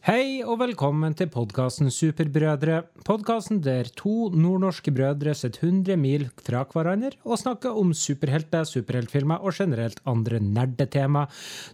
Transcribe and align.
Hei 0.00 0.40
og 0.40 0.62
velkommen 0.62 1.12
til 1.12 1.28
podkasten 1.28 1.90
Superbrødre. 1.92 2.78
Podkasten 3.04 3.58
der 3.60 3.84
to 3.92 4.30
nordnorske 4.32 4.94
brødre 4.96 5.34
sitter 5.36 5.66
100 5.66 5.98
mil 6.00 6.24
fra 6.40 6.62
hverandre 6.64 7.10
og 7.20 7.36
snakker 7.36 7.76
om 7.76 7.90
superhelter, 7.92 8.64
superheltfilmer 8.64 9.44
og 9.44 9.52
generelt 9.58 10.00
andre 10.08 10.40
nerdetema. 10.40 11.26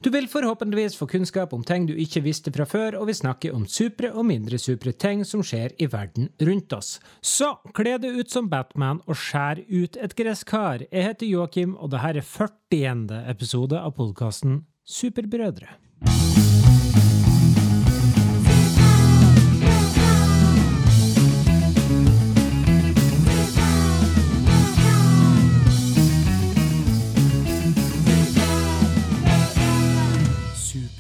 Du 0.03 0.11
vil 0.11 0.27
forhåpentligvis 0.27 0.99
få 0.99 1.07
kunnskap 1.07 1.55
om 1.55 1.63
ting 1.63 1.87
du 1.87 1.95
ikke 1.95 2.25
visste 2.27 2.51
fra 2.51 2.67
før, 2.67 2.99
og 2.99 3.07
vi 3.07 3.15
snakker 3.15 3.55
om 3.55 3.63
supre 3.63 4.11
og 4.11 4.27
mindre 4.27 4.59
supre 4.59 4.91
ting 4.91 5.23
som 5.23 5.47
skjer 5.47 5.79
i 5.79 5.87
verden 5.87 6.27
rundt 6.43 6.75
oss. 6.75 6.97
Så 7.23 7.55
kle 7.79 7.95
deg 8.03 8.19
ut 8.19 8.35
som 8.35 8.51
Batman 8.51 9.05
og 9.07 9.23
skjær 9.23 9.63
ut 9.71 10.03
et 10.03 10.19
gresskar. 10.19 10.83
Jeg 10.91 11.13
heter 11.13 11.31
Joakim, 11.31 11.79
og 11.79 11.95
dette 11.95 12.17
er 12.19 12.27
40. 12.27 13.23
episode 13.31 13.79
av 13.79 13.95
podkasten 13.95 14.65
Superbrødre. 14.83 15.77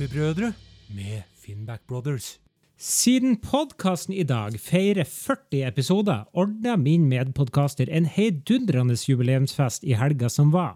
Superbrødre 0.06 0.52
med 0.88 1.22
Finnback 1.36 1.82
Brothers. 1.88 2.45
Siden 2.76 3.38
podkasten 3.40 4.12
i 4.12 4.24
dag 4.28 4.58
feirer 4.60 5.06
40 5.08 5.62
episoder, 5.64 6.26
ordna 6.36 6.74
min 6.76 7.06
medpodkaster 7.08 7.88
en 7.88 8.04
heidundrende 8.04 8.98
jubileumsfest 9.00 9.86
i 9.88 9.96
helga 9.96 10.28
som 10.28 10.50
var. 10.52 10.74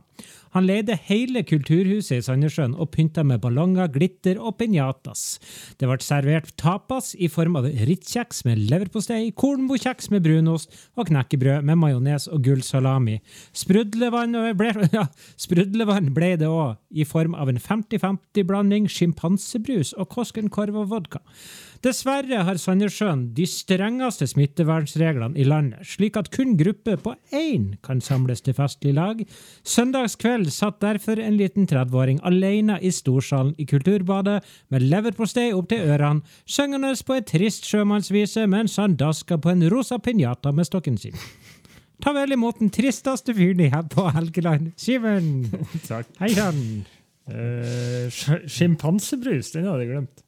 Han 0.56 0.64
leide 0.66 0.96
hele 1.06 1.42
kulturhuset 1.46 2.16
i 2.16 2.24
Sandnessjøen 2.24 2.72
og 2.74 2.88
pynta 2.94 3.22
med 3.22 3.42
ballonger, 3.44 3.90
glitter 3.92 4.40
og 4.40 4.56
piñatas. 4.58 5.38
Det 5.78 5.86
ble 5.86 6.00
servert 6.02 6.50
tapas 6.58 7.12
i 7.14 7.28
form 7.30 7.60
av 7.60 7.68
rittkjeks 7.68 8.42
med 8.48 8.64
leverpostei, 8.72 9.30
kornbokjeks 9.36 10.10
med 10.10 10.24
brunost 10.24 10.74
og 10.96 11.12
knekkebrød 11.12 11.68
med 11.68 11.78
majones 11.84 12.26
og 12.32 12.42
gullsalami. 12.48 13.20
Sprudlevann 13.52 14.34
ble, 14.58 14.72
ja, 14.96 15.06
sprudlevann 15.36 16.14
ble 16.16 16.32
det 16.40 16.48
òg, 16.50 16.80
i 16.90 17.04
form 17.06 17.36
av 17.36 17.52
en 17.52 17.60
50-50-blanding 17.60 18.88
sjimpansebrus 18.90 19.92
og 20.00 20.10
Koskenkorv 20.16 20.82
og 20.82 20.94
vodka. 20.96 21.22
Dessverre 21.80 22.42
har 22.44 22.58
Sandnessjøen 22.60 23.22
de 23.32 23.46
strengeste 23.48 24.26
smittevernreglene 24.28 25.38
i 25.40 25.46
landet, 25.48 25.86
slik 25.88 26.18
at 26.20 26.28
kun 26.34 26.52
grupper 26.60 26.98
på 27.00 27.14
én 27.32 27.70
kan 27.86 28.02
samles 28.04 28.44
til 28.44 28.52
festlig 28.58 28.92
lag. 28.98 29.22
Søndagskveld 29.64 30.52
satt 30.52 30.82
derfor 30.84 31.16
en 31.24 31.38
liten 31.40 31.64
30-åring 31.70 32.20
alene 32.28 32.76
i 32.84 32.92
storsalen 32.92 33.54
i 33.56 33.64
Kulturbadet 33.70 34.42
med 34.68 34.84
leverpostei 34.92 35.48
opp 35.56 35.72
til 35.72 35.88
ørene, 35.88 36.20
syngende 36.44 36.92
på 37.06 37.16
en 37.16 37.28
trist 37.32 37.64
sjømannsvise 37.72 38.44
mens 38.44 38.76
han 38.76 39.00
daska 39.00 39.40
på 39.40 39.54
en 39.54 39.64
rosa 39.72 39.96
pinjata 39.96 40.52
med 40.52 40.68
stokken 40.68 41.00
sin. 41.00 41.16
Ta 42.04 42.12
vel 42.12 42.36
imot 42.36 42.60
den 42.60 42.68
tristeste 42.68 43.32
fyren 43.32 43.64
i 43.64 43.72
her 43.72 43.88
på 43.88 44.04
Helgeland, 44.12 44.74
Simen! 44.76 45.48
Takk. 45.88 46.12
Hei 46.20 46.34
sann! 46.36 46.64
Uh, 47.30 48.10
Sjimpansebrus, 48.12 49.54
den 49.56 49.64
hadde 49.64 49.86
jeg 49.86 49.94
glemt. 49.94 50.26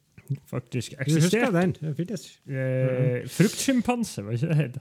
Faktisk 0.49 0.95
Du 1.07 1.15
husker 1.19 1.53
den? 1.55 1.75
Finnes. 1.99 2.27
Uh, 2.49 3.23
Fruktsjimpanse, 3.31 4.25
var 4.27 4.39
ikke 4.39 4.53
det 4.53 4.57
det 4.57 4.67
het? 4.67 4.81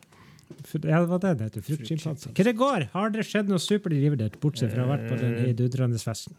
Ja, 0.84 1.00
det 1.02 1.10
var 1.10 1.20
det 1.24 1.34
det 1.40 1.48
heter. 1.50 1.66
Fruktsjimpanse. 1.66 2.32
Hva 2.36 2.46
det 2.48 2.56
går? 2.60 2.88
Har 2.94 3.12
det 3.14 3.26
skjedd 3.28 3.52
noe 3.52 3.62
supert 3.62 3.96
i 3.96 4.02
livet 4.02 4.22
ditt, 4.22 4.40
bortsett 4.44 4.74
fra 4.74 4.84
å 4.84 4.90
ha 4.90 4.96
vært 4.96 5.08
på 5.12 5.20
den 5.20 5.56
dudrende 5.60 6.00
festen? 6.02 6.36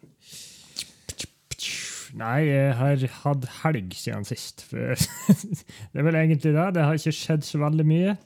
Nei, 2.20 2.42
jeg 2.44 2.75
har 2.77 3.05
hatt 3.22 3.47
helg 3.62 3.94
siden 3.97 4.27
sist. 4.28 4.67
Det 5.92 5.97
er 5.97 6.05
vel 6.05 6.19
egentlig 6.20 6.53
det. 6.53 6.66
Det 6.77 6.84
har 6.84 6.98
ikke 6.98 7.14
skjedd 7.16 7.47
så 7.47 7.61
veldig 7.62 7.87
mye. 7.89 8.16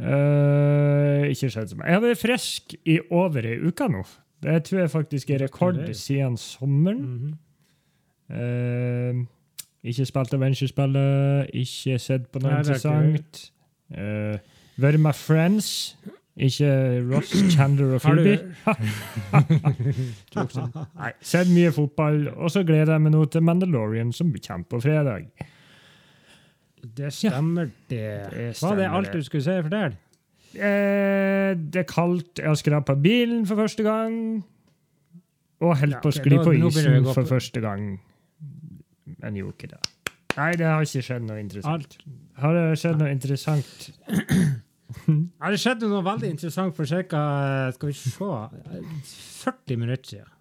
Uh, 0.00 1.26
ikke 1.28 1.50
skjedd 1.50 1.72
så 1.72 1.78
mye. 1.78 1.88
Jeg 1.90 1.98
har 1.98 2.04
vært 2.06 2.22
frisk 2.22 2.76
i 2.88 3.00
over 3.10 3.50
ei 3.50 3.58
uke 3.66 3.88
nå. 3.90 4.04
Det 4.40 4.54
tror 4.68 4.84
jeg 4.84 4.92
faktisk 4.94 5.32
er 5.34 5.42
rekord 5.44 5.82
siden 5.98 6.38
sommeren. 6.40 7.02
Mhm. 7.02 7.38
Eh, 8.30 9.24
ikke 9.84 10.04
spilt 10.08 10.34
Avenger-spillet, 10.36 11.46
ikke 11.56 11.98
sett 12.02 12.24
på 12.32 12.38
noe 12.42 12.50
Nei, 12.50 12.56
er 12.56 12.60
interessant. 12.64 13.52
Uh, 13.90 14.36
Vært 14.80 15.00
med 15.02 15.14
friends, 15.16 15.66
ikke 16.40 16.68
Ross, 17.10 17.30
Chandler 17.52 17.94
og 17.96 18.00
Phoebe. 18.04 18.34
Nei, 21.00 21.12
Sett 21.20 21.48
mye 21.52 21.72
fotball, 21.74 22.28
og 22.36 22.48
så 22.52 22.60
gleder 22.64 22.92
jeg 22.96 23.02
meg 23.04 23.12
nå 23.12 23.20
til 23.32 23.42
Mandalorian, 23.44 24.12
som 24.16 24.26
kommer 24.36 24.66
på 24.70 24.78
fredag. 24.84 25.22
Det 26.80 27.10
stemmer, 27.12 27.68
det. 27.90 28.06
Det 28.32 28.62
Var 28.62 28.74
det 28.78 28.86
alt 28.88 29.12
du 29.12 29.20
skulle 29.26 29.44
si 29.44 29.56
Fortell. 29.66 29.94
Eh, 30.54 31.52
det 31.54 31.84
er 31.84 31.86
kaldt, 31.86 32.40
jeg 32.40 32.48
har 32.48 32.56
skrapa 32.58 32.94
bilen 32.98 33.44
for 33.46 33.56
første 33.60 33.82
gang. 33.86 34.14
Og 35.60 35.76
holdt 35.76 36.00
på 36.00 36.08
å 36.08 36.14
skli 36.14 36.36
på 36.40 36.52
isen 36.56 37.04
for 37.12 37.24
første 37.28 37.60
gang. 37.60 38.00
Men 39.20 39.38
gjorde 39.38 39.56
ikke 39.58 39.72
det. 39.74 39.80
Nei, 40.36 40.50
det 40.56 40.66
har 40.66 40.84
ikke 40.86 41.02
skjedd 41.04 41.24
noe 41.26 41.40
interessant. 41.42 41.72
Alt. 41.74 42.18
Har 42.40 42.56
det 42.56 42.66
skjedd 42.80 43.00
noe 43.00 43.12
interessant? 43.12 43.88
har 45.42 45.54
det 45.54 45.62
skjedde 45.62 45.88
noe 45.90 46.04
veldig 46.06 46.30
interessant 46.34 46.76
for 46.76 46.86
ca. 47.10 47.22
Skal 47.76 47.90
vi 47.90 47.96
se 47.98 48.12
40 48.20 49.80
minutter 49.80 50.14
siden. 50.14 50.36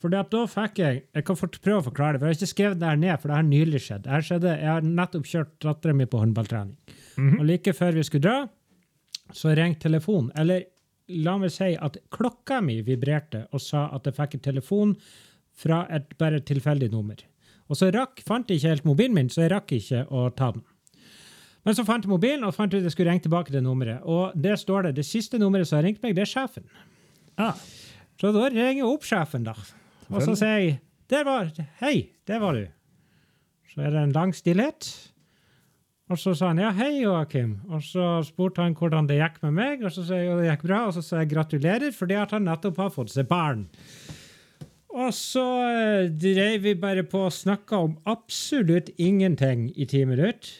For 0.00 0.08
da 0.08 0.22
fikk 0.24 0.78
jeg 0.80 1.02
Jeg 1.12 1.24
kan 1.28 1.36
prøve 1.36 1.80
å 1.82 1.84
forklare 1.84 2.16
det, 2.16 2.20
for 2.22 2.30
jeg 2.30 2.34
har 2.34 2.38
ikke 2.38 2.54
skrevet 2.54 2.80
det 2.80 2.88
her 2.88 3.00
ned, 3.00 3.20
for 3.20 3.28
det 3.28 3.36
har 3.36 3.48
nylig 3.48 3.82
skjedd. 3.84 4.04
Det 4.06 4.14
her 4.14 4.26
skjedde, 4.26 4.54
Jeg 4.56 4.70
har 4.72 4.86
nettopp 4.86 5.26
kjørt 5.28 5.52
dattera 5.60 5.94
mi 5.94 6.06
på 6.06 6.22
håndballtrening. 6.22 6.76
Mhm. 7.16 7.40
Og 7.40 7.44
like 7.46 7.74
før 7.76 7.92
vi 7.92 8.02
skulle 8.02 8.24
dra, 8.28 8.48
så 9.32 9.54
ringte 9.54 9.88
telefonen. 9.88 10.32
Eller 10.36 10.64
la 11.08 11.36
meg 11.38 11.50
si 11.52 11.76
at 11.76 11.98
klokka 12.10 12.60
mi 12.62 12.80
vibrerte 12.86 13.46
og 13.52 13.60
sa 13.60 13.88
at 13.94 14.06
jeg 14.06 14.14
fikk 14.14 14.34
en 14.34 14.46
telefon 14.46 14.96
fra 15.52 15.86
et 15.90 16.16
bare 16.18 16.40
tilfeldig 16.40 16.90
nummer. 16.90 17.16
Og 17.70 17.78
så 17.78 17.88
rakk, 17.94 18.20
fant 18.26 18.50
jeg 18.50 18.58
ikke 18.60 18.72
helt 18.74 18.88
mobilen 18.88 19.14
min, 19.16 19.28
så 19.30 19.44
jeg 19.44 19.52
rakk 19.54 19.72
ikke 19.76 20.04
å 20.10 20.26
ta 20.34 20.50
den. 20.56 20.64
Men 21.66 21.76
så 21.76 21.84
fant 21.86 22.06
jeg 22.06 22.10
mobilen 22.10 22.46
og 22.48 22.54
fant 22.56 22.72
ut 22.72 22.80
at 22.80 22.88
jeg 22.88 22.94
skulle 22.94 23.12
ringe 23.12 23.22
tilbake 23.26 23.52
det 23.54 23.62
nummeret. 23.62 24.02
Og 24.08 24.32
der 24.34 24.56
står 24.58 24.88
det 24.88 24.96
det 24.98 25.04
siste 25.06 25.38
nummeret 25.38 25.68
som 25.68 25.78
har 25.78 25.86
ringt 25.86 26.02
meg, 26.02 26.16
det 26.16 26.24
er 26.24 26.30
sjefen. 26.32 26.66
Ah, 27.38 27.54
Så 28.20 28.32
da 28.34 28.48
ringer 28.50 28.82
jeg 28.82 28.88
opp 28.88 29.06
sjefen, 29.06 29.44
da. 29.46 29.54
Og 30.10 30.20
så 30.24 30.34
sier 30.36 30.56
jeg 30.58 30.78
der 31.10 31.24
var, 31.26 31.48
Hei, 31.80 32.10
der 32.26 32.42
var 32.42 32.58
du. 32.58 32.66
Så 33.70 33.80
er 33.86 33.94
det 33.94 34.02
en 34.02 34.12
lang 34.14 34.32
stillhet. 34.34 34.88
Og 36.10 36.18
så 36.18 36.32
sa 36.34 36.48
han 36.50 36.58
ja, 36.58 36.72
hei, 36.74 37.04
Joakim. 37.04 37.52
Og 37.70 37.84
så 37.86 38.16
spurte 38.26 38.64
han 38.64 38.74
hvordan 38.74 39.06
det 39.06 39.20
gikk 39.20 39.38
med 39.44 39.54
meg, 39.54 39.84
og 39.86 39.92
så 39.94 40.02
sa 40.06 40.18
jeg 40.18 40.26
jo 40.26 40.38
det 40.40 40.48
gikk 40.48 40.64
bra, 40.66 40.80
og 40.88 40.96
så 40.96 41.04
sa 41.06 41.20
jeg 41.22 41.30
gratulerer 41.30 41.94
fordi 41.94 42.16
at 42.18 42.34
han 42.34 42.48
nettopp 42.50 42.80
har 42.82 42.90
fått 42.94 43.12
seg 43.14 43.28
barn. 43.30 43.68
Og 44.90 45.12
så 45.14 45.44
dreiv 46.10 46.34
drev 46.36 46.62
vi 46.64 46.74
bare 46.74 47.04
på 47.06 47.20
og 47.28 47.32
snakka 47.34 47.78
om 47.84 47.92
absolutt 48.10 48.90
ingenting 48.98 49.68
i 49.78 49.86
ti 49.86 50.04
minutter. 50.04 50.50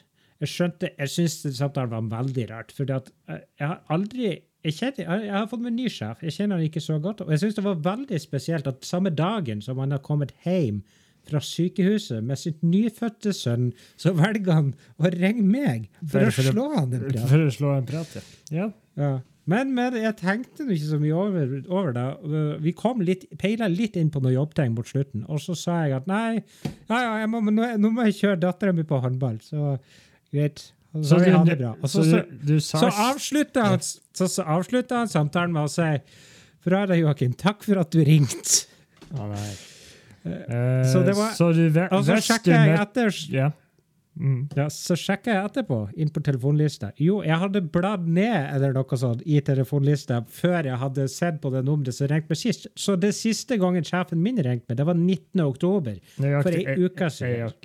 Jeg 0.40 0.48
skjønte, 0.48 0.90
jeg 0.96 1.10
syns 1.12 1.40
samtalen 1.58 1.90
var 1.90 2.22
veldig 2.22 2.46
rart, 2.50 2.70
for 2.72 2.88
jeg 2.88 3.42
har 3.60 3.80
aldri 3.92 4.38
jeg, 4.64 4.74
kjenner, 4.76 5.20
jeg 5.24 5.32
har 5.34 5.46
fått 5.48 5.62
meg 5.64 5.72
ny 5.76 5.88
sjef, 5.92 6.20
jeg 6.24 6.34
kjenner 6.36 6.58
han 6.60 6.66
ikke 6.68 6.82
så 6.84 6.98
godt. 7.02 7.22
Og 7.24 7.30
jeg 7.34 7.42
syns 7.42 7.58
det 7.58 7.64
var 7.64 7.78
veldig 7.84 8.20
spesielt 8.20 8.66
at 8.70 8.84
samme 8.88 9.12
dagen 9.16 9.60
som 9.64 9.80
han 9.82 9.92
har 9.96 10.02
kommet 10.04 10.32
hjem 10.44 10.82
fra 11.28 11.40
sykehuset 11.44 12.24
med 12.24 12.40
sitt 12.40 12.62
nyfødte 12.64 13.32
sønn, 13.36 13.70
så 14.00 14.14
velger 14.16 14.52
han 14.56 14.70
å 15.00 15.10
ringe 15.12 15.44
meg 15.44 15.88
for 16.00 16.30
for 16.30 16.42
å- 16.44 16.52
slå 16.54 16.68
han 16.76 16.92
en 16.96 17.04
prat. 17.10 17.28
for 17.28 17.44
å 17.44 17.50
slå 17.52 17.74
en 17.76 17.86
prat, 17.88 18.14
ja. 18.16 18.22
ja. 18.56 18.70
Ja. 19.00 19.10
Men, 19.50 19.72
men 19.74 19.96
jeg 19.98 20.14
tenkte 20.20 20.66
ikke 20.70 20.88
så 20.92 20.98
mye 21.02 21.16
over, 21.16 21.54
over 21.72 21.94
det. 21.96 22.06
Vi 22.64 22.72
kom 22.78 23.00
litt, 23.04 23.24
peila 23.40 23.68
litt 23.72 23.96
inn 23.98 24.12
på 24.14 24.22
noe 24.22 24.34
jobbting 24.34 24.74
mot 24.76 24.86
slutten, 24.88 25.24
og 25.28 25.40
så 25.42 25.56
sa 25.58 25.80
jeg 25.88 25.96
at 25.98 26.10
nei, 26.10 26.40
ja, 26.90 27.00
ja, 27.22 27.26
må, 27.30 27.42
nå, 27.46 27.72
nå 27.80 27.90
må 27.96 28.06
jeg 28.08 28.18
kjøre 28.20 28.40
dattera 28.44 28.74
mi 28.76 28.84
på 28.86 29.00
håndball, 29.02 29.40
så 29.44 29.74
greit. 30.30 30.68
Og 30.90 31.04
så, 31.06 31.20
vi 31.22 31.30
det 31.46 31.56
bra. 31.60 31.72
Og 31.78 31.90
så, 31.90 32.02
så, 32.02 32.20
du, 32.26 32.38
du 32.54 32.60
sa 32.66 32.80
så 32.82 32.90
avslutta 33.10 33.66
han, 33.68 33.82
så, 33.82 34.26
så 34.26 34.46
samtalen 35.12 35.52
med 35.54 35.68
å 35.68 35.70
si 35.70 35.90
Fra 36.60 36.82
deg, 36.90 37.04
Joakim, 37.04 37.32
takk 37.40 37.62
for 37.64 37.78
at 37.80 37.92
du 37.94 38.02
ringte. 38.04 38.66
Å, 39.14 39.28
nei. 39.30 39.52
Eh, 40.28 40.82
så 40.90 41.00
det 41.06 41.14
var- 41.16 41.32
så 41.32 41.52
du 41.56 41.62
Og 41.96 42.04
så 42.04 42.18
sjekka 42.20 42.52
jeg 42.52 42.74
etter 42.82 43.14
Ja. 43.32 43.50
Mm. 44.18 44.48
Ja, 44.58 44.66
så 44.72 44.96
sjekka 44.98 45.32
jeg 45.32 45.46
etterpå, 45.48 45.76
inn 46.00 46.10
på 46.12 46.20
telefonlista. 46.26 46.90
Jo, 47.00 47.20
jeg 47.24 47.38
hadde 47.40 47.62
bladd 47.72 48.08
ned 48.10 48.50
eller 48.56 48.74
noe 48.76 48.98
sånt 49.00 49.22
i 49.24 49.38
telefonlista 49.46 50.18
før 50.28 50.68
jeg 50.68 50.80
hadde 50.82 51.06
sett 51.12 51.38
på 51.40 51.52
det 51.54 51.62
nummeret 51.68 51.96
som 51.96 52.10
ringte 52.10 52.34
meg 52.34 52.40
sist. 52.40 52.66
Så 52.78 52.96
det 53.00 53.12
siste 53.16 53.56
gangen 53.60 53.86
sjefen 53.86 54.20
min 54.24 54.40
ringte 54.42 54.68
meg, 54.72 54.80
det 54.80 54.88
var 54.88 54.98
19. 54.98 55.44
oktober. 55.46 55.96
Nøyaktig 56.20 56.42
For 56.42 56.58
ei 56.74 56.90
uke 56.90 57.10
siden. 57.14 57.56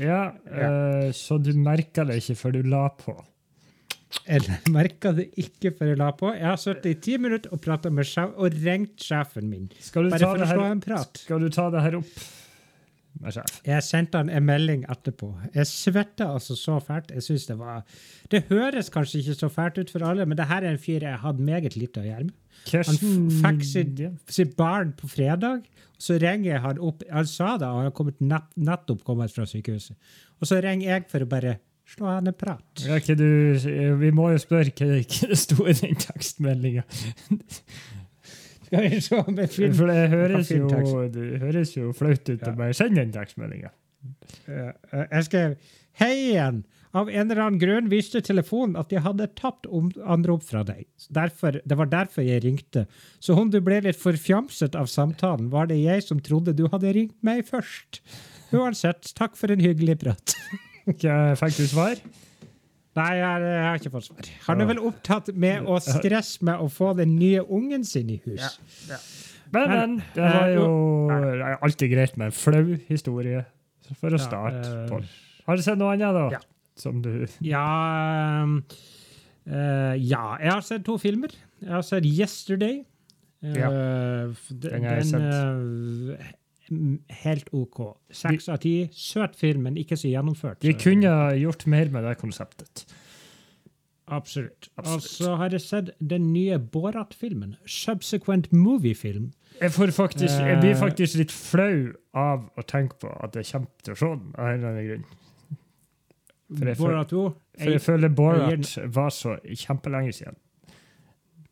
Ja. 0.00 0.24
Ja, 0.54 0.64
Uh, 0.64 1.10
så 1.14 1.36
du 1.42 1.50
merka 1.58 2.04
det 2.06 2.16
ikke 2.22 2.36
før 2.38 2.52
du 2.56 2.68
la 2.70 2.86
på? 2.98 3.14
Jeg 4.24 4.58
merka 4.76 5.12
det 5.16 5.28
ikke 5.40 5.72
før 5.76 5.92
jeg 5.92 6.00
la 6.00 6.10
på. 6.16 6.30
Jeg 6.34 6.46
har 6.46 6.60
sittet 6.60 6.86
i 6.92 6.94
ti 7.06 7.18
minutter 7.20 7.52
og 7.54 7.60
prata 7.64 7.90
med 7.92 8.08
sjef 8.08 8.32
og 8.38 8.56
ringt 8.64 9.02
sjefen 9.02 9.50
min. 9.50 9.68
Bare 9.94 10.16
ta 10.16 10.30
for 10.30 10.46
å 10.46 10.48
slå 10.48 10.70
en 10.70 10.82
prat. 10.84 11.20
skal 11.26 11.44
du 11.44 11.50
ta 11.54 11.68
det 11.74 11.82
her 11.84 11.98
opp. 12.00 12.24
Jeg 13.22 13.82
sendte 13.86 14.18
han 14.18 14.30
en 14.32 14.44
melding 14.44 14.84
etterpå. 14.90 15.30
Jeg 15.54 15.68
svetta 15.70 16.26
altså 16.34 16.56
så 16.58 16.78
fælt. 16.82 17.12
Jeg 17.14 17.22
synes 17.22 17.46
Det 17.46 17.58
var 17.58 17.84
Det 18.30 18.44
høres 18.48 18.90
kanskje 18.90 19.18
ikke 19.18 19.34
så 19.34 19.48
fælt 19.48 19.78
ut 19.78 19.90
for 19.90 20.04
alle, 20.04 20.26
men 20.26 20.36
det 20.38 20.46
her 20.46 20.62
er 20.62 20.74
en 20.74 20.78
fyr 20.78 21.06
jeg 21.06 21.18
hadde 21.22 21.42
meget 21.42 21.76
lite 21.76 22.00
å 22.00 22.04
gjøre 22.04 22.24
med. 22.24 22.34
Han 22.72 22.98
fikk 23.42 23.64
sitt, 23.66 24.02
sitt 24.30 24.56
barn 24.56 24.92
på 24.96 25.08
fredag, 25.08 25.64
og 25.94 26.02
så 26.02 26.16
ringer 26.20 26.50
jeg 26.52 26.60
han 26.64 26.78
opp. 26.78 27.02
Han 27.10 27.26
sa 27.26 27.56
da 27.60 27.72
han 27.74 27.88
har 27.88 27.94
kommet 27.96 28.20
nett, 28.20 28.50
nettopp 28.56 29.04
kommet 29.04 29.34
fra 29.34 29.46
sykehuset. 29.46 29.96
Og 30.40 30.48
så 30.48 30.60
ringer 30.64 30.88
jeg 30.88 31.06
for 31.12 31.24
å 31.24 31.28
bare 31.28 31.58
slå 31.88 32.08
en 32.08 32.32
prat. 32.32 32.86
Ja, 32.86 32.98
du, 32.98 33.28
vi 34.00 34.10
må 34.14 34.30
jo 34.32 34.40
spørre 34.40 34.72
det, 34.72 35.04
hva 35.04 35.28
det 35.30 35.38
sto 35.38 35.66
i 35.68 35.76
den 35.76 36.00
tekstmeldinga. 36.00 36.86
Skal 38.66 38.84
vi 38.88 39.00
se 39.04 39.16
om 39.20 39.36
jeg 39.40 39.50
finner 39.52 39.74
For 39.78 39.90
det 39.92 40.10
høres 40.12 40.50
jo, 40.54 40.68
det 41.14 41.40
høres 41.42 41.74
jo 41.76 41.92
flaut 41.96 42.28
ut 42.28 42.40
Ja. 42.40 42.52
å 42.52 42.56
bare 42.58 42.74
sende 42.76 43.02
den 43.02 43.12
tekstmeldinga. 43.14 43.70
Eh, 44.48 44.72
Jeg 45.10 45.24
skrev 45.30 45.56
Hei 46.00 46.14
igjen! 46.32 46.64
Av 46.94 47.08
en 47.10 47.24
eller 47.30 47.40
annen 47.42 47.58
grunn 47.58 47.88
viste 47.90 48.20
telefonen 48.22 48.76
at 48.78 48.90
jeg 48.94 49.02
hadde 49.02 49.26
tapt 49.34 49.66
om 49.66 49.88
anrop 50.06 50.44
fra 50.46 50.60
deg. 50.66 50.84
Derfor, 51.10 51.56
det 51.66 51.76
var 51.78 51.86
derfor 51.90 52.22
jeg 52.22 52.42
ringte. 52.44 52.84
Så 53.22 53.34
om 53.38 53.48
du 53.50 53.58
ble 53.60 53.80
litt 53.82 53.98
forfjamset 53.98 54.76
av 54.78 54.86
samtalen, 54.90 55.48
var 55.50 55.66
det 55.70 55.80
jeg 55.80 56.04
som 56.06 56.20
trodde 56.22 56.54
du 56.54 56.68
hadde 56.70 56.92
ringt 56.94 57.16
meg 57.26 57.42
først. 57.48 57.98
Uansett, 58.54 59.10
takk 59.18 59.34
for 59.38 59.50
en 59.54 59.62
hyggelig 59.62 59.98
prat. 60.04 60.36
Jeg 60.86 61.38
Fikk 61.40 61.56
du 61.58 61.66
svar? 61.66 61.98
Nei, 62.94 63.08
jeg, 63.18 63.24
har- 63.26 63.40
jeg 63.42 63.64
har 63.66 63.78
ikke 63.80 63.90
fått 63.90 64.04
svar. 64.06 64.28
Han 64.46 64.60
er 64.62 64.66
vel 64.70 64.78
opptatt 64.86 65.32
med 65.34 65.66
å 65.66 65.80
stresse 65.82 66.44
med 66.46 66.60
å 66.62 66.68
få 66.70 66.92
den 66.96 67.16
nye 67.18 67.42
ungen 67.42 67.82
sin 67.84 68.10
i 68.14 68.20
hus. 68.24 68.58
Men, 69.54 69.68
Men, 69.68 69.70
men, 69.78 69.96
det 70.14 70.22
var 70.22 70.48
eh, 70.48 70.54
jo 70.54 70.68
det 71.10 71.42
er 71.46 71.58
alltid 71.62 71.90
greit 71.92 72.16
med 72.18 72.26
en 72.30 72.32
flau 72.34 72.76
historie 72.88 73.44
for 74.00 74.14
å 74.14 74.18
starte 74.22 74.62
eh, 74.70 74.88
på. 74.90 75.00
Har 75.46 75.56
du 75.58 75.62
sett 75.66 75.78
noe 75.78 75.92
annet, 75.94 76.14
da? 76.16 76.24
Ja. 76.38 76.40
Som 76.76 77.02
du 77.04 77.26
Ja 77.44 77.64
um, 78.42 78.56
uh, 79.46 79.94
Ja, 80.00 80.36
jeg 80.42 80.50
har 80.50 80.62
sett 80.66 80.82
to 80.86 80.96
filmer. 80.98 81.30
Jeg 81.62 81.70
har 81.70 81.82
sett 81.86 82.02
'Yesterday'. 82.06 82.84
Ja. 83.44 83.68
Eh, 83.70 84.30
f- 84.32 84.48
de- 84.50 84.70
Den 84.70 84.84
har 84.84 84.96
jeg 84.96 85.06
sett. 85.06 85.20
m- 85.20 86.16
helt 87.24 87.48
OK. 87.52 87.80
Seks 88.10 88.48
av 88.48 88.58
ti. 88.64 88.88
Søt 88.92 89.36
film, 89.36 89.62
men 89.68 89.76
ikke 89.80 89.96
så 90.00 90.08
gjennomført. 90.10 90.62
Vi 90.64 90.72
kunne 90.80 91.12
gjort 91.40 91.66
mer 91.66 91.90
med 91.92 92.04
det 92.08 92.16
konseptet. 92.20 92.84
Absolutt. 94.12 94.68
Og 94.76 95.00
så 95.00 95.34
har 95.40 95.48
jeg 95.54 95.62
sett 95.64 95.90
den 96.00 96.26
nye 96.34 96.58
Borat-filmen. 96.60 97.54
Subsequent 97.66 98.50
movie-film. 98.52 99.30
Jeg, 99.62 99.70
får 99.72 99.92
faktisk, 99.96 100.34
jeg 100.44 100.58
blir 100.60 100.74
Eh. 100.74 100.80
faktisk 100.80 101.16
litt 101.16 101.32
flau 101.32 101.92
av 102.14 102.50
å 102.58 102.62
tenke 102.68 102.98
på 103.00 103.12
at 103.24 103.34
jeg 103.38 103.46
kommer 103.52 103.68
til 103.82 103.94
å 103.94 103.96
se 103.96 104.06
den. 104.06 104.34
av 104.36 104.46
en 104.46 104.54
eller 104.58 104.68
annen 104.68 104.88
grunn. 104.88 105.04
For 106.58 106.66
jeg 106.66 106.76
Borat 106.76 107.08
2 107.08 107.22
For 107.58 107.64
jeg 107.70 107.74
er, 107.74 107.78
føler 107.78 108.08
Borat 108.08 108.94
var 108.94 109.08
så 109.10 109.38
kjempelenge 109.46 110.12
siden. 110.12 110.36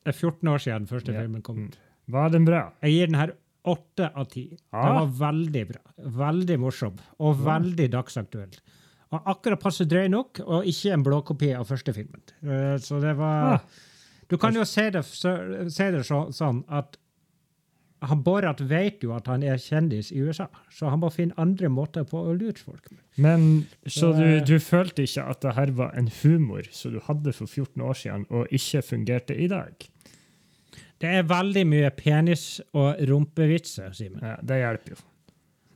Det 0.05 0.13
er 0.13 0.19
14 0.19 0.49
år 0.49 0.59
siden 0.59 0.87
første 0.91 1.13
filmen 1.15 1.43
kom 1.43 1.65
ut. 1.69 1.79
Var 2.09 2.29
den 2.35 2.45
bra? 2.45 2.73
Jeg 2.83 2.91
gir 2.93 3.07
den 3.07 3.15
her 3.15 3.33
åtte 3.69 4.09
av 4.15 4.25
ti. 4.33 4.49
Ja. 4.73 4.83
Det 4.83 4.95
var 4.99 5.11
veldig 5.33 5.65
bra. 5.69 5.83
Veldig 6.23 6.59
morsom 6.61 6.97
og 7.23 7.43
veldig 7.47 7.91
dagsaktuell. 7.93 8.57
Og 9.13 9.29
akkurat 9.29 9.61
passe 9.61 9.85
drøy 9.85 10.09
nok, 10.09 10.41
og 10.47 10.65
ikke 10.67 10.95
en 10.95 11.05
blåkopi 11.05 11.53
av 11.55 11.69
første 11.69 11.93
filmen. 11.95 12.23
Eh, 12.43 12.79
Så 12.81 13.01
det 13.01 13.15
var 13.19 13.51
ja. 13.53 13.59
Du 14.33 14.39
kan 14.41 14.55
jo 14.57 14.65
se 14.65 14.87
det, 14.91 15.03
så, 15.05 15.35
se 15.69 15.91
det 15.93 16.07
så, 16.09 16.23
sånn 16.33 16.63
at 16.73 16.97
han 18.03 18.23
Borat 18.25 18.59
vet 18.67 19.03
jo 19.05 19.13
at 19.15 19.29
han 19.31 19.43
er 19.47 19.61
kjendis 19.63 20.09
i 20.11 20.23
USA, 20.25 20.47
så 20.73 20.89
han 20.91 21.03
må 21.03 21.11
finne 21.13 21.37
andre 21.39 21.69
måter 21.71 22.07
på 22.09 22.19
å 22.19 22.33
lure 22.35 22.57
folk. 22.59 22.89
Men 23.17 23.67
Så 23.85 23.91
Så, 24.01 24.13
du, 24.17 24.25
eh, 24.25 24.45
du 24.45 24.57
følte 24.59 25.05
ikke 25.05 25.27
at 25.29 25.41
det 25.45 25.55
her 25.55 25.71
var 25.77 25.93
en 25.95 26.09
humor 26.23 26.63
som 26.73 26.93
du 26.97 27.01
hadde 27.05 27.33
for 27.37 27.47
14 27.47 27.83
år 27.83 27.95
siden, 27.95 28.27
og 28.31 28.49
ikke 28.51 28.83
fungerte 28.83 29.37
i 29.39 29.47
dag? 29.47 29.75
Det 31.03 31.11
er 31.19 31.25
veldig 31.27 31.65
mye 31.67 31.89
penis- 31.99 32.61
og 32.79 33.01
rumpevitser, 33.11 33.91
Simen. 33.97 34.23
Ja, 34.23 34.37
det 34.43 34.61
hjelper 34.63 34.95
jo. 34.95 35.01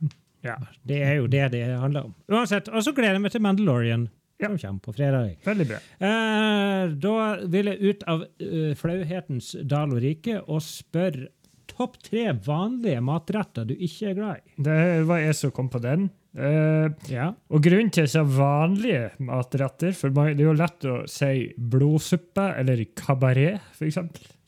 Ja, 0.47 0.53
det 0.87 0.99
er 1.03 1.15
jo 1.17 1.25
det 1.27 1.47
det 1.51 1.63
handler 1.81 2.05
om. 2.07 2.13
Uansett, 2.31 2.69
og 2.71 2.83
så 2.85 2.93
gleder 2.95 3.17
jeg 3.17 3.23
meg 3.25 3.33
til 3.33 3.41
Mandalorian, 3.43 4.05
som 4.39 4.53
kommer 4.61 4.83
på 4.85 4.93
fredag. 4.95 5.33
Veldig 5.43 5.65
bra. 5.67 5.79
Eh, 6.07 6.93
da 7.03 7.15
vil 7.51 7.71
jeg 7.73 7.89
ut 7.89 8.05
av 8.13 8.21
uh, 8.23 8.69
flauhetens 8.79 9.49
dal 9.67 9.95
og 9.97 9.99
rike 10.05 10.37
og 10.45 10.61
spørre 10.63 11.31
topp 11.67 11.97
tre 12.05 12.29
vanlige 12.45 13.01
matretter 13.03 13.67
du 13.67 13.73
ikke 13.75 14.13
er 14.13 14.15
glad 14.21 14.39
i. 14.39 14.55
Det 14.69 14.77
var 15.09 15.19
jeg 15.25 15.35
som 15.41 15.51
kom 15.57 15.67
på 15.73 15.81
den. 15.83 16.07
Uh, 16.37 16.93
Ja. 17.09 17.31
og 17.49 17.63
grunnen 17.65 17.89
til 17.91 18.05
så 18.07 18.21
vanlige 18.21 19.07
matretter 19.25 19.95
For 19.97 20.13
det 20.13 20.35
er 20.35 20.43
jo 20.43 20.51
lett 20.53 20.85
å 20.85 20.99
si 21.09 21.47
blodsuppe 21.57 22.43
eller 22.61 22.83
kabaret, 22.93 23.57
f.eks., 23.73 23.97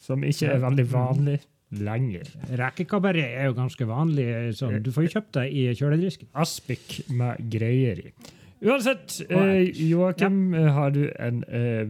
som 0.09 0.25
ikke 0.25 0.49
er 0.55 0.61
veldig 0.63 0.85
vanlig 0.89 1.37
lenger. 1.77 2.31
Rekekabaret 2.57 3.37
er 3.37 3.49
jo 3.49 3.55
ganske 3.57 3.85
vanlig. 3.85 4.27
Sånn. 4.57 4.79
Du 4.81 4.91
får 4.93 5.05
jo 5.05 5.13
kjøpt 5.17 5.33
det 5.37 5.45
i 5.53 5.69
kjøledisken. 5.77 6.31
Aspik 6.41 6.99
med 7.13 7.49
greier 7.53 8.01
i. 8.01 8.13
Uansett, 8.59 9.21
eh, 9.31 9.69
Joakim, 9.87 10.53
ja. 10.53 10.71
har 10.75 10.91
du 10.91 11.05
en 11.15 11.43
eh, 11.47 11.87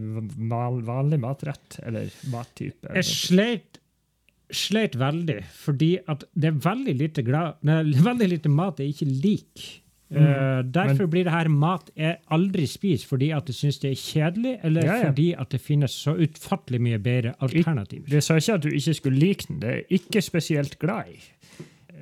vanlig 0.85 1.17
matrett 1.21 1.79
eller 1.81 2.11
mattype? 2.29 2.91
Jeg 2.93 3.07
sleit, 3.09 3.79
sleit 4.53 4.97
veldig, 4.99 5.39
fordi 5.63 5.95
at 6.05 6.27
det 6.37 6.51
er 6.51 6.59
veldig 6.67 6.95
lite, 6.99 7.25
glad, 7.25 7.57
nei, 7.65 7.81
veldig 8.09 8.29
lite 8.35 8.51
mat 8.53 8.83
jeg 8.83 8.93
ikke 8.93 9.09
liker. 9.09 9.71
Eh, 10.09 10.61
derfor 10.65 11.05
blir 11.05 11.23
det 11.27 11.31
her 11.31 11.47
mat 11.53 11.91
jeg 11.95 12.15
aldri 12.33 12.63
spiser 12.65 13.05
fordi 13.07 13.27
at 13.35 13.45
jeg 13.51 13.55
syns 13.59 13.77
det 13.83 13.91
er 13.91 13.99
kjedelig, 14.01 14.53
eller 14.65 14.85
Ja, 14.87 14.95
ja. 14.97 15.09
fordi 15.11 15.27
at 15.37 15.49
det 15.53 15.61
finnes 15.61 15.91
så 15.91 16.15
utfattelig 16.17 16.79
mye 16.81 16.97
bedre 16.97 17.35
alternativer. 17.45 18.07
Det 18.09 18.23
sa 18.25 18.35
ikke 18.41 18.53
at 18.57 18.63
du 18.63 18.69
ikke 18.73 18.93
skulle 18.97 19.19
like 19.21 19.45
den. 19.47 19.59
Det 19.61 19.69
er 19.69 19.81
ikke 19.99 20.21
spesielt 20.25 20.79
glad 20.81 21.11
i. 21.13 21.19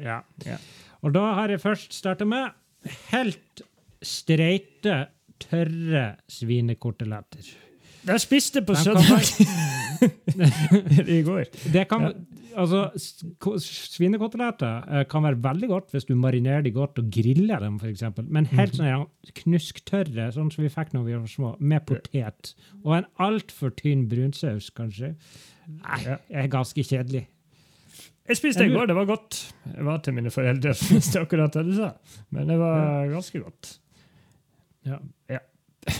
Ja. 0.04 0.22
Ja. 0.46 0.56
Og 1.02 1.14
da 1.14 1.26
har 1.34 1.50
jeg 1.50 1.60
først 1.62 1.94
starta 1.94 2.26
med 2.26 2.48
helt 3.12 3.62
streite, 4.02 5.08
tørre 5.40 6.16
svinekoteletter. 6.32 7.46
Jeg 8.08 8.24
spiste 8.24 8.62
på 8.64 8.76
søndag 8.80 9.24
i 11.18 11.22
går. 11.26 11.48
Det 11.74 11.84
kan, 11.90 12.12
altså, 12.56 12.88
Svinekoteletter 13.64 14.86
eh, 14.88 15.06
kan 15.10 15.26
være 15.26 15.40
veldig 15.44 15.70
godt 15.72 15.96
hvis 15.96 16.08
du 16.08 16.14
marinerer 16.16 16.64
de 16.66 16.72
godt 16.76 17.02
og 17.02 17.10
griller 17.14 17.64
dem, 17.64 17.80
f.eks. 17.82 18.06
Men 18.24 18.48
helt 18.54 18.78
sånn 18.78 18.88
her 18.88 19.06
knusktørre, 19.42 20.30
sånn 20.36 20.52
som 20.54 20.66
vi 20.66 20.72
fikk 20.74 20.94
når 20.96 21.08
vi 21.08 21.18
var 21.18 21.32
små, 21.32 21.56
med 21.60 21.88
potet. 21.90 22.54
Og 22.84 23.00
en 23.00 23.10
altfor 23.28 23.74
tynn 23.80 24.06
brunsaus, 24.12 24.70
kanskje. 24.78 25.16
Nei, 25.68 26.00
jeg 26.06 26.46
er 26.46 26.54
ganske 26.54 26.88
kjedelig. 26.88 27.26
Jeg 28.28 28.40
spiste 28.40 28.66
i 28.68 28.72
går, 28.72 28.90
det 28.90 28.96
var 28.96 29.08
godt. 29.08 29.42
Jeg 29.72 29.86
var 29.88 30.00
til 30.04 30.16
mine 30.16 30.32
foreldre 30.32 30.72
og 30.76 30.80
spiste 30.86 31.22
akkurat 31.24 31.54
det 31.56 31.68
du 31.70 31.76
sa. 31.80 31.92
Men 32.36 32.52
det 32.52 32.58
var 32.60 33.08
ganske 33.12 33.44
godt. 33.44 33.76
Ja. 34.88 35.00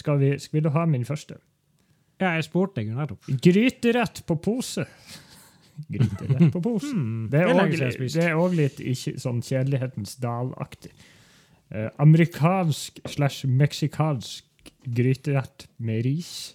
Skal 0.00 0.16
vi, 0.20 0.30
skal 0.40 0.56
vil 0.56 0.64
du 0.64 0.70
ha 0.72 0.86
min 0.88 1.04
første? 1.04 1.36
Ja, 2.22 2.34
jeg 2.38 2.44
spurte 2.46 2.80
deg 2.80 2.92
jo 2.92 2.98
nettopp. 2.98 3.26
Gryterett 3.46 4.22
på 4.28 4.36
pose. 4.42 4.84
Gryterett 5.90 6.52
på 6.54 6.60
pose. 6.62 6.90
Hmm, 6.94 7.28
Det 7.32 7.40
er 8.22 8.36
òg 8.38 8.54
litt 8.54 8.78
ikke 8.80 9.16
sånn 9.20 9.40
kjedelighetens 9.42 10.16
dal-aktig. 10.22 10.92
Eh, 11.74 11.88
amerikansk 11.98 13.00
slash 13.10 13.48
meksikansk 13.50 14.44
gryterett 14.84 15.66
med 15.82 16.04
ris 16.06 16.52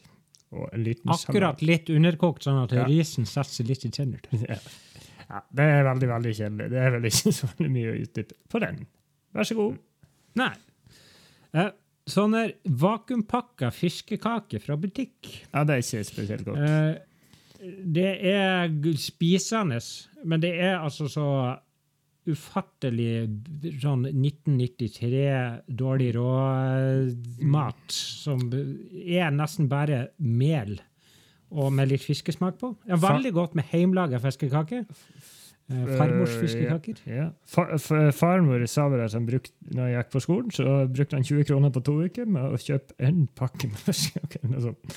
og 0.54 0.70
en 0.74 0.84
liten 0.86 1.12
Akkurat 1.14 1.60
litt 1.66 1.90
underkokt, 1.94 2.46
sånn 2.46 2.64
at 2.64 2.72
Ja. 2.74 2.86
risen 2.88 3.26
setter 3.26 3.52
seg 3.60 3.68
litt 3.68 3.86
i 3.86 3.90
tennene. 3.90 4.22
Ja. 5.30 5.36
ja, 5.36 5.42
det 5.54 5.66
er 5.76 5.84
veldig, 5.86 6.08
veldig 6.10 6.32
kjedelig. 6.34 6.70
Det 6.72 6.80
er 6.82 6.90
vel 6.96 7.04
ikke 7.12 7.34
så 7.42 7.50
veldig 7.52 7.72
mye 7.76 7.92
å 7.92 7.98
utnytte 8.06 8.38
på 8.50 8.62
den. 8.64 8.80
Vær 9.36 9.46
så 9.46 9.58
god. 9.60 9.76
Nei. 10.40 10.50
Eh, 11.54 11.70
sånne 12.12 12.44
vakuumpakka 12.82 13.72
fiskekaker 13.74 14.64
fra 14.64 14.78
butikk. 14.80 15.30
Ja, 15.54 15.64
det 15.68 15.78
er 15.78 15.86
ikke 15.86 16.08
spesielt 16.08 16.46
godt. 16.48 16.60
Eh, 16.66 17.72
det 18.00 18.12
er 18.32 18.70
spisende, 19.00 19.82
men 20.24 20.44
det 20.44 20.54
er 20.60 20.78
altså 20.80 21.10
så 21.12 21.30
ufattelig 22.30 23.26
sånn 23.82 24.06
1993 24.12 25.72
dårlig 25.80 26.12
råmat 26.18 27.96
som 27.96 28.44
er 28.52 29.34
nesten 29.34 29.70
bare 29.72 30.10
mel 30.20 30.78
og 31.50 31.74
med 31.74 31.90
litt 31.90 32.06
fiskesmak 32.06 32.60
på. 32.62 32.76
Ja, 32.90 33.00
veldig 33.02 33.32
godt 33.34 33.56
med 33.58 33.72
hjemmelaga 33.74 34.20
fiskekaker. 34.22 34.86
Eh, 35.70 35.86
farmors 35.98 36.32
Eh, 36.36 36.42
fiskekaker. 36.42 37.02
Ja, 37.06 37.16
ja. 37.16 37.30
Fa 37.46 37.66
fa- 37.78 38.12
Faren 38.12 38.48
vår 38.50 38.66
sa 38.68 38.88
vel 38.90 39.02
at 39.06 39.14
han 39.14 39.26
brukte, 39.28 39.52
når 39.76 39.88
jeg 39.92 39.98
gikk 40.04 40.12
på 40.16 40.22
skolen, 40.26 40.52
så 40.52 40.64
brukte 40.90 41.14
han 41.16 41.24
20 41.24 41.44
kroner 41.46 41.70
på 41.76 41.84
to 41.86 41.94
uker 42.08 42.26
med 42.26 42.42
å 42.42 42.58
kjøpe 42.58 42.96
en 43.00 43.28
pakke 43.36 43.68
med 43.70 43.78
fiskekaker. 43.88 44.40
eller 44.44 44.56
noe 44.56 44.62
sånt. 44.62 44.96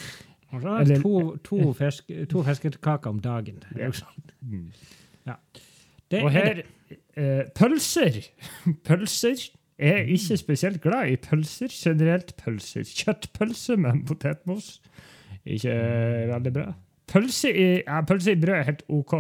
Eller- 0.52 1.02
to, 1.02 1.37
to, 1.45 1.73
fisk, 1.75 2.09
to 2.29 2.43
fiskekaker 2.45 3.09
om 3.11 3.21
dagen. 3.21 3.61
Jo 3.76 3.91
sånn. 3.93 4.31
Mm. 4.45 4.71
Det 6.12 6.21
Og 6.23 6.26
er 6.29 6.31
her, 6.37 6.62
eh, 7.17 7.45
pølser. 7.57 8.19
pølser. 8.85 9.49
Jeg 9.79 9.93
er 10.02 10.11
ikke 10.12 10.37
spesielt 10.37 10.81
glad 10.85 11.09
i 11.09 11.17
pølser. 11.17 11.73
Generelt 11.73 12.35
pølser. 12.37 12.85
Kjøttpølse 12.85 13.76
med 13.81 14.02
potetmos. 14.07 14.75
Ikke 15.49 15.73
eh, 15.73 16.26
veldig 16.29 16.52
bra. 16.52 16.67
Pølse 17.09 17.49
i, 17.52 17.64
ja, 17.87 18.02
pølse 18.09 18.33
i 18.37 18.41
brød 18.41 18.55
er 18.59 18.69
helt 18.69 18.83
OK, 18.93 19.14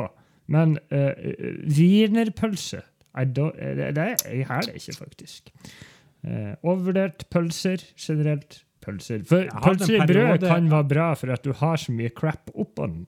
men 0.52 0.76
uh, 0.92 1.12
wienerpølse 1.72 2.82
eh, 2.82 3.28
det, 3.28 3.48
det 3.96 4.06
jeg 4.24 4.68
det 4.68 4.76
ikke, 4.80 4.96
faktisk. 4.98 5.52
Uh, 6.22 6.54
overvurdert 6.62 7.26
pølser. 7.32 7.84
Generelt 7.98 8.62
pølser. 8.84 9.24
For 9.28 9.48
pølser 9.64 9.98
i 9.98 10.08
brød 10.08 10.46
kan 10.46 10.70
være 10.70 10.88
bra 10.90 11.12
for 11.18 11.34
at 11.34 11.44
du 11.46 11.54
har 11.58 11.80
så 11.80 11.94
mye 11.94 12.12
crap 12.14 12.52
oppå 12.54 12.88
den. 12.90 13.06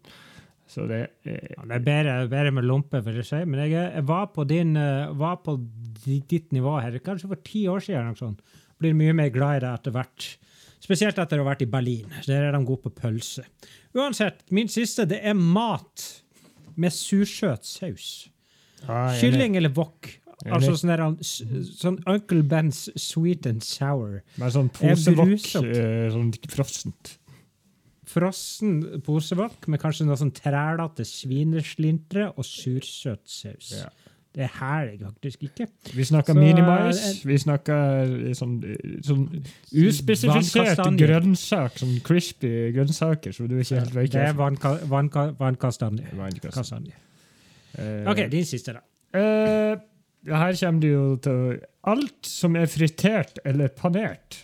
Så 0.70 0.86
det 0.88 1.02
eh, 1.28 1.50
Ja, 1.54 1.66
det 1.68 1.76
er 1.76 1.86
bedre, 1.86 2.14
bedre 2.32 2.54
med 2.56 2.68
lompe, 2.68 3.02
for 3.04 3.20
å 3.20 3.26
si. 3.26 3.42
Men 3.44 3.66
jeg, 3.66 3.74
jeg 3.76 4.06
var 4.08 4.30
på, 4.34 4.46
din, 4.48 4.72
var 5.20 5.42
på 5.44 5.58
ditt 6.04 6.54
nivå 6.54 6.78
her, 6.80 6.96
kanskje 7.04 7.30
for 7.30 7.44
ti 7.44 7.66
år 7.70 7.84
siden. 7.84 8.16
sånt. 8.18 8.40
Blir 8.80 8.96
mye 8.96 9.14
mer 9.16 9.30
glad 9.34 9.60
i 9.60 9.64
det 9.66 9.74
etter 9.78 9.94
hvert. 9.94 10.30
Spesielt 10.84 11.18
etter 11.20 11.40
å 11.40 11.44
ha 11.44 11.52
vært 11.52 11.64
i 11.64 11.70
Berlin. 11.70 12.12
Der 12.26 12.48
er 12.48 12.52
de 12.52 12.60
gode 12.66 12.84
på 12.84 12.92
pølse. 12.98 13.46
Uansett, 13.96 14.42
min 14.52 14.68
siste 14.68 15.06
det 15.08 15.22
er 15.24 15.36
mat 15.38 16.23
med 16.76 16.94
sursøt 16.94 17.66
saus. 17.68 18.28
enig. 18.84 19.20
Kylling 19.20 19.56
eller 19.60 19.72
wok. 19.74 20.10
Altså 20.44 20.74
sånn, 20.76 20.90
der, 20.92 21.02
sånn 21.24 21.98
Uncle 22.10 22.42
Bens 22.44 22.88
sweet 23.00 23.46
and 23.48 23.64
sour. 23.64 24.20
Med 24.40 24.52
sånn 24.52 24.70
posevokk, 24.74 25.46
eh, 25.62 26.08
sånn 26.12 26.32
frossent. 26.52 27.14
Frossen 28.04 28.82
posevokk 29.06 29.68
med 29.72 29.80
kanskje 29.80 30.04
noe 30.04 30.18
sånn 30.20 30.34
trælete 30.36 31.06
svineslintre 31.08 32.28
og 32.34 32.44
sursøt 32.44 33.22
saus. 33.30 33.70
Ja. 33.78 33.88
Det 34.34 34.42
er 34.42 34.80
jeg 34.88 34.98
faktisk 35.00 35.42
ikke. 35.46 35.66
Vi 35.94 36.04
snakker 36.04 36.34
minimais. 36.34 36.98
eh, 36.98 37.26
Vi 37.26 37.36
snakker 37.38 38.34
sånn, 38.34 38.56
sånn 39.06 39.28
uspesifisert 39.70 40.82
grønnsak, 40.98 41.78
sånn 41.78 42.00
crispy 42.02 42.72
grønnsaker, 42.74 43.32
så 43.32 43.46
du 43.46 43.60
ikke 43.60 43.78
helt 43.78 43.94
vet 43.94 44.12
Det 44.12 44.24
er 44.26 44.34
vannkastanje. 44.34 46.08
Vannkast. 46.18 46.56
Kastanje. 46.56 46.96
Eh, 47.78 48.10
OK, 48.10 48.24
din 48.32 48.44
siste, 48.44 48.74
da. 48.74 48.82
Uh, 49.14 49.78
her 50.26 50.58
kommer 50.58 50.80
det 50.80 50.90
jo 50.90 51.16
til 51.22 51.60
Alt 51.86 52.26
som 52.26 52.56
er 52.56 52.66
fritert 52.66 53.38
eller 53.44 53.68
panert. 53.68 54.40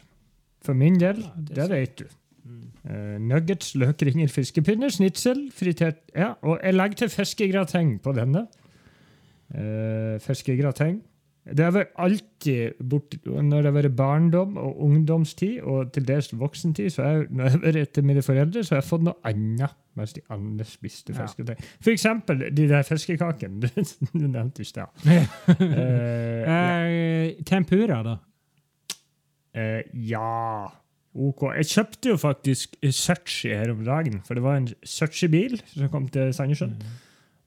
For 0.62 0.76
min 0.76 1.00
del, 1.00 1.22
Ja, 1.24 1.30
det 1.36 1.56
det, 1.56 1.70
vet 1.70 1.98
du. 1.98 2.04
Uh, 2.84 3.18
nuggets, 3.18 3.74
løkringer, 3.74 4.28
fiskepinner, 4.28 4.88
snitsel, 4.88 5.50
fritert 5.52 5.98
Ja, 6.14 6.34
og 6.42 6.60
jeg 6.62 6.74
legger 6.74 7.02
til 7.02 7.08
fiskegrateng 7.08 7.98
på 8.02 8.12
denne. 8.16 8.46
Uh, 9.50 10.18
fiskegrateng. 10.22 11.00
Det 11.50 11.64
har 11.64 11.72
vært 11.72 11.94
alltid 11.98 12.82
bort, 12.84 13.14
Når 13.24 13.62
det 13.62 13.64
har 13.64 13.72
vært 13.74 13.96
barndom 13.96 14.58
og 14.60 14.82
ungdomstid, 14.84 15.62
og 15.62 15.92
til 15.94 16.04
dels 16.06 16.28
voksentid, 16.36 16.90
så 16.92 17.02
jeg, 17.02 17.26
når 17.30 17.44
jeg 17.44 17.54
har 17.54 17.62
vært 17.64 17.78
etter 17.80 18.06
mine 18.06 18.22
foreldre, 18.22 18.62
så 18.62 18.74
har 18.76 18.82
jeg 18.82 18.88
fått 18.90 19.06
noe 19.08 19.16
annet 19.26 19.78
mens 19.98 20.12
de 20.14 20.22
andre 20.30 20.64
spiste 20.68 21.12
Ja. 21.16 21.26
For 21.80 21.90
eksempel 21.90 22.44
de 22.54 22.68
der 22.70 22.84
fiskekakene 22.86 23.60
du, 24.12 24.26
nevnte 24.28 24.62
i 24.62 24.68
stad. 24.68 24.92
Eh, 25.60 26.50
Eh, 26.50 27.42
tempura, 27.46 28.02
da? 28.06 28.18
Uh, 29.56 29.82
ja 29.92 30.70
OK. 31.14 31.42
Jeg 31.58 31.66
kjøpte 31.66 32.12
jo 32.12 32.16
faktisk 32.20 32.76
Sushi 32.94 33.50
her 33.50 33.72
om 33.72 33.82
dagen, 33.84 34.20
for 34.26 34.38
det 34.38 34.44
var 34.44 34.60
en 34.60 34.68
Sushi-bil 34.86 35.58
som 35.72 35.90
kom 35.90 36.06
til 36.12 36.30
Sandnessjøen. 36.36 36.76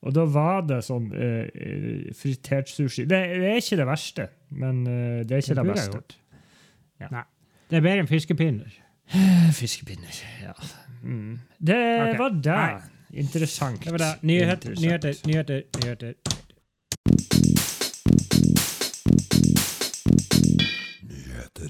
Og 0.03 0.11
da 0.11 0.25
var 0.27 0.65
det 0.67 0.81
sånn 0.83 1.05
eh, 1.15 1.47
eh, 1.47 2.07
fritert 2.17 2.67
sushi. 2.67 3.05
Det, 3.07 3.19
det 3.39 3.51
er 3.53 3.61
ikke 3.61 3.79
det 3.79 3.87
verste, 3.87 4.27
men 4.51 4.81
uh, 4.83 5.21
det 5.23 5.37
er 5.37 5.43
ikke 5.45 5.55
det 5.55 5.63
er 5.63 5.69
beste. 5.69 6.01
Ja. 6.99 7.07
Nei. 7.13 7.23
Det 7.71 7.79
er 7.79 7.85
bedre 7.85 8.03
enn 8.03 8.09
fiskepinner. 8.11 8.73
Fiskepinner, 9.59 10.19
ja. 10.43 10.55
Mm. 11.03 11.39
Det 11.57 11.79
okay. 11.79 12.17
var 12.19 12.35
det. 12.35 12.59
Nei. 12.59 13.19
Interessant. 13.23 13.79
Det 13.85 13.95
var 13.95 14.03
det. 14.03 14.13
Nyheter, 14.27 14.75
Interessant. 14.75 14.87
nyheter, 14.87 15.13
nyheter. 15.27 15.63
nyheter. 15.83 16.13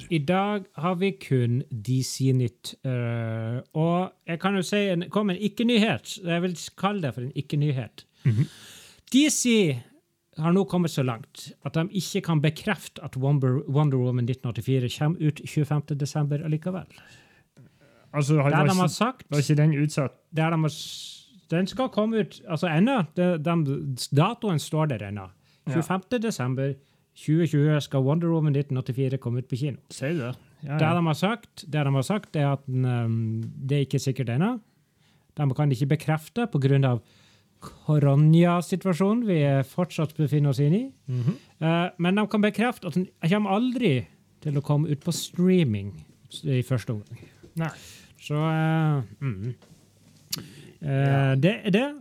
I 0.09 0.17
dag 0.25 0.65
har 0.81 0.95
vi 0.97 1.11
kun 1.21 1.61
DC-nytt. 1.69 2.73
Uh, 2.85 3.61
og 3.77 4.13
jeg 4.27 4.39
kan 4.41 4.57
jo 4.57 4.65
si 4.65 4.81
en, 4.89 5.05
kom 5.13 5.29
en 5.29 5.37
ikke-nyhet. 5.37 6.17
Jeg 6.25 6.41
vil 6.41 6.57
kalle 6.77 7.05
det 7.05 7.13
for 7.13 7.21
en 7.27 7.31
ikke-nyhet. 7.35 8.05
Mhm. 8.25 8.47
DC 9.13 9.75
har 10.37 10.53
nå 10.53 10.63
kommet 10.65 10.91
så 10.91 11.03
langt 11.05 11.51
at 11.65 11.73
de 11.77 11.83
ikke 11.93 12.21
kan 12.25 12.41
bekrefte 12.41 13.03
at 13.05 13.17
Wonder, 13.17 13.59
Wonder 13.69 13.97
Woman 14.01 14.25
1984 14.25 14.97
kommer 14.97 15.21
ut 15.21 15.41
25.12. 15.45 16.43
allikevel. 16.43 16.87
Altså, 18.13 18.41
har, 18.41 18.49
de 18.49 18.75
har 18.77 18.87
sagt 18.87 19.25
var 19.29 19.41
ikke 19.41 19.57
den 19.57 19.73
utsatt? 19.83 20.13
der 20.35 20.49
de 20.49 20.61
har, 20.61 20.73
Den 21.49 21.67
skal 21.67 21.89
komme 21.89 22.17
ut 22.23 22.41
altså 22.49 22.67
ennå. 22.67 23.03
Datoen 23.15 24.59
står 24.59 24.85
der 24.85 25.07
ennå. 25.07 25.27
Ja. 25.67 25.81
25. 25.81 26.19
desember 26.21 26.73
2020 27.15 27.81
skal 27.81 27.99
Wonder 27.99 28.27
Woman 28.33 28.55
1984 28.55 29.17
komme 29.21 29.39
ut 29.43 29.47
på 29.49 29.55
kino. 29.55 29.77
Sier 29.93 30.13
det? 30.17 30.35
Ja, 30.63 30.77
Det 30.79 30.89
de 30.97 31.05
har 31.05 31.13
sagt, 31.13 31.65
det 31.67 31.85
de 31.85 31.93
har 31.93 32.01
sagt 32.01 32.35
er 32.35 32.53
at 32.53 32.63
um, 32.67 33.43
det 33.43 33.77
er 33.77 33.85
ikke 33.85 33.99
sikkert 33.99 34.29
ennå. 34.29 34.59
De 35.37 35.53
kan 35.53 35.71
ikke 35.71 35.85
bekrefte 35.85 36.47
pga. 36.47 36.97
Koronasituasjonen 37.85 39.25
vi 39.27 39.39
fortsatt 39.67 40.15
befinner 40.17 40.53
oss 40.53 40.59
inne 40.59 40.77
i. 40.77 40.91
Mm 41.07 41.21
-hmm. 41.21 41.35
uh, 41.65 41.89
men 41.97 42.15
de 42.15 42.27
kan 42.27 42.41
bekrefte 42.41 42.87
at 42.87 42.93
den 42.93 43.07
kommer 43.29 43.49
aldri 43.49 44.05
til 44.41 44.57
å 44.57 44.61
komme 44.61 44.89
ut 44.89 44.99
på 44.99 45.11
streaming 45.11 46.05
i 46.43 46.61
første 46.61 46.93
omgang. 46.93 47.19
Nei. 47.55 47.69
Så 48.19 48.35
uh, 48.35 49.03
mm. 49.19 49.53
Eh, 50.81 51.35
Det 51.41 51.55
er 51.63 51.69
det. 51.69 51.95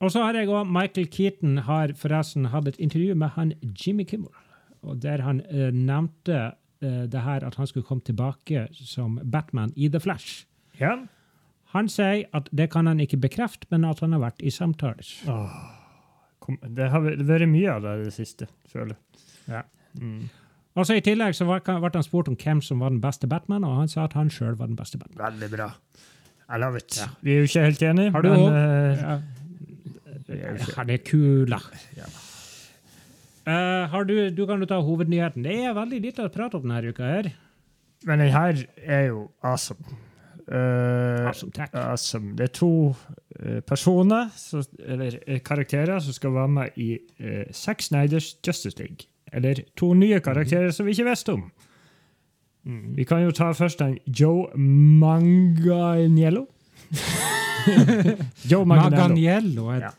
Og 0.00 0.10
så 0.10 0.22
har 0.22 0.34
jeg 0.34 0.48
òg 0.48 0.66
Michael 0.66 1.06
Keaton 1.06 1.58
har 1.58 1.92
forresten 1.94 2.44
hatt 2.44 2.68
et 2.68 2.78
intervju 2.78 3.14
med 3.14 3.28
han 3.28 3.52
Jimmy 3.62 4.04
Kimmel, 4.04 4.30
og 4.82 5.02
der 5.02 5.22
han 5.22 5.42
nevnte 5.72 6.52
det 6.80 7.20
her 7.20 7.46
at 7.46 7.54
han 7.54 7.66
skulle 7.66 7.86
komme 7.86 8.02
tilbake 8.04 8.68
som 8.72 9.20
Batman 9.32 9.72
i 9.76 9.88
The 9.88 10.00
Flash. 10.00 10.46
Ja. 10.80 10.96
Han 11.72 11.88
sier 11.88 12.26
at 12.36 12.50
det 12.52 12.68
kan 12.72 12.88
han 12.90 13.00
ikke 13.00 13.20
bekrefte, 13.22 13.68
men 13.72 13.86
at 13.88 14.02
han 14.04 14.12
har 14.12 14.20
vært 14.26 14.42
i 14.44 14.52
samtaler. 14.52 15.08
Kom, 16.42 16.58
det 16.62 16.90
har 16.92 17.04
vært 17.04 17.48
mye 17.48 17.72
av 17.72 17.84
det 17.84 17.96
i 18.00 18.06
det 18.10 18.14
siste, 18.16 18.48
føler 18.68 18.96
jeg. 18.96 19.22
Ja. 19.48 19.62
Mm. 20.00 20.28
Og 20.72 20.88
så 20.88 20.96
I 20.96 21.04
tillegg 21.04 21.36
så 21.36 21.44
ble 21.48 21.60
han 21.92 22.04
spurt 22.06 22.30
om 22.32 22.36
hvem 22.40 22.62
som 22.64 22.80
var 22.80 22.92
den 22.92 23.02
beste 23.02 23.28
Batman, 23.28 23.64
og 23.68 23.82
han 23.82 23.90
sa 23.92 24.06
at 24.08 24.16
han 24.16 24.32
sjøl 24.32 24.56
var 24.56 24.70
den 24.70 24.78
beste 24.78 25.00
Batman. 25.00 25.20
Veldig 25.20 25.50
bra. 25.52 25.68
I 26.52 26.60
love 26.60 26.80
it. 26.80 26.96
Ja. 27.00 27.08
Vi 27.20 27.34
er 27.34 27.42
jo 27.42 27.48
ikke 27.48 27.64
helt 27.66 27.82
enige, 27.88 28.12
Har 28.12 28.24
du 28.24 28.28
men 28.32 28.40
uh, 28.40 28.56
ja. 28.56 29.16
Ja. 29.16 29.18
det 30.28 30.40
er 30.76 30.92
er 30.96 31.02
kula. 31.04 31.60
Ja. 31.96 32.08
Uh, 33.42 33.88
har 33.90 34.04
du, 34.04 34.30
du 34.30 34.44
kan 34.46 34.60
jo 34.60 34.68
ta 34.70 34.80
hovednyheten. 34.80 35.44
Det 35.44 35.58
er 35.64 35.76
veldig 35.76 36.00
lite 36.04 36.28
å 36.28 36.32
prate 36.32 36.60
om 36.60 36.68
denne 36.68 36.92
uka. 36.92 37.02
her. 37.02 37.32
Men 38.04 38.18
den 38.22 38.32
her 38.34 38.64
er 38.82 39.06
jo 39.08 39.30
awesome. 39.42 39.98
Eh, 40.48 41.32
Det 42.36 42.44
er 42.44 42.52
to 42.52 42.94
eh, 43.40 43.60
personer, 43.60 44.28
så, 44.36 44.62
eller 44.86 45.18
eh, 45.26 45.40
karakterer, 45.40 45.98
som 45.98 46.12
skal 46.12 46.32
være 46.34 46.48
med 46.48 46.68
i 46.76 46.98
uh, 47.20 47.44
Zack 47.52 47.82
Snyders 47.82 48.36
Justice 48.46 48.78
League. 48.78 49.06
Eller 49.32 49.54
to 49.76 49.94
nye 49.94 50.20
karakterer 50.20 50.70
som 50.70 50.86
vi 50.86 50.90
ikke 50.92 51.08
visste 51.10 51.32
om. 51.32 51.50
Mm. 52.64 52.96
Vi 52.96 53.04
kan 53.04 53.22
jo 53.24 53.30
ta 53.30 53.52
først 53.52 53.80
en 53.82 53.98
Joe 54.06 54.46
Manganiello. 54.58 56.46
Joe 58.50 58.64
Manganiello. 58.66 59.72
Ja. 59.72 59.90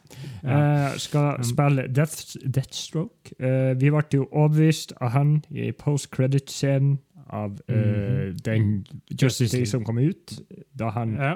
Ja. 0.44 0.90
Eh, 0.90 0.98
skal 0.98 1.36
Mm. 1.38 1.44
spille 1.44 1.88
Death, 1.96 2.36
Deathstroke. 2.56 3.32
Uh, 3.40 3.74
vi 3.82 3.90
ble 3.90 4.04
jo 4.14 4.28
overbevist 4.32 4.94
av 5.02 5.10
han 5.10 5.44
i 5.52 5.72
post-credit-scenen 5.72 7.00
av 7.34 7.58
uh, 7.72 8.30
den 8.46 8.84
Justice 9.10 9.54
League 9.56 9.70
som 9.72 9.86
kom 9.88 10.00
ut, 10.02 10.36
da 10.78 10.92
han 10.96 11.16
Ja. 11.20 11.34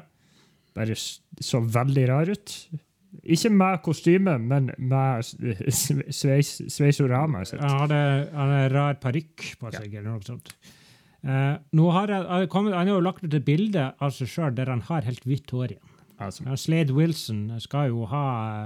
bare 0.78 0.96
så 0.98 1.62
veldig 1.64 2.06
rar 2.10 2.30
ut. 2.30 2.54
Ikke 3.24 3.50
med 3.50 3.82
kostyme, 3.86 4.36
men 4.38 4.72
med 4.78 5.24
sveis, 6.14 6.58
sveisorama. 6.70 7.44
sitt. 7.48 7.60
Han 7.64 7.80
hadde 7.88 8.02
hadde 8.36 8.60
en 8.66 8.74
rar 8.76 9.00
parykk 9.02 9.48
på 9.60 9.72
seg, 9.74 9.94
eller 9.94 10.12
noe 10.12 10.26
sånt. 10.28 10.54
Uh, 11.26 11.58
nå 11.76 11.90
har 11.96 12.14
jeg, 12.14 12.24
jeg 12.30 12.50
kommet, 12.54 12.76
han 12.78 12.88
har 12.88 13.00
jo 13.00 13.04
lagt 13.04 13.24
ut 13.26 13.34
et 13.34 13.46
bilde 13.48 13.90
av 14.00 14.14
seg 14.16 14.30
sjøl 14.32 14.54
der 14.56 14.70
han 14.70 14.86
har 14.88 15.08
helt 15.08 15.26
hvitt 15.28 15.50
hår 15.52 15.74
igjen. 15.74 15.97
Altså, 16.20 16.44
Ja, 16.48 16.56
Slade 16.58 16.94
Wilson 16.94 17.52
skal 17.62 17.92
jo 17.92 18.06
ha 18.10 18.24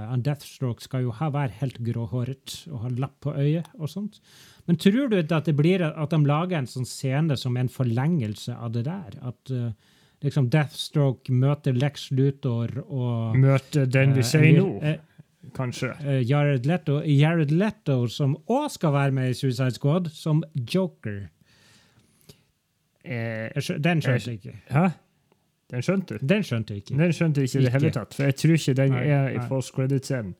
han 0.08 0.22
Deathstroke 0.24 0.80
skal 0.80 1.02
jo 1.04 1.10
ha, 1.18 1.28
være 1.34 1.52
helt 1.60 1.78
gråhåret 1.84 2.62
og 2.70 2.86
ha 2.86 2.92
lapp 2.96 3.18
på 3.20 3.34
øyet 3.36 3.68
og 3.78 3.90
sånt. 3.92 4.20
Men 4.66 4.78
tror 4.80 5.10
du 5.12 5.18
at 5.20 5.44
det 5.44 5.56
blir 5.58 5.82
at 5.84 6.10
de 6.14 6.20
lager 6.24 6.58
en 6.58 6.70
sånn 6.70 6.88
scene 6.88 7.36
som 7.36 7.56
en 7.60 7.68
forlengelse 7.68 8.56
av 8.56 8.72
det 8.72 8.86
der? 8.86 9.18
At 9.20 9.52
uh, 9.52 9.70
liksom 10.24 10.48
Deathstroke 10.48 11.32
møter 11.34 11.76
Lex 11.76 12.10
Luthor 12.14 12.72
og 12.86 13.36
Møter 13.36 13.84
den 13.90 14.14
vi 14.16 14.24
uh, 14.24 14.30
sier 14.32 14.60
nå. 14.62 14.68
Uh, 14.80 14.96
kanskje. 15.54 15.92
Eh, 16.06 16.22
Jared 16.30 16.66
Leto, 16.66 17.02
Jared 17.04 17.50
Leto 17.50 18.06
som 18.08 18.36
òg 18.46 18.68
skal 18.72 18.92
være 18.94 19.16
med 19.16 19.30
i 19.30 19.36
Suicide 19.36 19.74
Squad, 19.76 20.10
som 20.14 20.42
Joker. 20.54 21.28
Eh, 23.04 23.50
Den 23.82 24.02
skjønte 24.02 24.30
jeg 24.30 24.38
ikke. 24.38 24.58
hæ? 24.70 24.88
Den 25.72 25.84
skjønte 25.84 26.18
du? 26.18 26.26
Den 26.28 26.44
skjønte 26.44 26.74
jeg 26.74 26.82
ikke. 26.82 26.96
Den 27.00 27.12
skjønte 27.16 27.40
jeg 27.40 27.48
ikke 27.48 27.58
i 27.58 27.64
det 27.64 27.72
hele 27.72 27.90
tatt, 27.94 28.14
for 28.14 28.28
jeg 28.28 28.38
tror 28.42 28.56
ikke 28.58 28.74
den 28.82 28.94
Nei, 28.94 29.02
er 29.08 29.28
i 29.32 29.42
false 29.48 29.72
credit-scenen. 29.74 30.34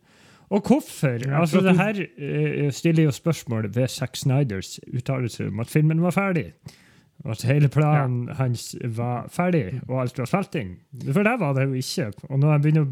Og 0.53 0.61
hvorfor? 0.69 1.23
Altså, 1.33 1.63
det 1.65 1.77
her 1.79 2.01
uh, 2.03 2.71
stiller 2.77 3.07
jo 3.09 3.11
spørsmål 3.17 3.71
ved 3.75 3.89
Zack 3.89 4.17
Snyders 4.21 4.81
uttalelse 4.93 5.47
om 5.49 5.61
at 5.65 5.71
filmen 5.73 6.03
var 6.03 6.13
ferdig. 6.13 6.53
Og 7.25 7.31
at 7.31 7.43
hele 7.43 7.69
planen 7.69 8.29
hans 8.29 8.77
var 8.85 9.29
ferdig, 9.31 9.81
og 9.89 10.01
alt 10.03 10.19
var 10.19 10.29
spilt 10.29 10.59
inn. 10.59 10.75
For 11.13 11.23
det 11.23 11.37
var 11.41 11.55
det 11.57 11.69
jo 11.69 11.73
ikke. 11.81 12.11
Og 12.29 12.39
når 12.43 12.53
jeg 12.53 12.63
begynner 12.67 12.83
å 12.83 12.89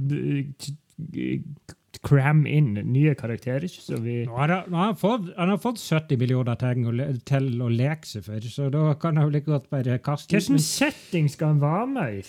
cramme 2.06 2.48
inn 2.48 2.74
nye 2.92 3.14
karakterer, 3.18 3.66
så 3.68 3.98
vi 4.00 4.20
Nå 4.28 4.36
har 4.38 4.52
han, 4.54 4.74
har 4.78 4.94
fått, 4.98 5.30
han 5.36 5.50
har 5.52 5.58
fått 5.58 5.80
70 5.82 6.20
millioner 6.20 6.58
ting 6.60 6.86
å 6.86 6.94
til 7.26 7.48
å 7.60 7.70
leke 7.72 8.06
seg 8.06 8.24
for, 8.28 8.46
så 8.46 8.68
da 8.72 8.92
kan 9.00 9.18
han 9.18 9.32
like 9.34 9.50
godt 9.50 9.66
bare 9.72 9.98
kaste. 9.98 10.30
Hvilken 10.36 10.62
setting 10.62 11.28
skal 11.32 11.56
han 11.56 11.64
være 11.64 11.88
med 11.96 12.20
i? 12.20 12.22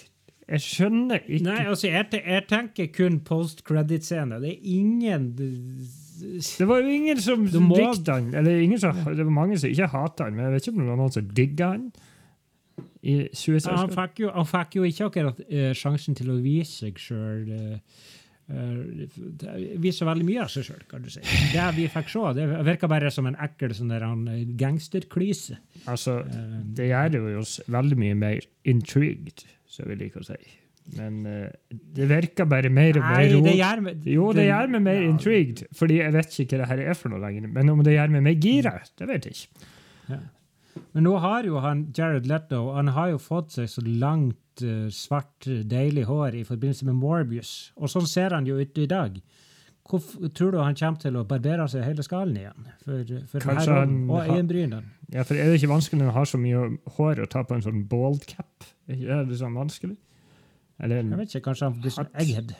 Jeg 0.51 0.63
skjønner 0.65 1.22
ikke. 1.24 1.46
Nei, 1.46 1.60
altså, 1.72 1.88
jeg, 1.88 2.08
jeg 2.25 2.46
tenker 2.50 2.88
kun 2.91 3.20
post-credit-scene. 3.24 4.39
Det 4.44 4.50
er 4.51 4.72
ingen 4.74 5.30
Det 5.38 6.68
var 6.68 6.82
jo 6.84 6.91
ingen 6.91 7.22
som 7.24 7.46
må- 7.46 7.77
likte 7.77 8.18
han. 8.18 8.34
Eller 8.36 8.60
ingen 8.60 8.80
som, 8.82 8.98
det 9.06 9.24
var 9.24 9.32
mange 9.32 9.60
som 9.62 9.70
ikke 9.72 9.88
hata 9.94 10.27
han, 10.27 10.36
men 10.36 10.50
jeg 10.50 10.53
vet 10.58 10.68
ikke 10.68 10.75
om 10.75 10.82
det 10.82 10.89
var 10.89 11.00
noen 11.00 11.15
som 11.15 11.30
digga 11.39 11.70
han. 11.75 11.86
I 13.01 13.15
Suicide 13.34 13.77
han 13.77 13.94
fikk, 13.94 14.20
jo, 14.25 14.32
han 14.36 14.46
fikk 14.46 14.75
jo 14.77 14.84
ikke 14.86 15.08
akkurat 15.08 15.39
uh, 15.48 15.72
sjansen 15.77 16.18
til 16.18 16.30
å 16.34 16.38
vise 16.44 16.84
seg 16.84 17.00
sjøl. 17.01 17.48
Vise 19.81 20.05
veldig 20.08 20.25
mye 20.27 20.41
av 20.43 20.50
seg 20.51 20.65
sjøl, 20.67 20.81
kan 20.91 21.03
du 21.05 21.10
si. 21.13 21.22
Det 21.53 21.67
vi 21.77 21.88
fikk 21.91 22.10
se, 22.12 22.24
det 22.38 22.48
virka 22.67 22.89
bare 22.91 23.12
som 23.13 23.27
en 23.29 23.38
ekkel 23.41 23.74
sånn 23.77 23.91
der, 23.93 24.05
han, 24.08 24.25
eh, 24.27 24.43
gangsterklyse. 24.60 25.58
Altså, 25.88 26.20
Eh, 26.22 26.58
det 26.77 26.89
gjør 26.91 27.15
jo 27.34 27.39
oss 27.39 27.60
veldig 27.72 27.98
mye 27.98 28.15
mer 28.15 28.41
intrigued, 28.65 29.46
som 29.67 29.88
vi 29.89 29.96
liker 29.96 30.22
å 30.22 30.25
si. 30.25 30.38
Men 30.98 31.22
eh, 31.29 31.50
det 31.72 32.08
virker 32.10 32.46
bare 32.50 32.70
mer 32.74 32.98
og 32.98 33.03
mer 33.05 33.17
Nei, 33.22 33.27
det 33.29 33.36
rot. 33.38 33.55
gjør 33.62 33.81
meg 33.86 34.05
Jo, 34.12 34.31
det 34.34 34.46
gjør 34.48 34.70
meg 34.75 34.81
mer 34.81 35.01
Ja. 35.01 35.10
intrigued, 35.12 35.63
fordi 35.77 35.98
jeg 36.01 36.13
vet 36.13 36.39
ikke 36.39 36.58
hva 36.58 36.62
det 36.65 36.67
her 36.74 36.79
er 36.89 36.93
for 36.98 37.10
noe 37.13 37.20
lenger. 37.22 37.48
Men 37.48 37.70
om 37.70 37.84
det 37.84 37.93
gjør 37.96 38.10
meg 38.17 38.24
mer 38.24 38.36
gira, 38.36 38.81
det 38.98 39.08
vet 39.08 39.25
jeg 39.29 39.34
ikke. 39.34 40.20
Men 40.96 41.06
nå 41.08 41.16
har 41.24 41.48
jo 41.48 41.62
han 41.63 41.86
Jared 41.96 42.28
Leto 42.28 42.66
han 42.75 42.92
har 42.96 43.13
jo 43.13 43.22
fått 43.22 43.56
seg 43.58 43.70
så 43.72 43.84
langt 43.86 44.63
uh, 44.63 44.88
svart, 44.94 45.48
deilig 45.48 46.08
hår 46.10 46.42
i 46.42 46.44
forbindelse 46.48 46.88
med 46.90 47.00
Morbius. 47.00 47.54
Og 47.80 47.92
sånn 47.92 48.10
ser 48.10 48.36
han 48.36 48.48
jo 48.48 48.60
ut 48.60 48.82
i 48.82 48.90
dag. 48.90 49.18
Hvorfor 49.92 50.30
tror 50.32 50.54
du 50.54 50.60
han 50.62 50.78
kommer 50.78 51.01
til 51.01 51.18
å 51.20 51.25
barbere 51.28 51.66
seg 51.72 51.84
hele 51.84 52.04
skallen 52.06 52.38
igjen? 52.40 52.68
For, 52.86 53.16
for 53.32 53.44
Kanskje 53.44 53.80
han 53.82 53.96
og, 54.06 54.22
øyenbrynene. 54.30 54.94
Ja, 55.12 55.25
for 55.28 55.36
Er 55.36 55.50
det 55.50 55.60
ikke 55.60 55.74
vanskelig 55.74 56.00
når 56.00 56.12
han 56.12 56.20
har 56.20 56.30
så 56.32 56.40
mye 56.40 56.68
hår 56.98 57.24
å 57.25 57.28
ta 57.32 57.44
på 57.48 57.58
en 57.58 57.66
sånn 57.66 57.84
bald 57.92 58.24
cap? 58.30 58.70
Er 58.88 59.25
det 59.28 59.40
sånn 59.42 59.58
vanskelig? 59.58 59.98
Eller 60.82 61.01
en 61.01 61.12
Jeg 61.12 61.20
vet 61.20 61.34
ikke, 61.34 61.48
kanskje 61.50 61.68
han 61.68 61.82
blir 61.82 61.94
sånn 61.94 62.13
egghead. 62.24 62.54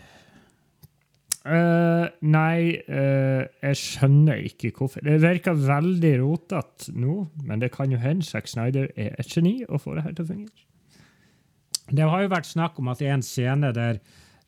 Eh, 1.41 2.07
nei, 2.21 2.57
uh, 2.86 3.41
jeg 3.65 3.77
skjønner 3.79 4.43
ikke 4.45 4.69
hvorfor. 4.77 5.01
Det 5.01 5.17
virker 5.24 5.57
veldig 5.57 6.12
rotete 6.21 6.93
nå, 6.93 7.15
men 7.48 7.63
det 7.63 7.71
kan 7.74 7.89
jo 7.89 7.98
hende 8.01 8.25
Zack 8.27 8.50
Snyder 8.51 8.91
er 8.93 9.15
et 9.17 9.31
geni 9.31 9.63
og 9.65 9.81
får 9.81 9.98
det 9.98 10.03
her 10.05 10.17
til 10.17 10.27
å 10.27 10.31
fungere. 10.36 10.67
Det 11.91 12.05
har 12.07 12.21
jo 12.21 12.31
vært 12.31 12.51
snakk 12.51 12.77
om 12.79 12.91
at 12.91 13.01
det 13.01 13.10
er 13.10 13.17
en 13.17 13.25
scene 13.25 13.71
der, 13.74 13.98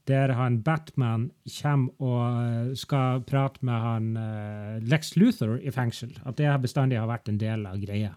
der 0.07 0.35
han 0.37 0.61
Batman 0.63 1.31
kommer 1.57 1.97
og 1.97 2.21
eh, 2.43 2.69
skal 2.77 3.25
prate 3.25 3.65
med 3.65 3.87
han 3.87 4.13
uh, 4.13 4.77
Lex 4.85 5.15
Luthor 5.17 5.57
i 5.57 5.73
fengsel. 5.73 6.13
At 6.29 6.37
det 6.37 6.53
bestandig 6.61 7.01
har 7.01 7.09
vært 7.09 7.33
en 7.33 7.41
del 7.41 7.65
av 7.65 7.81
greia. 7.81 8.13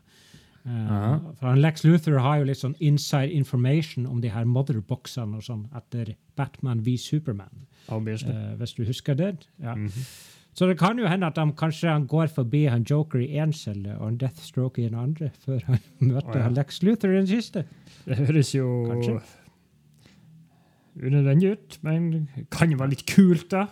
Aha. 0.66 1.20
for 1.38 1.54
Lex 1.54 1.84
Luthor 1.84 2.18
har 2.18 2.38
jo 2.40 2.44
litt 2.48 2.58
sånn 2.58 2.74
inside 2.80 3.30
information 3.30 4.06
om 4.06 4.20
de 4.20 4.28
her 4.34 4.44
motherboxene 4.44 5.36
og 5.38 5.42
sånn 5.46 5.68
etter 5.78 6.14
Batman 6.36 6.80
v 6.82 6.96
Superman. 6.98 7.66
Eh, 7.88 8.56
hvis 8.58 8.74
du 8.74 8.84
husker 8.84 9.14
det. 9.14 9.46
Ja. 9.62 9.74
Mhm. 9.76 9.92
Så 10.56 10.66
det 10.66 10.78
kan 10.80 10.96
jo 10.98 11.04
hende 11.06 11.26
at 11.26 11.36
han, 11.36 11.52
kanskje 11.52 11.90
han 11.92 12.06
går 12.08 12.28
forbi 12.32 12.64
han 12.66 12.82
Joker 12.88 13.18
i 13.20 13.26
én 13.36 13.52
celle 13.52 13.92
og 14.00 14.08
en 14.08 14.16
Deathstroke 14.16 14.78
i 14.80 14.86
en 14.86 14.94
andre, 14.94 15.30
før 15.44 15.60
han 15.66 15.78
møter 16.00 16.30
oh, 16.34 16.38
ja. 16.40 16.48
Lex 16.48 16.82
Luthor 16.82 17.12
i 17.12 17.18
den 17.20 17.26
siste. 17.28 17.66
Det 18.06 18.16
høres 18.16 18.54
jo 18.54 18.66
Kanskje. 18.88 19.20
unødvendig 20.96 21.50
ut, 21.52 21.78
men 21.84 22.28
kan 22.50 22.70
jo 22.72 22.78
være 22.80 22.94
litt 22.94 23.06
kult, 23.10 23.50
da. 23.52 23.66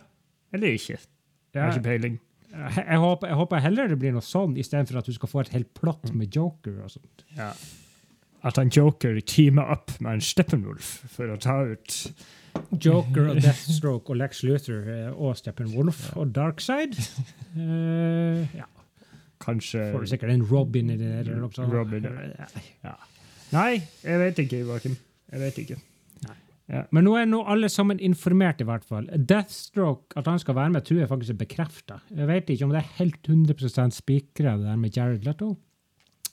Eller 0.52 0.68
ikke. 0.76 0.98
Jeg 0.98 1.08
Ja. 1.54 1.60
har 1.70 1.72
ikke 1.72 1.82
peiling. 1.88 2.20
Jeg, 2.54 2.98
håper, 3.02 3.30
jeg 3.32 3.38
håper 3.40 3.62
heller 3.64 3.88
det 3.90 3.98
blir 3.98 4.14
noe 4.14 4.24
sånn, 4.24 4.54
istedenfor 4.60 5.00
at 5.00 5.08
du 5.08 5.14
skal 5.16 5.30
få 5.30 5.42
et 5.42 5.52
helt 5.54 5.72
plott 5.74 6.12
med 6.14 6.34
Joker. 6.34 6.76
og 6.84 6.92
sånt. 6.92 7.24
Ja. 7.36 7.50
At 8.44 8.60
han 8.60 8.70
Joker 8.74 9.18
teamer 9.24 9.72
opp 9.74 9.94
med 10.04 10.18
en 10.18 10.24
Steppenwolf 10.24 10.90
for 11.14 11.32
å 11.32 11.38
ta 11.40 11.56
ut 11.72 11.96
Joker 12.76 13.30
og 13.32 13.40
Deathstroke 13.44 14.12
og 14.12 14.20
Lex 14.20 14.44
Luthor 14.46 14.86
eh, 14.92 15.08
og 15.10 15.34
Steppenwolf 15.40 16.10
og 16.14 16.34
Darkside. 16.36 16.94
Uh, 17.56 18.44
ja, 18.54 18.68
kanskje 19.42 19.88
får 19.94 20.04
du 20.04 20.12
sikkert 20.12 20.34
en 20.36 20.44
Robin 20.50 20.92
i 20.94 20.98
det 21.00 21.10
eller 21.24 21.40
noe 21.42 21.56
sånt. 21.56 21.72
Robin, 21.74 22.06
Ja. 22.84 22.94
Nei, 23.54 23.82
jeg 24.02 24.18
vet 24.18 24.38
ikke, 24.44 24.62
Joakim. 24.64 24.96
Jeg 25.30 25.40
vet 25.42 25.58
ikke. 25.62 25.76
Men 26.66 27.04
nå 27.04 27.12
er 27.20 27.26
nå 27.28 27.42
alle 27.50 27.68
sammen 27.68 27.98
informert, 28.00 28.62
i 28.62 28.66
hvert 28.68 28.86
fall. 28.88 29.04
Deathstroke, 29.12 30.14
at 30.16 30.28
han 30.30 30.40
skal 30.40 30.56
være 30.56 30.72
med, 30.72 30.86
tror 30.86 31.02
jeg 31.02 31.10
faktisk 31.10 31.34
er 31.34 31.40
bekrefta. 31.42 31.98
Jeg 32.08 32.28
vet 32.30 32.50
ikke 32.54 32.64
om 32.64 32.72
det 32.72 32.80
er 32.80 32.94
helt 33.02 33.28
100% 33.28 33.96
spikra, 33.98 34.56
det 34.56 34.70
der 34.70 34.80
med 34.80 34.96
Jared 34.96 35.28
Leto. 35.28 35.50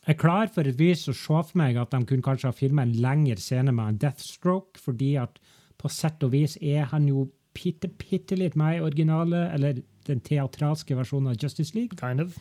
Jeg 0.08 0.16
er 0.16 0.22
klar 0.22 0.48
for 0.50 0.66
et 0.66 0.80
vis 0.80 1.04
å 1.12 1.14
se 1.14 1.28
for 1.28 1.60
meg 1.60 1.78
at 1.78 1.92
de 1.94 2.00
kunne 2.10 2.26
kanskje 2.26 2.50
ha 2.50 2.56
filma 2.56 2.88
en 2.88 2.96
lengre 3.04 3.38
scene 3.44 3.76
med 3.76 3.86
en 3.92 4.00
Deathstroke, 4.02 4.80
fordi 4.82 5.14
at 5.22 5.38
på 5.82 5.92
sett 5.92 6.24
og 6.24 6.32
vis 6.34 6.56
er 6.62 6.88
han 6.94 7.06
jo 7.12 7.28
bitte, 7.54 7.92
bitte 8.00 8.38
litt 8.40 8.56
med 8.58 8.80
i 8.80 8.82
originale, 8.88 9.46
eller 9.54 9.84
den 10.08 10.24
teatralske 10.26 10.96
versjonen 10.98 11.34
av 11.34 11.38
Justice 11.44 11.76
League. 11.78 12.00
Kind 12.00 12.24
of. 12.24 12.40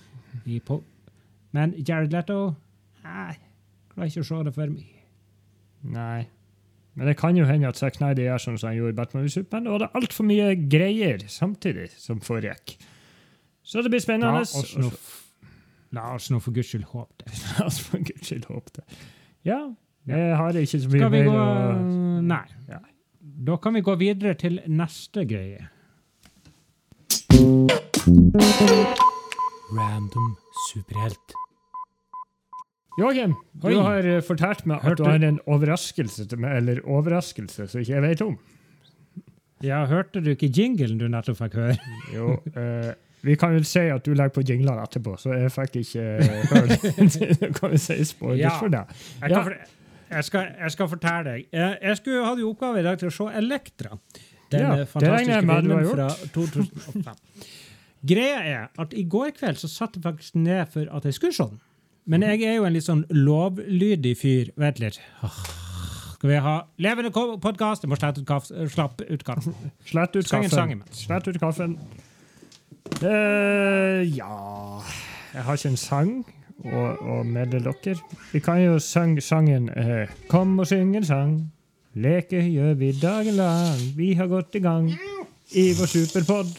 Men 1.51 1.75
Jared 1.83 2.15
Leto 2.15 2.55
Nei, 3.03 3.35
klarer 3.91 4.11
ikke 4.13 4.23
å 4.23 4.29
se 4.29 4.43
det 4.47 4.53
for 4.55 4.73
meg. 4.73 4.91
Nei. 5.91 6.29
Men 6.99 7.07
det 7.07 7.17
kan 7.21 7.37
jo 7.39 7.47
hende 7.47 7.69
at 7.71 7.79
Zack 7.79 7.97
Snyder 7.97 8.25
gjør 8.27 8.43
sånn 8.43 8.59
som 8.59 8.71
han 8.71 8.79
gjorde 8.81 8.95
i 8.95 8.99
Batman 8.99 9.27
v 9.27 9.33
Superman, 9.33 9.69
og 9.71 9.81
det 9.81 9.89
er 9.89 10.01
altfor 10.01 10.27
mye 10.27 10.49
greier 10.73 11.23
samtidig 11.31 11.89
som 11.95 12.21
foregikk. 12.25 12.77
Så 13.63 13.85
det 13.85 13.93
blir 13.93 14.03
spennende. 14.03 14.43
la 15.95 16.07
oss 16.15 16.31
nå 16.31 16.41
for 16.43 16.55
guds 16.55 16.71
skyld 16.73 16.89
håpe 16.91 17.23
det. 17.23 17.33
La 17.59 17.67
oss 17.67 17.81
for 17.83 18.03
guds 18.03 18.27
skyld 18.27 18.47
håpe 18.51 18.81
det. 18.81 19.01
Ja, 19.47 19.61
jeg 20.11 20.37
har 20.37 20.57
ikke 20.59 20.81
så 20.81 20.89
mye 20.91 21.03
Skal 21.03 21.13
vi 21.13 21.21
mer 21.21 21.29
gå 21.29 21.37
å 21.41 22.23
Nei. 22.31 22.45
Ja. 22.71 22.81
Da 23.51 23.57
kan 23.63 23.77
vi 23.77 23.83
gå 23.85 23.95
videre 24.01 24.35
til 24.39 24.61
neste 24.69 25.25
greie. 25.29 25.69
Random 29.71 30.35
superhelt. 30.71 31.37
Joakim, 33.01 33.35
du 33.65 33.69
har 33.83 34.07
eh, 34.07 34.21
fortalt 34.25 34.65
meg 34.69 34.79
at 34.81 34.85
Hørte- 34.91 35.03
du 35.05 35.09
har 35.11 35.25
en 35.29 35.41
overraskelse 35.47 36.27
til 36.31 36.39
meg, 36.43 36.57
eller 36.61 36.81
overraskelse 36.85 37.67
som 37.69 37.81
ikke 37.81 37.95
jeg 37.97 38.03
vet 38.05 38.23
om. 38.27 38.39
Ja, 39.65 39.83
hørte 39.87 40.23
du 40.25 40.31
ikke 40.33 40.49
jinglen 40.57 40.99
du 41.01 41.07
nettopp 41.13 41.37
fikk 41.43 41.55
høre? 41.61 41.77
Jo, 42.17 42.35
eh, 42.57 42.93
vi 43.23 43.35
kan 43.37 43.53
vel 43.53 43.67
si 43.69 43.83
at 43.93 44.05
du 44.07 44.15
legger 44.17 44.33
på 44.39 44.45
jinglene 44.49 44.81
etterpå, 44.87 45.19
så 45.21 45.35
jeg 45.37 45.51
fikk 45.53 45.77
ikke 45.83 46.07
eh, 46.17 46.41
høre 46.55 46.79
det. 46.79 47.51
Kan 47.59 47.75
vi 47.75 47.81
si 47.83 47.99
spoilers 48.09 48.41
Ja. 48.41 48.55
for 48.59 48.73
deg. 48.73 48.95
Jeg, 49.21 49.35
for, 49.37 49.57
jeg, 50.15 50.25
skal, 50.31 50.47
jeg 50.65 50.73
skal 50.77 50.89
fortelle 50.95 51.25
deg. 51.35 51.47
Jeg, 51.53 51.79
jeg 51.83 51.97
skulle 52.01 52.25
hadde 52.25 52.41
jo 52.47 52.53
oppgave 52.55 52.81
i 52.81 52.87
dag 52.89 52.99
til 53.03 53.11
å 53.13 53.17
se 53.19 53.29
Elektra. 53.43 53.99
Den 54.51 54.65
Ja, 54.65 54.71
eh, 54.81 54.87
fantastiske 54.89 55.43
filmen 55.45 55.85
fra 55.93 56.09
2005. 56.35 57.49
Greia 58.09 58.39
er 58.49 58.63
at 58.81 58.95
i 58.97 59.03
går 59.13 59.35
kveld 59.37 59.59
så 59.61 59.69
satt 59.69 59.99
jeg 59.99 60.03
faktisk 60.07 60.39
ned 60.41 60.65
for 60.73 60.89
at 60.89 61.05
jeg 61.05 61.15
skulle 61.19 61.37
se 61.37 61.45
den. 61.53 61.61
Men 62.09 62.25
jeg 62.25 62.43
er 62.43 62.59
jo 62.59 62.67
en 62.67 62.75
litt 62.75 62.87
sånn 62.87 63.03
lovlydig 63.13 64.15
fyr. 64.19 64.53
Vent 64.61 64.81
litt. 64.83 65.01
Åh, 65.25 65.41
Skal 66.15 66.33
vi 66.33 66.41
ha 66.45 66.57
levende 66.81 67.13
podkast? 67.13 67.85
Jeg 67.85 67.93
må 67.93 67.99
slette 68.01 68.23
ut 68.23 68.29
kaffen. 68.29 68.69
Slapp 68.73 69.01
ut 69.05 69.25
kaffen. 69.25 69.57
Slett 69.91 70.17
ut 70.17 70.29
Sang 70.29 70.45
en 70.45 70.53
sang 70.53 70.75
kaffen. 70.75 70.97
Slett 70.97 71.29
ut 71.29 71.41
kaffen. 71.41 71.79
Uh, 73.01 74.03
ja 74.09 74.83
Jeg 75.33 75.45
har 75.47 75.57
ikke 75.57 75.71
en 75.71 75.79
sang 75.79 76.11
å, 76.65 76.83
å 77.01 77.21
melde 77.25 77.61
dere. 77.65 77.97
Vi 78.33 78.43
kan 78.45 78.61
jo 78.61 78.79
synge 78.83 79.23
sangen 79.25 79.69
uh, 79.73 80.11
Kom 80.33 80.59
og 80.61 80.69
syng 80.69 80.97
en 80.99 81.07
sang. 81.07 81.35
Leke 82.01 82.41
gjør 82.43 82.77
vi 82.81 82.93
dagen 83.01 83.39
lang. 83.39 83.81
Vi 83.97 84.13
har 84.19 84.29
gått 84.31 84.57
i 84.59 84.63
gang 84.65 84.91
i 84.91 85.71
vår 85.79 85.91
superpod. 85.91 86.53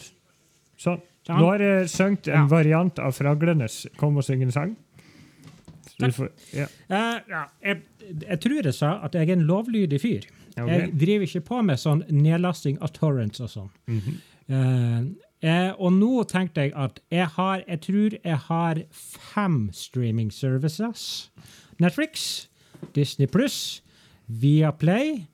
Sånn. 0.76 1.00
Sånn. 1.22 1.38
Nå 1.38 1.52
har 1.52 1.62
jeg 1.62 1.90
sunget 1.92 2.32
en 2.34 2.48
variant 2.50 2.96
av 2.98 3.14
Fraglenes 3.14 3.84
Kom 4.00 4.16
og 4.18 4.26
syng 4.26 4.42
en 4.42 4.54
sang. 4.54 4.72
Får, 5.98 6.30
ja. 6.56 6.68
Uh, 6.90 7.18
ja, 7.28 7.42
jeg, 7.62 7.82
jeg 8.28 8.40
tror 8.40 8.68
jeg 8.68 8.74
sa 8.74 8.94
at 9.04 9.14
jeg 9.14 9.28
er 9.28 9.36
en 9.36 9.44
lovlydig 9.48 10.00
fyr. 10.00 10.28
Okay. 10.52 10.68
Jeg 10.68 10.92
driver 11.00 11.28
ikke 11.28 11.44
på 11.48 11.60
med 11.64 11.80
sånn 11.80 12.02
nedlasting 12.10 12.80
av 12.84 12.92
torrents 12.96 13.40
og 13.40 13.50
sånn. 13.52 13.70
Mm 13.86 14.00
-hmm. 14.00 14.16
uh, 14.52 15.28
Eh, 15.42 15.72
og 15.82 15.90
nå 15.96 16.22
tenkte 16.30 16.68
jeg 16.68 16.72
at 16.78 17.00
jeg 17.10 17.26
har 17.34 17.64
Jeg 17.66 17.80
tror 17.80 18.14
jeg 18.24 18.38
har 18.46 18.82
fem 18.92 19.70
streaming 19.72 20.30
services. 20.32 21.32
Netflix, 21.80 22.48
Disney 22.94 23.26
Pluss, 23.26 23.82
Viaplay, 24.28 25.26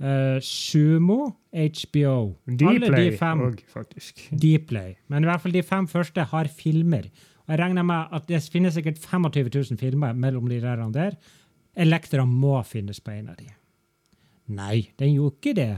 eh, 0.00 0.40
Sumo, 0.40 1.36
HBO. 1.52 2.36
Alle 2.48 2.86
Dplay 2.88 3.10
de 3.10 3.18
fem 3.18 3.40
òg, 3.40 3.60
faktisk. 3.68 4.28
Dplay. 4.30 4.96
Men 5.08 5.24
i 5.24 5.28
hvert 5.28 5.40
fall 5.40 5.52
de 5.52 5.62
fem 5.62 5.88
første 5.88 6.24
har 6.32 6.48
filmer. 6.48 7.10
Jeg 7.50 7.58
regner 7.58 7.82
med 7.86 8.12
at 8.14 8.28
det 8.30 8.40
finnes 8.52 8.74
sikkert 8.78 8.98
25 9.02 9.50
000 9.54 9.78
filmer 9.80 10.12
mellom 10.14 10.46
de 10.48 10.60
der. 10.62 10.80
og 10.84 10.92
der. 10.94 11.16
Elektra 11.76 12.24
må 12.26 12.60
finnes 12.66 13.00
på 13.02 13.10
en 13.14 13.28
av 13.32 13.36
de. 13.40 13.48
Nei, 14.54 14.90
den 14.98 15.14
gjorde 15.16 15.36
ikke 15.38 15.54
det. 15.58 15.68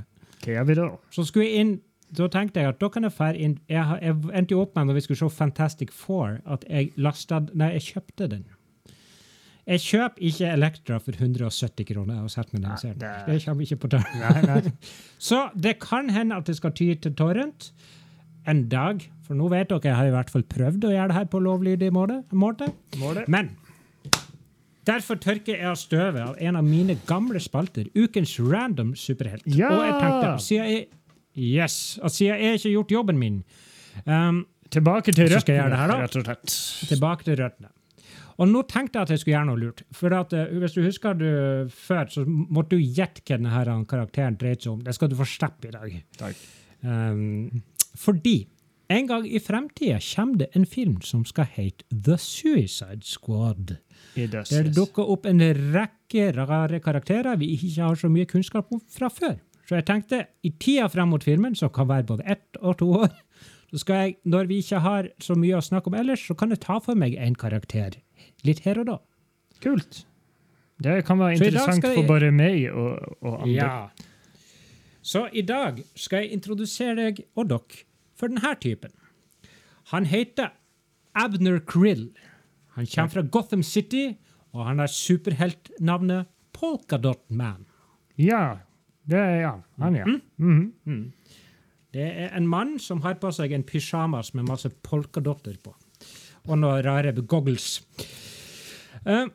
Hva 0.42 0.52
gjør 0.56 0.68
vi 0.68 0.74
da? 0.78 0.87
Så 1.12 1.24
skulle 1.28 1.48
jeg 1.48 1.64
inn 1.64 1.72
da 2.12 2.26
tenkte 2.28 2.61
jeg 2.61 2.68
at 2.68 2.80
da 2.82 2.88
kan 2.92 3.06
jeg 3.06 3.12
fære 3.16 3.38
inn 3.40 3.54
Jeg, 3.72 3.85
har- 3.88 4.00
jeg 4.04 4.12
endte 4.37 4.52
jo 4.52 4.61
opp 4.61 4.74
med 4.76 4.85
når 4.90 4.94
vi 4.98 5.00
skulle 5.06 5.16
se 5.22 5.28
Fantastic 5.32 5.90
Four, 5.96 6.42
at 6.44 6.64
jeg 6.68 6.90
lastet, 7.00 7.54
Nei, 7.56 7.70
jeg 7.72 7.87
kjøpte 7.94 8.28
den. 8.28 8.42
Jeg 9.66 9.80
kjøper 9.80 10.22
ikke 10.28 10.50
Elektra 10.52 10.98
for 10.98 11.12
170 11.16 11.87
kroner 11.88 12.22
og 12.24 12.30
setter 12.35 12.58
meg 12.58 12.62
ned 12.66 12.82
den. 12.82 12.98
Nei, 12.98 13.24
Det 13.32 13.44
kommer 13.44 13.62
ikke 13.64 13.76
på 13.76 13.90
nei. 13.94 14.72
Så 15.18 15.38
det 15.56 15.78
kan 15.80 16.11
hende 16.11 16.37
at 16.37 16.44
det 16.50 16.56
skal 16.58 16.72
ty 16.76 16.90
til 16.94 17.14
torrent 17.14 17.70
en 18.48 18.68
dag. 18.68 19.02
For 19.26 19.38
nå 19.38 19.48
vet 19.52 19.70
dere, 19.70 19.81
jeg 19.90 19.98
har 19.98 20.09
i 20.11 20.14
hvert 20.14 20.33
fall 20.33 20.44
prøvd 20.50 20.87
å 20.88 20.94
gjøre 20.94 21.11
det 21.12 21.18
her 21.18 21.28
på 21.31 21.42
lovlydig 21.42 21.90
måte. 21.94 22.70
Men 23.31 23.52
derfor 24.88 25.20
tørker 25.22 25.55
jeg 25.55 25.68
av 25.70 25.76
støvet 25.81 26.22
av 26.24 26.40
en 26.42 26.59
av 26.59 26.64
mine 26.66 26.98
gamle 27.09 27.42
spalter, 27.42 27.90
ukens 27.94 28.35
random 28.40 28.96
superhelt. 28.98 29.46
Ja! 29.46 29.70
Og 29.70 29.85
jeg 29.87 29.98
tenkte, 30.00 30.33
siden 30.46 30.72
jeg, 30.72 30.88
yes, 31.38 31.76
at 32.02 32.16
siden 32.16 32.40
jeg 32.42 32.59
ikke 32.59 32.68
har 32.68 32.74
gjort 32.78 32.96
jobben 32.98 33.22
min, 33.22 33.44
um, 34.07 34.42
Tilbake 34.72 35.12
til 35.12 35.28
røttene, 35.28 35.66
rett 35.68 36.14
og 36.16 36.22
slett. 36.24 36.52
tilbake 36.88 37.26
til 37.26 37.37
røttene. 37.37 37.68
Og 38.40 38.48
nå 38.48 38.62
tenkte 38.64 38.96
jeg 38.96 39.05
at 39.05 39.11
jeg 39.12 39.20
skulle 39.20 39.35
gjøre 39.35 39.48
noe 39.50 39.61
lurt. 39.61 39.83
For 39.92 40.14
at, 40.16 40.33
uh, 40.33 40.55
Hvis 40.62 40.72
du 40.72 40.81
husker 40.81 41.18
du 41.18 41.28
før, 41.68 42.09
så 42.09 42.24
måtte 42.26 42.78
du 42.78 42.81
gjette 42.81 43.20
hva 43.20 43.37
denne 43.42 43.85
karakteren 43.85 44.38
dreide 44.40 44.64
seg 44.64 44.72
om. 44.72 44.81
Det 44.81 44.94
skal 44.96 45.12
du 45.12 45.18
få 45.18 45.28
slippe 45.28 45.68
i 45.68 45.74
dag. 45.74 45.98
Takk. 46.16 46.40
Um, 46.83 47.62
fordi 47.98 48.46
en 48.92 49.07
gang 49.09 49.26
i 49.26 49.40
fremtida 49.40 49.98
kommer 50.14 50.42
det 50.42 50.50
en 50.57 50.66
film 50.68 50.98
som 51.00 51.24
skal 51.28 51.48
hete 51.55 51.85
The 51.90 52.18
Suicide 52.20 53.05
Squad. 53.07 53.76
Does. 54.16 54.50
Der 54.50 54.66
det 54.66 54.74
dukker 54.76 55.09
opp 55.14 55.26
en 55.26 55.40
rekke 55.40 56.28
rare 56.37 56.81
karakterer 56.85 57.38
vi 57.40 57.55
ikke 57.57 57.72
har 57.81 57.96
så 57.96 58.11
mye 58.12 58.28
kunnskap 58.28 58.72
om 58.72 58.83
fra 58.92 59.09
før. 59.09 59.38
Så 59.68 59.78
jeg 59.78 59.87
tenkte, 59.88 60.24
i 60.44 60.50
tida 60.61 60.88
frem 60.92 61.12
mot 61.14 61.24
filmen, 61.24 61.55
som 61.57 61.70
kan 61.72 61.88
være 61.88 62.05
både 62.11 62.26
ett 62.35 62.59
og 62.61 62.76
to 62.83 62.90
år, 63.07 63.14
så 63.72 63.81
skal 63.81 64.00
jeg, 64.02 64.16
når 64.28 64.50
vi 64.50 64.59
ikke 64.61 64.83
har 64.85 65.09
så 65.22 65.37
mye 65.38 65.57
å 65.57 65.64
snakke 65.64 65.88
om 65.88 65.96
ellers, 65.96 66.26
så 66.28 66.37
kan 66.37 66.52
jeg 66.52 66.61
ta 66.61 66.76
for 66.83 66.98
meg 66.98 67.14
en 67.16 67.38
karakter 67.38 67.96
litt 68.44 68.61
her 68.66 68.83
og 68.83 68.90
da. 68.90 68.98
Kult. 69.64 70.02
Det 70.83 70.98
kan 71.07 71.20
være 71.22 71.38
interessant 71.38 71.87
jeg... 71.87 71.94
for 71.96 72.11
bare 72.11 72.33
meg 72.35 72.66
og, 72.68 73.14
og 73.22 73.44
andre. 73.46 73.55
Ja. 73.55 74.11
Så 75.02 75.26
i 75.34 75.42
dag 75.42 75.80
skal 75.98 76.24
jeg 76.24 76.36
introdusere 76.38 76.94
deg 76.98 77.24
og 77.34 77.48
dere 77.50 77.82
for 78.18 78.30
denne 78.30 78.52
typen. 78.62 78.92
Han 79.90 80.06
heter 80.06 80.52
Abner 81.18 81.58
Krill. 81.66 82.12
Han 82.76 82.86
kommer 82.86 83.12
fra 83.16 83.24
Gotham 83.26 83.62
City, 83.66 84.12
og 84.54 84.64
han 84.68 84.78
har 84.78 84.88
superheltnavnet 84.88 86.30
Polkadot 86.54 87.24
Man. 87.28 87.66
Ja, 88.16 88.60
det 89.08 89.18
er 89.18 89.40
ja. 89.40 89.52
Han, 89.82 89.98
ja. 89.98 90.06
Mhm. 90.38 91.12
Det 91.92 92.06
er 92.08 92.30
en 92.36 92.46
mann 92.48 92.78
som 92.80 93.02
har 93.04 93.18
på 93.20 93.28
seg 93.36 93.52
en 93.52 93.66
pysjamas 93.68 94.32
med 94.32 94.46
masse 94.48 94.70
polkadotter 94.86 95.58
på. 95.60 95.74
Og 96.48 96.56
noen 96.56 96.80
rare 96.86 97.12
goggles. 97.12 97.82
Eh, 99.04 99.26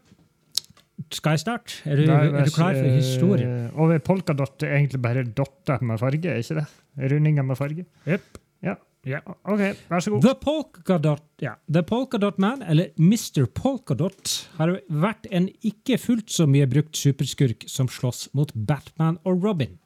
skal 1.13 1.37
jeg 1.37 1.43
starte? 1.43 1.77
Er 1.87 1.99
du, 1.99 2.03
Nei, 2.09 2.19
er 2.27 2.47
du 2.47 2.53
klar 2.55 2.75
for 2.75 2.87
eh, 2.87 2.97
historien? 2.97 3.55
Og 3.77 3.93
polkadott 4.05 4.65
er 4.65 4.77
egentlig 4.79 5.01
bare 5.03 5.23
dotter 5.23 5.83
med 5.85 6.01
farge, 6.01 6.33
er 6.33 6.43
ikke 6.43 6.59
det? 6.59 6.67
Rundinger 7.13 7.45
med 7.47 7.59
farge? 7.59 7.85
Yep. 8.07 8.39
Ja. 8.65 8.75
ja. 9.07 9.21
OK, 9.47 9.63
vær 9.89 10.03
så 10.03 10.13
god. 10.13 10.25
The 10.25 10.35
Polkadot, 10.41 11.25
ja. 11.43 11.53
The 11.71 11.83
Polkadot 11.87 12.39
Man, 12.41 12.63
eller 12.65 12.89
Mr. 12.97 13.45
Polkadot, 13.45 14.33
har 14.57 14.73
vært 14.89 15.29
en 15.31 15.49
ikke 15.61 15.99
fullt 16.01 16.33
så 16.33 16.47
mye 16.49 16.67
brukt 16.69 16.97
superskurk 16.97 17.67
som 17.71 17.91
slåss 17.91 18.27
mot 18.37 18.53
Batman 18.55 19.21
og 19.27 19.45
Robin. 19.45 19.77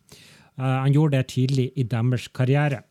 Uh, 0.59 0.83
han 0.85 0.95
gjorde 0.95 1.19
det 1.19 1.33
tidlig 1.35 1.69
i 1.79 1.85
deres 1.87 2.29
karriere. 2.35 2.83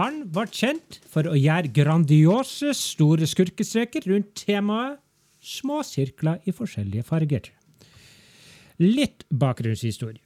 Han 0.00 0.24
var 0.34 0.50
kjent 0.50 0.98
for 1.06 1.28
å 1.30 1.36
gjøre 1.38 1.70
grandiose, 1.70 2.72
store 2.74 3.28
skurkestreker 3.30 4.08
rundt 4.10 4.32
temaet 4.42 4.98
små 5.44 5.82
sirkler 5.86 6.40
i 6.48 6.54
forskjellige 6.54 7.04
farger. 7.06 7.50
Litt 8.82 9.26
bakgrunnshistorie. 9.30 10.22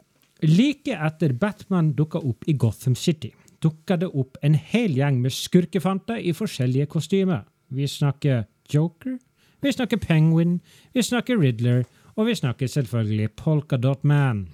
Like 0.46 0.94
etter 0.94 1.34
Batman 1.34 1.92
dukka 1.98 2.20
opp 2.22 2.46
i 2.46 2.54
Gotham 2.54 2.94
City, 2.94 3.32
dukka 3.60 3.96
det 3.98 4.08
opp 4.14 4.38
en 4.46 4.54
hel 4.54 4.94
gjeng 4.94 5.18
med 5.22 5.34
skurkefanter 5.34 6.20
i 6.22 6.34
forskjellige 6.36 6.86
kostymer. 6.92 7.42
Vi 7.74 7.88
snakker 7.90 8.46
Joker, 8.70 9.18
vi 9.60 9.72
snakker 9.72 9.98
Penguin, 9.98 10.60
vi 10.94 11.02
snakker 11.02 11.40
Riddler, 11.40 11.84
og 12.14 12.26
vi 12.26 12.34
snakker 12.38 12.70
selvfølgelig 12.70 13.32
Polkadot 13.36 14.04
Man. 14.04 14.46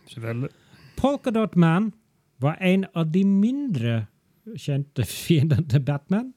Polkadot 0.96 1.56
Man 1.56 1.92
var 2.40 2.56
en 2.60 2.86
av 2.94 3.12
de 3.12 3.24
mindre 3.24 4.06
kjente 4.56 5.04
fiendene 5.24 5.68
til 5.68 5.84
Batman, 5.84 6.32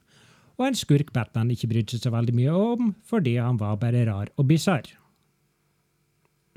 og 0.58 0.68
en 0.68 0.78
skurk 0.78 1.14
Batman 1.14 1.52
ikke 1.54 1.70
brydde 1.70 1.96
seg 1.96 2.08
så 2.08 2.14
veldig 2.14 2.34
mye 2.38 2.54
om, 2.58 2.92
fordi 3.06 3.38
han 3.38 3.60
var 3.62 3.78
bare 3.82 4.06
rar 4.10 4.32
og 4.38 4.48
bisarr. 4.50 4.90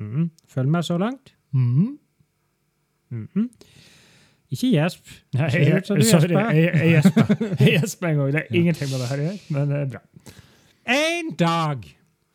Mm. 0.00 0.30
Følg 0.48 0.72
med 0.72 0.86
så 0.88 0.98
langt? 0.98 1.34
Mm. 1.52 1.98
Mm 3.10 3.28
-hmm. 3.34 3.48
Ikke 4.50 4.66
gjesp. 4.66 5.06
Nei, 5.34 5.46
jeg, 5.52 5.82
sorry, 5.86 6.02
jeg, 6.58 7.02
gjesper 7.60 8.08
en 8.08 8.16
gang. 8.16 8.32
Det 8.32 8.40
er 8.40 8.56
ingenting 8.58 8.90
med 8.90 9.00
det 9.00 9.08
her 9.08 9.18
å 9.18 9.22
gjøre, 9.22 9.38
men 9.48 9.68
det 9.68 9.76
er 9.80 9.90
bra. 9.92 10.00
En 10.90 11.34
dag 11.38 11.84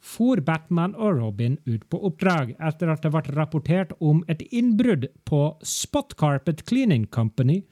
for 0.05 0.39
Batman 0.45 0.93
og 0.95 1.17
Robin 1.17 1.57
ut 1.65 1.83
på 1.89 1.99
oppdrag 2.07 2.53
etter 2.61 2.91
at 2.93 3.03
det 3.03 3.11
ble 3.11 3.35
rapportert 3.35 3.91
om 3.99 4.23
et 4.31 4.45
innbrudd 4.51 5.09
på 5.25 5.41
Spot 5.65 6.15
Carpet 6.15 6.63
Cleaning 6.69 7.07
Company. 7.11 7.63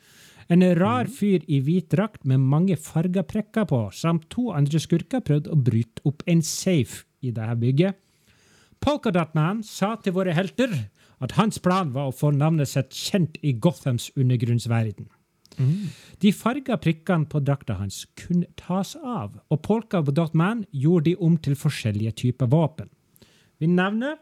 En 0.52 0.64
rar 0.76 1.08
fyr 1.08 1.44
i 1.48 1.60
hvit 1.64 1.90
drakt 1.92 2.26
med 2.28 2.44
mange 2.44 2.76
farga 2.76 3.24
prikker 3.24 3.68
på, 3.70 3.86
samt 3.96 4.28
to 4.34 4.50
andre 4.52 4.80
skurker 4.82 5.24
prøvde 5.24 5.52
å 5.54 5.60
bryte 5.60 6.04
opp 6.08 6.24
en 6.28 6.42
safe 6.44 7.06
i 7.24 7.32
dette 7.32 7.56
bygget. 7.62 8.00
Polkadot 8.84 9.32
Man 9.36 9.62
sa 9.64 9.96
til 9.96 10.16
våre 10.18 10.34
helter 10.36 10.74
at 11.24 11.36
hans 11.38 11.60
plan 11.64 11.94
var 11.96 12.10
å 12.10 12.16
få 12.16 12.34
navnet 12.36 12.68
sitt 12.68 12.92
kjent 12.92 13.38
i 13.42 13.54
Gothams 13.56 14.10
undergrunnsverden. 14.20 15.08
De 16.20 16.32
farga 16.34 16.80
prikkene 16.82 17.30
på 17.30 17.40
drakta 17.46 17.78
hans 17.78 18.04
kunne 18.20 18.50
tas 18.60 18.96
av, 18.98 19.38
og 19.50 19.62
Polkadot 19.64 20.34
Man 20.34 20.66
gjorde 20.72 21.12
de 21.12 21.16
om 21.22 21.38
til 21.38 21.56
forskjellige 21.56 22.16
typer 22.24 22.50
våpen. 22.52 22.90
Vi 23.62 23.70
nevner 23.70 24.18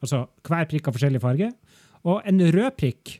altså 0.00 0.26
hver 0.46 0.68
prikk 0.70 0.88
av 0.88 0.96
forskjellig 0.96 1.20
farge, 1.20 1.50
og 2.04 2.24
en 2.28 2.40
rød 2.40 2.76
prikk 2.78 3.18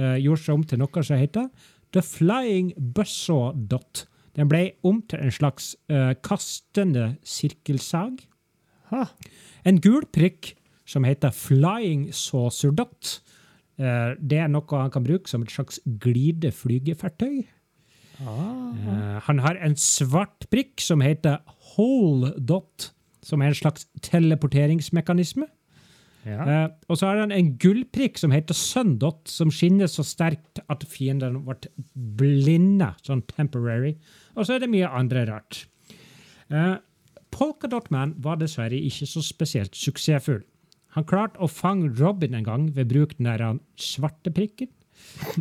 eh, 0.00 0.16
gjorde 0.24 0.44
seg 0.44 0.56
om 0.56 0.64
til 0.64 0.80
noe 0.80 1.04
som 1.06 1.20
heter 1.20 1.50
The 1.94 2.02
Flying 2.06 2.72
Buzzsaw 2.94 3.52
Dot. 3.70 4.06
Den 4.38 4.48
ble 4.50 4.70
om 4.86 5.00
til 5.10 5.22
en 5.24 5.34
slags 5.34 5.74
eh, 5.90 6.14
kastende 6.24 7.14
sirkelsag. 7.26 8.22
Ha. 8.90 9.06
En 9.66 9.80
gul 9.82 10.06
prikk 10.14 10.54
som 10.88 11.06
heter 11.06 11.34
Flying 11.34 12.08
Saucer 12.14 12.72
Dot. 12.74 13.18
Eh, 13.78 14.14
det 14.18 14.42
er 14.42 14.50
noe 14.50 14.82
han 14.82 14.92
kan 14.94 15.06
bruke 15.06 15.30
som 15.30 15.44
et 15.44 15.54
slags 15.54 15.80
glideflygefartøy. 16.02 17.42
Ah. 18.20 19.20
Han 19.26 19.38
har 19.40 19.56
en 19.64 19.76
svart 19.80 20.44
prikk 20.52 20.82
som 20.84 21.00
heter 21.00 21.40
Hole 21.72 22.34
Dot, 22.36 22.90
som 23.24 23.40
er 23.40 23.52
en 23.52 23.56
slags 23.56 23.86
teleporteringsmekanisme. 24.04 25.48
Ja. 26.28 26.44
Eh, 26.44 26.66
og 26.90 26.98
så 27.00 27.08
har 27.08 27.22
han 27.22 27.32
en 27.32 27.54
gullprikk 27.60 28.18
som 28.20 28.34
heter 28.34 28.56
Sundot, 28.56 29.24
som 29.30 29.52
skinner 29.54 29.88
så 29.88 30.04
sterkt 30.04 30.60
at 30.68 30.84
fiendene 30.88 31.40
ble 31.46 31.70
blinde, 31.94 32.92
sånn 33.06 33.24
temporary. 33.30 33.94
Og 34.36 34.46
så 34.46 34.56
er 34.56 34.64
det 34.64 34.72
mye 34.72 34.90
andre 35.00 35.24
rart. 35.30 35.64
Eh, 36.50 36.76
Polkadot 37.30 37.88
Man 37.94 38.16
var 38.18 38.40
dessverre 38.40 38.76
ikke 38.76 39.06
så 39.08 39.22
spesielt 39.24 39.76
suksessfull. 39.78 40.42
Han 40.96 41.06
klarte 41.06 41.38
å 41.38 41.46
fange 41.46 41.92
Robin 42.00 42.34
en 42.34 42.46
gang 42.46 42.66
ved 42.74 42.90
bruk 42.90 43.14
den 43.18 43.30
der 43.30 43.44
svarte 43.78 44.32
prikken. 44.34 44.72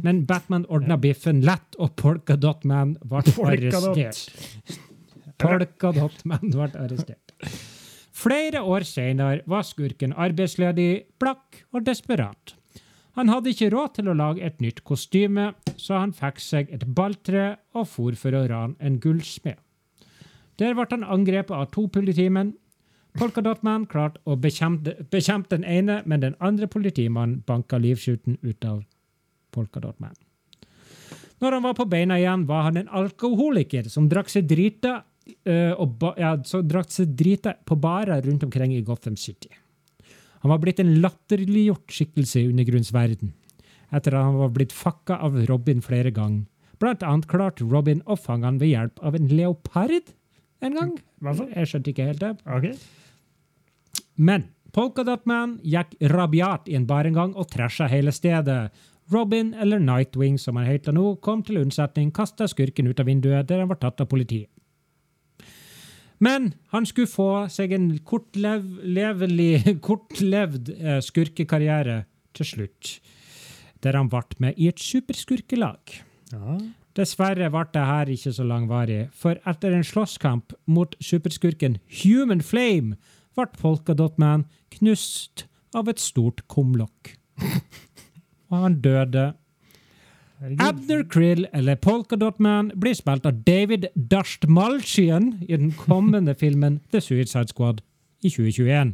Men 0.06 0.22
Batman 0.30 0.68
ordna 0.72 0.96
biffen 1.02 1.42
lett, 1.44 1.76
og 1.82 1.98
Polkadot 2.00 2.64
Man 2.70 2.94
ble 3.02 3.24
arrestert. 3.44 4.22
Polkadot 5.42 6.24
Man 6.30 6.54
ble 6.54 6.70
arrestert. 6.80 7.34
Flere 8.20 8.60
år 8.68 8.84
senere 8.84 9.46
var 9.48 9.64
skurken 9.64 10.12
arbeidsledig, 10.18 11.06
blakk 11.22 11.62
og 11.72 11.86
desperat. 11.88 12.56
Han 13.16 13.32
hadde 13.32 13.54
ikke 13.54 13.70
råd 13.72 13.94
til 13.96 14.10
å 14.12 14.16
lage 14.18 14.44
et 14.44 14.60
nytt 14.64 14.82
kostyme, 14.88 15.54
så 15.80 16.02
han 16.02 16.12
fikk 16.16 16.42
seg 16.44 16.72
et 16.76 16.84
balltre 16.96 17.46
og 17.76 17.88
for 17.88 18.18
for 18.20 18.36
å 18.36 18.46
rane 18.50 18.76
en 18.84 19.00
gullsmed. 19.00 19.60
Der 20.60 20.76
ble 20.76 20.88
han 20.92 21.08
angrepet 21.08 21.56
av 21.56 21.70
to 21.72 21.88
politimenn. 21.88 22.58
Polkadot-man 23.20 23.88
klarte 23.90 24.20
å 24.28 24.36
bekjempe, 24.36 24.98
bekjempe 25.12 25.56
den 25.56 25.64
ene, 25.64 26.02
men 26.06 26.22
den 26.22 26.36
andre 26.40 26.68
politimannen 26.68 27.42
banka 27.48 27.80
livskjuten 27.80 28.38
ut 28.44 28.66
av 28.68 28.84
Polkadot-man. 29.56 30.16
Når 31.40 31.56
han 31.56 31.64
var 31.64 31.76
på 31.78 31.88
beina 31.88 32.20
igjen, 32.20 32.44
var 32.48 32.68
han 32.68 32.78
en 32.78 32.92
alkoholiker 32.92 33.88
som 33.90 34.10
drakk 34.12 34.30
seg 34.30 34.48
drita, 34.48 35.00
eh, 35.46 35.74
og 35.74 36.04
ja, 36.20 36.36
så 36.46 36.62
drakk 36.66 36.92
seg 36.94 37.16
drita 37.18 37.56
på 37.66 37.78
barer 37.80 38.24
rundt 38.26 38.46
omkring 38.48 38.76
i 38.76 38.84
Gotham 38.86 39.18
City. 39.20 39.52
Han 40.44 40.54
var 40.54 40.62
blitt 40.64 40.80
en 40.80 40.94
latterliggjort 41.04 41.92
skikkelse 41.92 42.42
i 42.42 42.52
undergrunnsverden, 42.52 43.34
etter 43.92 44.16
at 44.16 44.28
han 44.30 44.40
var 44.40 44.54
blitt 44.56 44.76
fakka 44.76 45.20
av 45.26 45.36
Robin 45.50 45.84
flere 45.84 46.14
ganger. 46.16 46.46
Blant 46.80 47.04
annet 47.04 47.28
klarte 47.28 47.68
Robin 47.68 48.00
å 48.08 48.16
fange 48.16 48.48
han 48.48 48.60
ved 48.62 48.72
hjelp 48.72 49.02
av 49.04 49.18
en 49.18 49.28
leopard 49.28 50.14
en 50.64 50.78
gang. 50.78 50.94
Jeg 51.56 51.68
skjønte 51.68 51.92
ikke 51.92 52.08
helt 52.08 52.24
det. 52.24 52.32
Okay. 52.48 52.78
Men 54.16 54.48
Polkadot 54.76 55.26
Man 55.28 55.58
gikk 55.66 55.96
rabiat 56.12 56.70
i 56.70 56.78
en 56.78 56.88
bar 56.88 57.08
en 57.10 57.18
gang 57.18 57.36
og 57.36 57.50
trasha 57.52 57.88
hele 57.92 58.14
stedet. 58.16 58.70
Robin, 59.10 59.56
eller 59.58 59.82
Nightwing 59.82 60.38
som 60.38 60.60
han 60.60 60.68
heter 60.70 60.94
nå, 60.94 61.16
kom 61.26 61.42
til 61.44 61.64
unnsetning, 61.64 62.12
kasta 62.14 62.46
skurken 62.48 62.88
ut 62.92 63.00
av 63.02 63.10
vinduet 63.10 63.48
der 63.50 63.64
han 63.64 63.72
var 63.72 63.80
tatt 63.82 64.04
av 64.04 64.10
politiet. 64.12 64.52
Men 66.20 66.54
han 66.74 66.86
skulle 66.88 67.10
få 67.10 67.48
seg 67.52 67.74
en 67.76 67.92
kortlev, 68.08 68.66
levelig, 68.84 69.64
kortlevd 69.88 70.74
eh, 70.76 71.00
skurkekarriere 71.04 72.04
til 72.36 72.52
slutt, 72.54 72.98
der 73.84 73.96
han 73.96 74.12
ble 74.12 74.26
med 74.44 74.60
i 74.60 74.68
et 74.72 74.84
superskurkelag. 74.84 76.02
Ja. 76.34 76.60
Dessverre 76.98 77.48
ble 77.54 77.64
det 77.74 77.86
her 77.86 78.12
ikke 78.12 78.34
så 78.36 78.44
langvarig, 78.44 79.06
for 79.16 79.40
etter 79.48 79.76
en 79.76 79.88
slåsskamp 79.88 80.54
mot 80.68 80.98
superskurken 81.00 81.78
Human 82.02 82.44
Flame 82.44 82.98
ble 83.38 83.48
Polkadot 83.62 84.18
Man 84.20 84.48
knust 84.76 85.46
av 85.76 85.88
et 85.92 86.02
stort 86.04 86.44
kumlokk. 86.52 87.14
Og 88.50 88.58
han 88.66 88.80
døde. 88.84 89.32
Abner 90.40 91.04
Krill, 91.12 91.48
eller 91.54 91.76
Polkadot 91.76 92.40
Man, 92.40 92.72
blir 92.80 92.96
spilt 92.96 93.26
av 93.28 93.42
David 93.44 93.90
Dashtmalchian 93.96 95.34
i 95.48 95.58
den 95.58 95.74
kommende 95.76 96.36
filmen 96.40 96.80
The 96.94 97.02
Suicide 97.04 97.52
Squad 97.52 97.82
i 98.24 98.32
2021. 98.32 98.94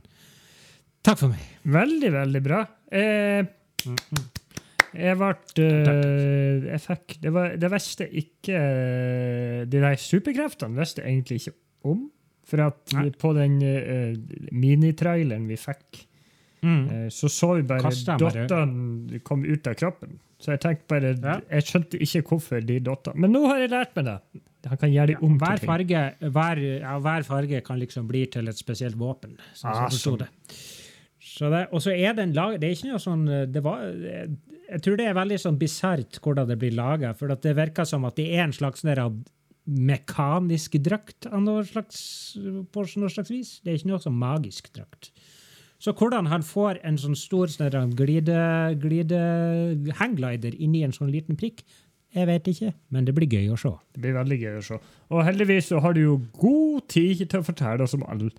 Takk 1.06 1.20
for 1.22 1.36
meg. 1.36 1.44
Veldig, 1.70 2.10
veldig 2.16 2.42
bra. 2.46 2.64
Eh, 2.90 3.46
jeg 4.96 5.18
ble 5.20 5.30
eh, 5.60 6.66
Jeg 6.72 6.80
fikk 6.82 7.16
Det, 7.22 7.32
var, 7.36 7.56
det 7.60 7.70
visste 7.74 8.06
ikke 8.08 8.56
eh, 8.56 9.58
De 9.68 9.82
der 9.84 9.98
superkreftene 10.00 10.80
visste 10.80 11.04
jeg 11.04 11.12
egentlig 11.12 11.42
ikke 11.42 11.56
om. 11.92 12.06
For 12.46 12.62
at 12.62 12.94
Nei. 12.94 13.08
på 13.18 13.32
den 13.34 13.56
uh, 13.62 14.14
minitraileren 14.54 15.48
vi 15.50 15.58
fikk, 15.58 16.04
Mm. 16.66 16.86
uh, 16.90 17.08
så 17.14 17.28
så 17.30 17.52
vi 17.60 17.64
bare 17.68 17.92
dottene 18.18 19.20
komme 19.26 19.52
ut 19.54 19.68
av 19.70 19.76
kroppen. 19.78 20.16
Så 20.42 20.52
jeg 20.52 20.62
tenkte 20.66 20.88
bare 20.92 21.14
Ja. 21.16 21.40
Jeg 21.50 21.64
skjønte 21.70 22.00
ikke 22.02 22.22
hvorfor 22.28 22.66
de 22.66 22.80
dotta. 22.84 23.14
Men 23.16 23.32
nå 23.32 23.46
har 23.48 23.60
jeg 23.64 23.72
lært 23.72 23.96
meg 23.96 24.06
det. 24.06 24.18
Han 24.68 24.78
kan 24.82 24.90
gjøre 24.92 25.08
de 25.08 25.16
om 25.22 25.38
Hver 25.38 25.60
til 25.62 25.68
farge, 25.70 26.00
hver, 26.36 26.58
ja, 26.82 26.96
hver 27.00 27.24
farge 27.24 27.62
kan 27.64 27.80
liksom 27.80 28.08
bli 28.10 28.26
til 28.34 28.48
et 28.50 28.58
spesielt 28.58 28.98
våpen. 28.98 29.38
Sånn 29.54 29.72
Ah, 29.72 29.84
jeg 29.90 30.00
sånn. 30.00 30.18
det. 30.18 30.28
Så 31.26 31.50
det, 31.52 31.68
og 31.72 31.82
så 31.82 31.92
er 31.94 32.14
det 32.18 32.24
en 32.24 32.34
lag, 32.34 32.60
det 32.60 32.68
er 32.68 32.76
ikke 32.76 32.92
noe 32.92 33.02
sånn 33.02 33.26
det 33.52 33.62
var, 33.64 33.80
Jeg 34.66 34.82
tror 34.82 34.98
det 34.98 35.06
er 35.08 35.14
veldig 35.14 35.38
sånn 35.40 35.58
bisart 35.62 36.20
hvordan 36.22 36.48
det 36.50 36.58
blir 36.60 36.74
laga. 36.74 37.14
For 37.16 37.28
det 37.28 37.56
virker 37.56 37.86
som 37.86 38.06
at 38.06 38.16
det 38.16 38.28
er 38.34 38.44
en 38.44 38.54
slags 38.54 38.82
sånn 38.82 38.94
der 38.96 39.12
mekanisk 39.68 40.78
drakt 40.86 41.26
av 41.32 41.42
noe 41.42 41.64
slags, 41.66 42.36
på 42.72 42.86
noe 43.02 43.10
slags 43.14 43.32
vis. 43.34 43.60
Det 43.64 43.72
er 43.74 43.80
ikke 43.80 43.92
noe 43.94 44.02
sånn 44.04 44.18
magisk 44.18 44.72
drakt. 44.76 45.12
Så 45.86 45.94
hvordan 45.94 46.32
han 46.32 46.42
får 46.42 46.80
en 46.88 46.96
sånn 46.98 47.18
stor 47.20 47.52
sånn 47.54 47.92
glide, 47.94 48.38
glide 48.82 49.20
hangglider 50.00 50.56
inni 50.58 50.82
en 50.86 50.96
sånn 50.96 51.12
liten 51.14 51.38
prikk, 51.38 51.62
jeg 52.16 52.30
vet 52.30 52.48
ikke, 52.48 52.72
men 52.96 53.06
det 53.06 53.14
blir 53.14 53.28
gøy 53.30 53.52
å 53.54 53.58
se. 53.60 53.74
Det 53.94 54.02
blir 54.06 54.16
veldig 54.16 54.38
gøy 54.40 54.54
å 54.58 54.64
se. 54.64 54.78
Og 55.12 55.26
heldigvis 55.28 55.68
så 55.70 55.82
har 55.84 55.94
du 55.94 56.00
jo 56.02 56.16
god 56.40 56.88
tid 56.90 57.26
til 57.26 57.44
å 57.44 57.46
fortelle 57.46 57.86
oss 57.86 57.94
om 57.98 58.06
alle. 58.08 58.32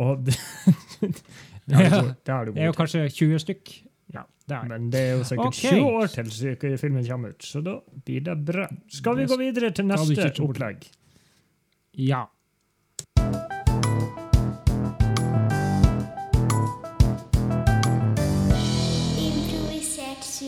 Og 0.00 0.24
det, 0.24 0.34
det, 1.68 1.76
har 1.76 1.92
du, 1.92 2.14
det 2.24 2.34
har 2.34 2.48
du 2.48 2.56
Det 2.56 2.64
er 2.64 2.72
jo 2.72 2.78
kanskje 2.80 3.04
20 3.12 3.44
stykk. 3.44 3.74
Ja, 4.16 4.24
det. 4.48 4.62
Men 4.72 4.88
det 4.90 5.04
er 5.04 5.14
jo 5.20 5.28
sikkert 5.28 5.52
okay. 5.52 5.76
20 5.76 6.00
år 6.00 6.56
til 6.64 6.78
filmen 6.80 7.06
kommer 7.06 7.36
ut, 7.36 7.44
så 7.44 7.62
da 7.62 7.76
blir 8.08 8.24
det 8.26 8.38
bra. 8.48 8.66
Skal 8.96 9.20
vi 9.20 9.28
gå 9.28 9.38
videre 9.44 9.70
til 9.76 9.86
neste 9.92 10.32
opplegg? 10.48 10.88
Ja. 12.08 12.24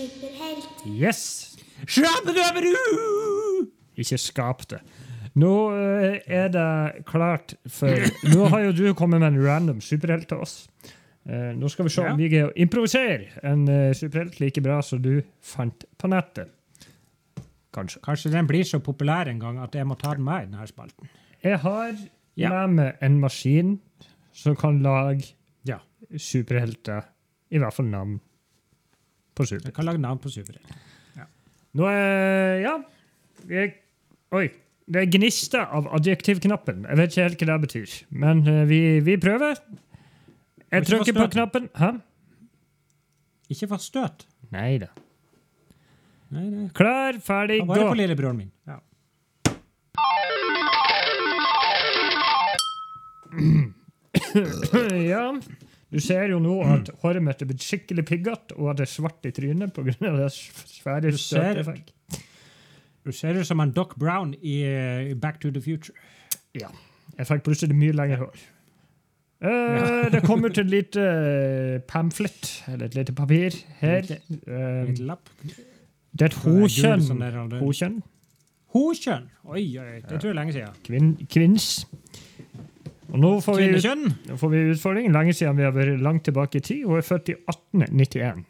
Superhelt. 0.00 0.68
Yes! 0.86 1.56
Shabadabadu! 1.86 2.74
Ikke 4.00 4.18
skap 4.20 4.64
det. 4.70 4.80
Nå 5.38 5.50
eh, 5.76 6.16
er 6.26 6.48
det 6.50 7.04
klart 7.06 7.54
for 7.70 8.02
Nå 8.32 8.48
har 8.50 8.64
jo 8.66 8.72
du 8.74 8.94
kommet 8.98 9.20
med 9.22 9.34
en 9.36 9.42
random 9.44 9.80
superhelt 9.84 10.26
til 10.30 10.40
oss. 10.42 10.54
Eh, 11.28 11.52
nå 11.56 11.68
skal 11.70 11.86
vi 11.86 11.92
se 11.94 12.06
om 12.08 12.18
vi 12.18 12.30
greier 12.32 12.48
å 12.50 12.56
improvisere 12.58 13.28
en 13.46 13.66
eh, 13.70 13.92
superhelt 13.96 14.40
like 14.42 14.62
bra 14.64 14.80
som 14.82 15.02
du 15.04 15.20
fant 15.44 15.84
på 16.00 16.10
nettet. 16.10 16.50
Kanskje. 17.76 18.00
Kanskje 18.02 18.32
den 18.34 18.48
blir 18.50 18.66
så 18.66 18.80
populær 18.82 19.28
en 19.30 19.38
gang 19.38 19.60
at 19.62 19.76
jeg 19.78 19.86
må 19.86 19.94
ta 20.00 20.16
den 20.16 20.26
med 20.26 20.48
i 20.48 20.50
denne 20.50 20.66
spalten. 20.70 21.10
Jeg 21.44 21.60
har 21.62 21.92
Ja. 22.40 22.50
med 22.66 22.74
meg 22.78 22.98
en 23.04 23.20
maskin 23.20 23.76
som 24.32 24.56
kan 24.56 24.82
lage 24.82 25.34
Ja. 25.66 25.78
superhelter. 26.16 27.04
I 27.52 27.58
hvert 27.58 27.74
fall 27.74 27.86
navn 27.86 28.20
på 29.40 29.48
super. 29.48 29.70
Jeg 29.70 29.76
kan 29.76 29.88
lage 29.88 30.02
navn 30.02 30.20
på 30.22 30.32
super. 30.32 30.58
Ja. 31.16 31.28
Nå 31.80 31.88
er 31.90 32.60
Ja. 32.64 32.78
Jeg, 33.48 33.72
oi. 34.36 34.48
Det 34.90 35.04
er 35.04 35.06
gnister 35.10 35.62
av 35.70 35.86
adjektivknappen. 35.96 36.82
Jeg 36.88 36.98
vet 36.98 37.12
ikke 37.14 37.24
helt 37.28 37.44
hva 37.46 37.54
det 37.54 37.64
betyr, 37.68 37.92
men 38.10 38.40
eh, 38.50 38.64
vi, 38.68 38.80
vi 39.06 39.14
prøver. 39.22 39.60
Jeg 40.70 40.86
trykker 40.86 41.14
på 41.16 41.26
knappen. 41.36 41.68
Hæ? 41.78 41.92
Ikke 43.50 43.68
få 43.70 43.78
støt. 43.82 44.26
Nei 44.54 44.78
da. 44.82 44.90
Nei, 46.30 46.44
nei. 46.50 46.68
Klar, 46.74 47.18
ferdig, 47.22 47.60
gå. 47.62 47.70
Bare 47.70 47.88
på 47.88 47.94
gå. 47.94 47.98
lillebroren 48.02 48.36
min. 48.38 48.50
Ja. 48.66 48.78
ja. 55.14 55.24
Du 55.90 55.98
ser 55.98 56.30
jo 56.30 56.38
nå 56.38 56.60
at 56.62 56.90
håret 57.02 57.22
mitt 57.26 57.40
er 57.42 57.48
blitt 57.50 57.64
skikkelig 57.64 58.04
piggete, 58.06 58.54
og 58.58 58.70
at 58.70 58.78
det 58.78 58.86
er 58.86 58.92
svart 58.92 59.26
i 59.26 59.32
trynet 59.34 59.72
pga. 59.74 59.94
det 59.98 60.28
svære 60.32 61.12
støtet. 61.18 61.90
Du 63.04 63.10
ser 63.16 63.40
ut 63.40 63.46
som 63.48 63.60
en 63.64 63.72
Doc 63.74 63.96
Brown 63.98 64.34
i 64.42 64.60
eh, 64.68 65.14
Back 65.18 65.40
to 65.40 65.50
the 65.50 65.62
Future. 65.64 65.96
Ja. 66.54 66.68
Jeg 67.16 67.26
fikk 67.26 67.42
plutselig 67.48 67.74
mye 67.76 67.96
lengre 67.96 68.20
hår. 68.20 68.42
Eh, 69.40 70.10
det 70.12 70.20
kom 70.26 70.44
ut 70.44 70.58
et 70.60 70.68
lite 70.68 71.00
pamflet, 71.88 71.88
pamflett, 71.88 72.50
eller 72.68 72.90
et 72.90 72.98
lite 72.98 73.14
papir, 73.16 73.56
her. 73.80 74.04
Eh, 74.46 74.92
lapp. 75.00 75.30
det 75.42 76.26
er 76.26 76.30
et 76.30 76.38
hokjønn. 76.44 77.06
sånn 77.08 77.24
det- 77.24 77.60
Hokjønn. 77.62 78.02
Hokjønn! 78.74 79.24
Oi, 79.50 79.64
oi, 79.80 80.00
det 80.06 80.20
tror 80.20 80.28
jeg 80.28 80.36
er 80.36 80.38
lenge 80.38 80.52
siden. 80.54 80.76
Kvin, 80.86 81.08
kvinns. 81.26 81.86
Og 83.10 83.18
nå 83.18 83.40
får, 83.42 83.56
vi, 83.58 83.66
nå 84.30 84.36
får 84.38 84.50
vi 84.52 84.58
utfordring. 84.74 85.08
Lenge 85.14 85.32
siden 85.34 85.56
vi 85.58 85.64
har 85.66 85.72
vært 85.74 86.00
langt 86.02 86.24
tilbake 86.28 86.58
i 86.60 86.62
tid. 86.64 86.84
Hun 86.86 86.96
er 87.00 87.06
født 87.06 87.28
i 87.32 87.34
1891. 87.34 88.44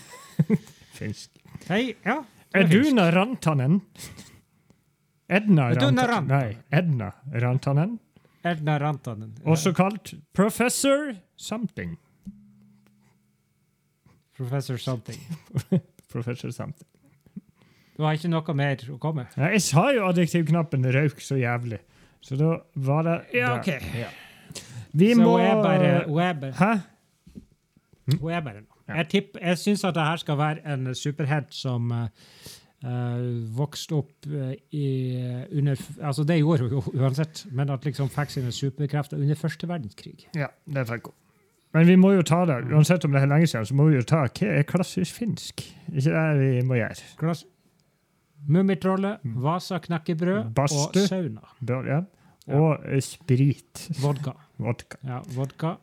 finsk. 1.00 1.30
Hei, 1.66 1.94
ja. 2.06 2.20
Eduna 2.54 3.10
Rantanen. 3.14 3.80
Edna 5.30 5.70
Rantanen. 5.74 6.26
Nei, 6.30 6.56
Edna 6.74 7.12
Rantanen. 7.42 7.98
Edna 8.44 8.78
Rantanen. 8.80 9.34
Også 9.44 9.72
kalt 9.76 10.14
Professor 10.34 11.12
Something. 11.36 11.98
Professor 14.36 14.76
something. 14.76 15.18
Professor 16.12 16.50
Something. 16.50 16.86
Du 17.96 18.04
har 18.06 18.16
ikke 18.16 18.30
noe 18.32 18.54
mer 18.56 18.80
å 18.88 18.96
komme 19.02 19.26
med? 19.26 19.34
Ja, 19.36 19.50
jeg 19.52 19.60
sa 19.66 19.90
jo 19.92 20.06
adjektivknappen 20.08 20.86
røyk 20.94 21.20
så 21.20 21.36
jævlig. 21.36 21.82
Så 22.24 22.38
da 22.40 22.54
var 22.80 23.04
det 23.04 23.16
Ja, 23.36 23.50
ok. 23.58 23.68
Ja. 23.98 24.08
Vi 24.96 25.10
Så 25.14 25.20
må 25.20 25.34
hun 25.36 25.44
er 25.46 25.60
bare, 25.62 25.90
hun 26.08 26.22
er 26.24 26.38
bare, 26.40 26.54
Hæ? 26.56 26.70
hun 28.16 28.32
er 28.32 28.40
bare 28.46 28.62
noe. 28.64 28.78
Ja. 28.88 28.96
Jeg, 29.02 29.08
tipp- 29.12 29.36
jeg 29.40 29.58
syns 29.60 29.84
at 29.86 29.94
det 29.94 30.02
her 30.08 30.16
skal 30.24 30.38
være 30.40 30.64
en 30.72 30.88
superhelt 30.98 31.52
som 31.54 31.92
eh, 31.94 32.08
eh, 32.84 33.22
vokste 33.56 33.98
opp 33.98 34.26
uh, 34.30 34.52
i, 34.72 34.86
under 35.52 35.80
Altså, 36.00 36.24
det 36.24 36.38
gjorde 36.40 36.66
hun 36.66 36.76
jo 36.78 36.82
uansett, 37.00 37.44
men 37.52 37.70
at 37.70 37.84
liksom 37.84 38.10
fikk 38.12 38.34
sine 38.36 38.52
superkrefter 38.52 39.20
under 39.20 39.38
første 39.38 39.68
verdenskrig. 39.68 40.28
Ja, 40.36 40.50
det 40.66 40.86
fikk 40.88 41.10
hun. 41.10 41.16
Men 41.74 41.86
vi 41.86 41.94
må 42.00 42.10
jo 42.16 42.22
ta 42.26 42.42
det, 42.50 42.64
uansett 42.72 43.04
om 43.06 43.12
det 43.14 43.22
er 43.22 43.30
lenge 43.30 43.46
siden, 43.46 43.66
så 43.68 43.74
må 43.78 43.86
vi 43.90 44.00
jo 44.00 44.02
ta 44.02 44.24
hva 44.26 44.46
er 44.56 44.66
klassisk 44.66 45.20
finsk? 45.20 45.62
Ikke 45.92 46.10
det 46.10 46.24
vi 46.40 46.64
må 46.66 46.80
gjøre. 46.80 47.10
Klass 47.20 47.44
Mummitrollet, 48.48 49.20
Vasa 49.44 49.78
knekkebrød 49.84 50.56
og 50.58 50.96
sauna. 51.06 51.50
Da, 51.60 51.82
ja. 51.84 52.00
Og 52.56 52.86
ja. 52.88 53.00
sprit. 53.04 53.84
Vodka. 54.00 54.32
Vodka. 54.58 54.98
Ja, 55.06 55.20
vodka. 55.36 55.76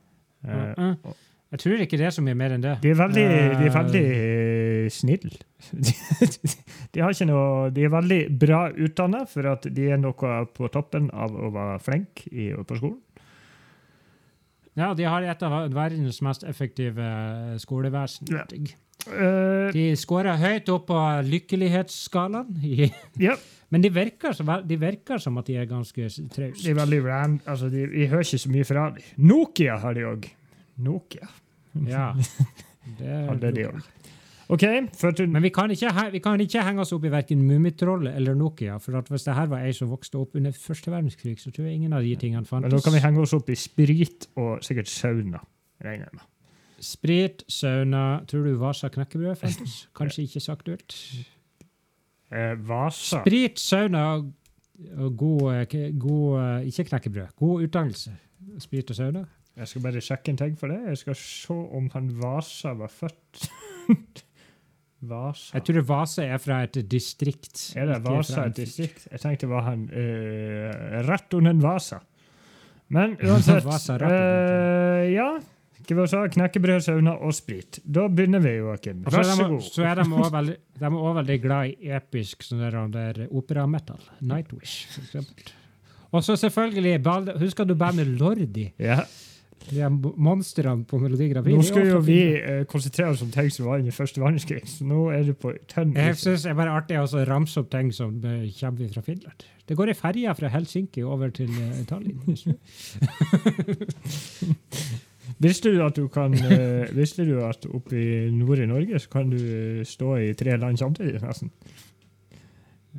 Uh, 0.43 0.73
Mm. 0.77 1.15
Jeg 1.51 1.60
tror 1.60 1.79
ikke 1.79 1.97
det 1.97 2.05
er 2.05 2.12
så 2.12 2.21
mye 2.23 2.36
mer 2.36 2.53
enn 2.57 2.63
det. 2.63 2.73
De 2.83 2.89
er 2.91 2.97
veldig, 2.99 3.23
de 3.23 3.63
er 3.63 3.69
Eh, 3.69 3.75
veldig 3.75 4.01
eh, 4.03 4.66
snille. 4.93 5.38
De, 6.93 7.02
har 7.02 7.12
ikke 7.13 7.28
noe, 7.30 7.69
de 7.73 7.84
er 7.88 7.91
veldig 7.93 8.19
bra 8.39 8.60
utdanna 8.71 9.23
for 9.30 9.47
at 9.52 9.65
de 9.73 9.88
er 9.91 10.00
noe 10.00 10.32
på 10.56 10.69
toppen 10.73 11.10
av 11.13 11.34
å 11.36 11.50
være 11.54 11.80
flink 11.84 12.23
i, 12.32 12.52
på 12.56 12.78
skolen. 12.80 13.00
Ja, 14.78 14.91
de 14.93 15.08
har 15.10 15.26
et 15.26 15.41
av 15.41 15.56
verdens 15.73 16.19
mest 16.21 16.43
effektive 16.45 17.02
eh, 17.02 17.56
skolevesen. 17.62 18.30
Ja. 18.30 18.43
Eh, 19.10 19.71
De 19.73 19.86
scorer 19.97 20.38
høyt 20.38 20.69
opp 20.69 20.86
på 20.91 21.00
lykkelighetsskalaen. 21.26 22.52
ja, 23.28 23.34
Men 23.73 23.82
de 23.84 23.89
virker, 23.91 24.38
de 24.69 24.78
virker 24.80 25.17
som 25.23 25.38
at 25.41 25.50
de 25.50 25.58
er 25.58 25.65
ganske 25.69 26.06
trauste. 26.30 26.62
de 26.62 26.69
er 26.71 26.78
veldig 26.78 27.02
ran, 27.08 27.39
altså 27.50 27.71
de, 27.73 27.88
hører 28.06 28.23
ikke 28.28 28.43
så 28.45 28.54
mye 28.54 28.67
fra 28.69 28.86
dem. 28.93 29.10
Nokia 29.34 29.80
har 29.82 29.97
de 29.97 30.06
òg. 30.13 30.30
Nokia 30.86 31.26
Ja, 31.89 32.12
det 33.02 33.17
hadde 33.32 33.52
de 33.58 33.65
òg. 33.71 33.82
OK, 34.49 34.63
Men 35.27 35.43
vi 35.43 35.49
kan, 35.51 35.71
ikke, 35.71 35.91
vi 36.12 36.19
kan 36.23 36.39
ikke 36.39 36.62
henge 36.63 36.79
oss 36.79 36.93
opp 36.95 37.03
i 37.03 37.10
verken 37.12 37.41
Mummitrollet 37.43 38.15
eller 38.15 38.33
Nokia. 38.39 38.77
For 38.79 38.95
at 38.97 39.10
hvis 39.12 39.25
det 39.27 39.36
her 39.36 39.49
var 39.51 39.65
ei 39.67 39.73
som 39.75 39.89
vokste 39.91 40.15
opp 40.21 40.36
under 40.39 40.51
første 40.55 40.91
verdenskrig, 40.93 41.36
så 41.41 41.51
tror 41.51 41.65
jeg 41.67 41.75
ingen 41.81 41.93
av 41.93 42.01
de 42.05 42.13
tingene 42.15 42.45
fantes. 42.47 42.69
men 42.71 42.77
nå 42.77 42.83
kan 42.86 42.93
vi 42.95 43.01
henge 43.03 43.19
oss 43.25 43.33
opp 43.36 43.49
i 43.51 43.55
sprit 43.60 44.29
og 44.39 44.63
sikkert 44.63 44.88
sauna. 44.88 45.41
regner 45.83 46.05
jeg 46.07 46.13
med. 46.13 46.25
Sprit, 46.79 47.43
sauna 47.49 48.21
Tror 48.29 48.43
du 48.45 48.55
Vasa 48.62 48.88
knekkebrød 48.93 49.36
fantes? 49.41 49.88
Kanskje 49.97 50.23
ikke 50.27 50.39
sagt 50.45 50.69
ut? 50.69 50.95
Eh, 52.31 52.53
Vasa 52.69 53.21
Sprit, 53.23 53.60
sauna 53.60 54.05
og- 54.15 54.33
god, 55.17 55.65
eh, 55.73 55.91
god 55.97 56.39
eh, 56.39 56.67
Ikke 56.69 56.83
knekkebrød. 56.91 57.36
God 57.36 57.63
utdannelse. 57.67 58.12
Sprit 58.60 58.89
og 58.89 58.95
sauna. 58.95 59.25
Jeg 59.57 59.67
skal 59.67 59.81
bare 59.81 60.01
sjekke 60.01 60.29
en 60.29 60.38
ting 60.38 60.57
for 60.60 60.67
det. 60.67 60.79
Jeg 60.88 60.97
skal 60.97 61.15
se 61.15 61.53
om 61.53 61.89
han 61.93 62.12
Vasa 62.21 62.73
var 62.77 62.88
født. 62.93 63.49
Vasa 65.05 65.57
Jeg 65.57 65.65
tror 65.67 65.83
Vasa 65.86 66.23
er 66.25 66.39
fra 66.41 66.62
et 66.65 66.77
distrikt. 66.89 67.60
Er 67.77 67.91
det 67.91 67.99
Vasa 68.05 68.47
et 68.47 68.55
distrikt? 68.57 69.05
Jeg 69.12 69.21
tenkte 69.21 69.49
var 69.51 69.67
han 69.67 69.86
uh, 69.91 71.03
rett 71.05 71.38
under 71.38 71.60
Vasa. 71.62 71.99
Men 72.93 73.17
uansett 73.27 73.65
Vasa 73.67 73.99
eh, 74.01 75.12
Ja. 75.13 75.36
Det? 75.38 75.53
Knekkebrød, 75.88 76.81
sauna 76.83 77.13
og 77.23 77.31
sprit. 77.31 77.77
Da 77.86 78.10
begynner 78.12 78.41
vi, 78.43 78.57
Joakim. 78.57 79.05
Vær 79.05 79.23
så 79.23 79.45
god. 79.47 79.62
så 79.63 79.86
er 79.88 80.01
de 80.01 80.03
også 80.10 80.31
veldig, 80.33 80.55
de 80.79 80.83
er 80.83 80.95
også 80.97 81.13
veldig 81.21 81.38
glad 81.45 81.69
i 81.69 81.93
episk 81.95 82.43
sånn 82.43 82.60
der, 82.65 82.75
der 82.91 83.21
operametal. 83.29 84.01
Nightwish, 84.19 84.89
for 84.91 85.05
eksempel. 85.05 85.53
Og 86.12 86.25
så 86.27 86.36
selvfølgelig, 86.36 86.97
husker 87.39 87.63
du 87.63 87.75
bandet 87.79 88.10
Lordi? 88.19 88.73
Ja. 88.79 89.05
De 89.67 89.89
monstrene 90.15 90.86
på 90.88 90.99
Melodi 91.01 91.27
Grand 91.32 91.45
Prix. 91.45 91.58
Nå 91.58 91.65
skal 91.67 91.89
jo 91.89 91.99
vi 92.06 92.19
eh, 92.38 92.63
konsentrere 92.69 93.12
oss 93.12 93.23
om 93.25 93.32
ting 93.34 93.49
som 93.53 93.67
var 93.67 93.82
under 93.82 93.95
første 93.95 94.21
verdenskrig, 94.23 94.63
så 94.69 94.88
nå 94.88 95.10
er 95.15 95.25
det 95.27 95.36
på 95.41 95.51
tønn. 95.71 95.95
Jeg 95.97 96.15
syns 96.21 96.45
det 96.45 96.53
er 96.53 96.60
bare 96.60 96.75
artig 96.80 96.99
å 97.01 97.25
ramse 97.27 97.60
opp 97.60 97.69
ting 97.73 97.91
som 97.95 98.15
eh, 98.23 98.47
kommer 98.60 98.93
fra 98.93 99.03
Finland. 99.06 99.47
Det 99.67 99.75
går 99.75 99.91
ei 99.91 99.97
ferje 99.99 100.36
fra 100.39 100.51
Helsinki 100.53 101.03
over 101.03 101.34
til 101.36 101.51
uh, 101.51 101.82
Tallinn. 101.89 102.21
Visste 105.43 105.73
du 105.75 105.82
at 105.84 105.97
du 105.99 106.08
kan 106.08 106.32
uh, 106.32 106.88
Visste 106.95 107.25
du 107.27 107.36
at 107.43 107.67
oppe 107.67 107.97
i 107.99 108.30
nord 108.32 108.63
i 108.63 108.69
Norge 108.69 109.01
så 109.03 109.12
kan 109.12 109.27
du 109.34 109.84
stå 109.86 110.15
i 110.23 110.32
tre 110.39 110.56
land 110.56 110.80
samtidig, 110.80 111.19
nesten? 111.19 111.51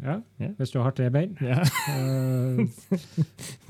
Ja, 0.03 0.21
Ja. 0.39 0.49
Hvis 0.59 0.71
du 0.71 0.79
har 0.83 0.95
tre 0.95 1.09
bein. 1.11 1.37
Ja. 1.41 1.63
uh, 1.63 2.61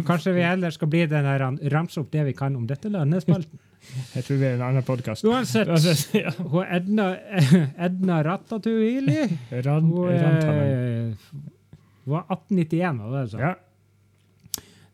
kanskje 0.08 0.34
vi 0.36 0.44
heller 0.44 0.70
skal 0.74 0.90
bli 0.92 1.06
den 1.08 1.24
her 1.24 1.44
ramse 1.72 2.00
opp 2.02 2.12
det 2.12 2.26
vi 2.28 2.34
kan 2.36 2.56
om 2.56 2.66
dette 2.68 2.90
landet. 2.92 3.24
spalten. 3.24 3.58
Jeg 4.14 4.24
tror 4.26 4.36
vi 4.40 4.44
er 4.48 4.56
en 4.58 4.64
annen 4.66 4.84
podkast. 4.84 5.24
Uansett, 5.24 5.70
ja. 6.14 6.32
hun 6.38 6.66
Edna, 6.66 7.12
Edna 7.86 8.18
Ratatouille 8.26 9.28
Ran, 9.64 9.88
Hun 9.88 10.10
eh, 10.12 11.14
var 12.08 12.26
1891, 12.28 13.00
var 13.04 13.22
det 13.22 13.30
så? 13.32 13.40
Ja. 13.42 13.54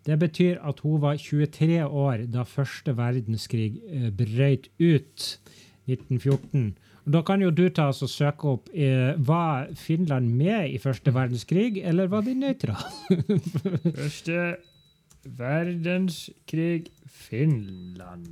Det 0.04 0.18
betyr 0.20 0.58
at 0.60 0.80
hun 0.84 1.00
var 1.00 1.16
23 1.16 1.84
år 1.88 2.26
da 2.32 2.44
første 2.44 2.92
verdenskrig 2.96 3.70
eh, 3.88 4.10
brøt 4.12 4.68
ut 4.78 5.28
1914. 5.88 6.74
Da 7.04 7.20
kan 7.26 7.42
jo 7.44 7.50
du 7.52 7.66
ta 7.68 7.90
oss 7.92 8.00
og 8.04 8.08
søke 8.08 8.48
opp 8.48 8.70
eh, 8.72 9.12
Var 9.20 9.74
Finland 9.76 10.30
med 10.32 10.72
i 10.72 10.78
første 10.80 11.12
verdenskrig, 11.12 11.82
eller 11.84 12.08
var 12.08 12.24
de 12.24 12.32
nøytrale? 12.38 13.18
Første 14.00 14.38
verdenskrig 15.24 16.86
Finland. 17.04 18.26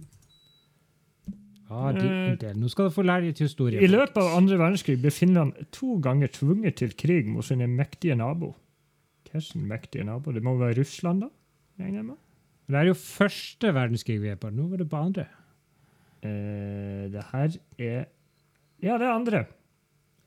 Ja, 1.73 1.93
de, 1.97 2.09
de, 2.41 2.55
nå 2.61 2.69
skal 2.69 2.89
du 2.89 2.95
få 2.97 3.05
lære 3.05 3.27
litt 3.31 3.41
historie. 3.41 3.81
I 3.81 3.89
løpet 3.89 4.19
av 4.21 4.35
andre 4.37 4.59
verdenskrig 4.61 4.99
ble 5.01 5.13
Finland 5.15 5.55
to 5.73 5.97
ganger 6.05 6.33
tvunget 6.33 6.81
til 6.83 6.93
krig 6.97 7.29
mot 7.33 7.47
sine 7.47 7.69
mektige 7.69 8.17
nabo. 8.19 8.55
Hvilken 9.31 9.65
mektige 9.69 10.05
nabo? 10.05 10.33
Det 10.33 10.43
må 10.45 10.57
være 10.61 10.81
Russland, 10.81 11.25
da? 11.25 11.31
regner 11.81 12.03
jeg 12.03 12.09
med. 12.11 12.19
Det 12.69 12.79
er 12.79 12.91
jo 12.91 12.99
første 12.99 13.73
verdenskrig 13.75 14.19
vi 14.23 14.33
er 14.33 14.41
på. 14.41 14.51
Nå 14.53 14.69
var 14.69 14.83
det 14.83 14.89
på 14.91 15.01
andre. 15.01 15.25
Eh, 16.23 17.09
det 17.13 17.25
her 17.33 17.57
er 17.79 18.05
Ja, 18.83 18.99
det 18.99 19.07
er 19.07 19.15
andre. 19.15 19.45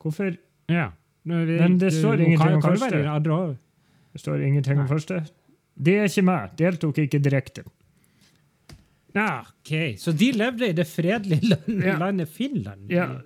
Hvorfor 0.02 0.36
Ja. 0.70 0.90
Vi, 1.26 1.34
Men 1.34 1.80
det 1.82 1.94
står 1.94 2.22
ingenting 2.22 2.56
om 2.56 2.62
kan 2.62 2.78
første. 2.78 3.02
Det 4.14 4.22
står 4.22 4.42
ingenting 4.46 4.80
om 4.80 4.88
første. 4.88 5.24
Det 5.76 5.96
er 5.98 6.04
ikke 6.04 6.22
meg. 6.22 6.52
Deltok 6.58 6.98
ikke 7.02 7.20
direkte. 7.20 7.64
Ja, 9.16 9.42
ok. 9.42 9.98
Så 9.98 10.12
de 10.12 10.32
levde 10.32 10.70
i 10.70 10.76
det 10.76 10.86
fredelige 10.88 11.50
landet 12.00 12.28
Ja. 12.28 12.32
Finland? 12.38 12.92
Ja. 12.92 13.08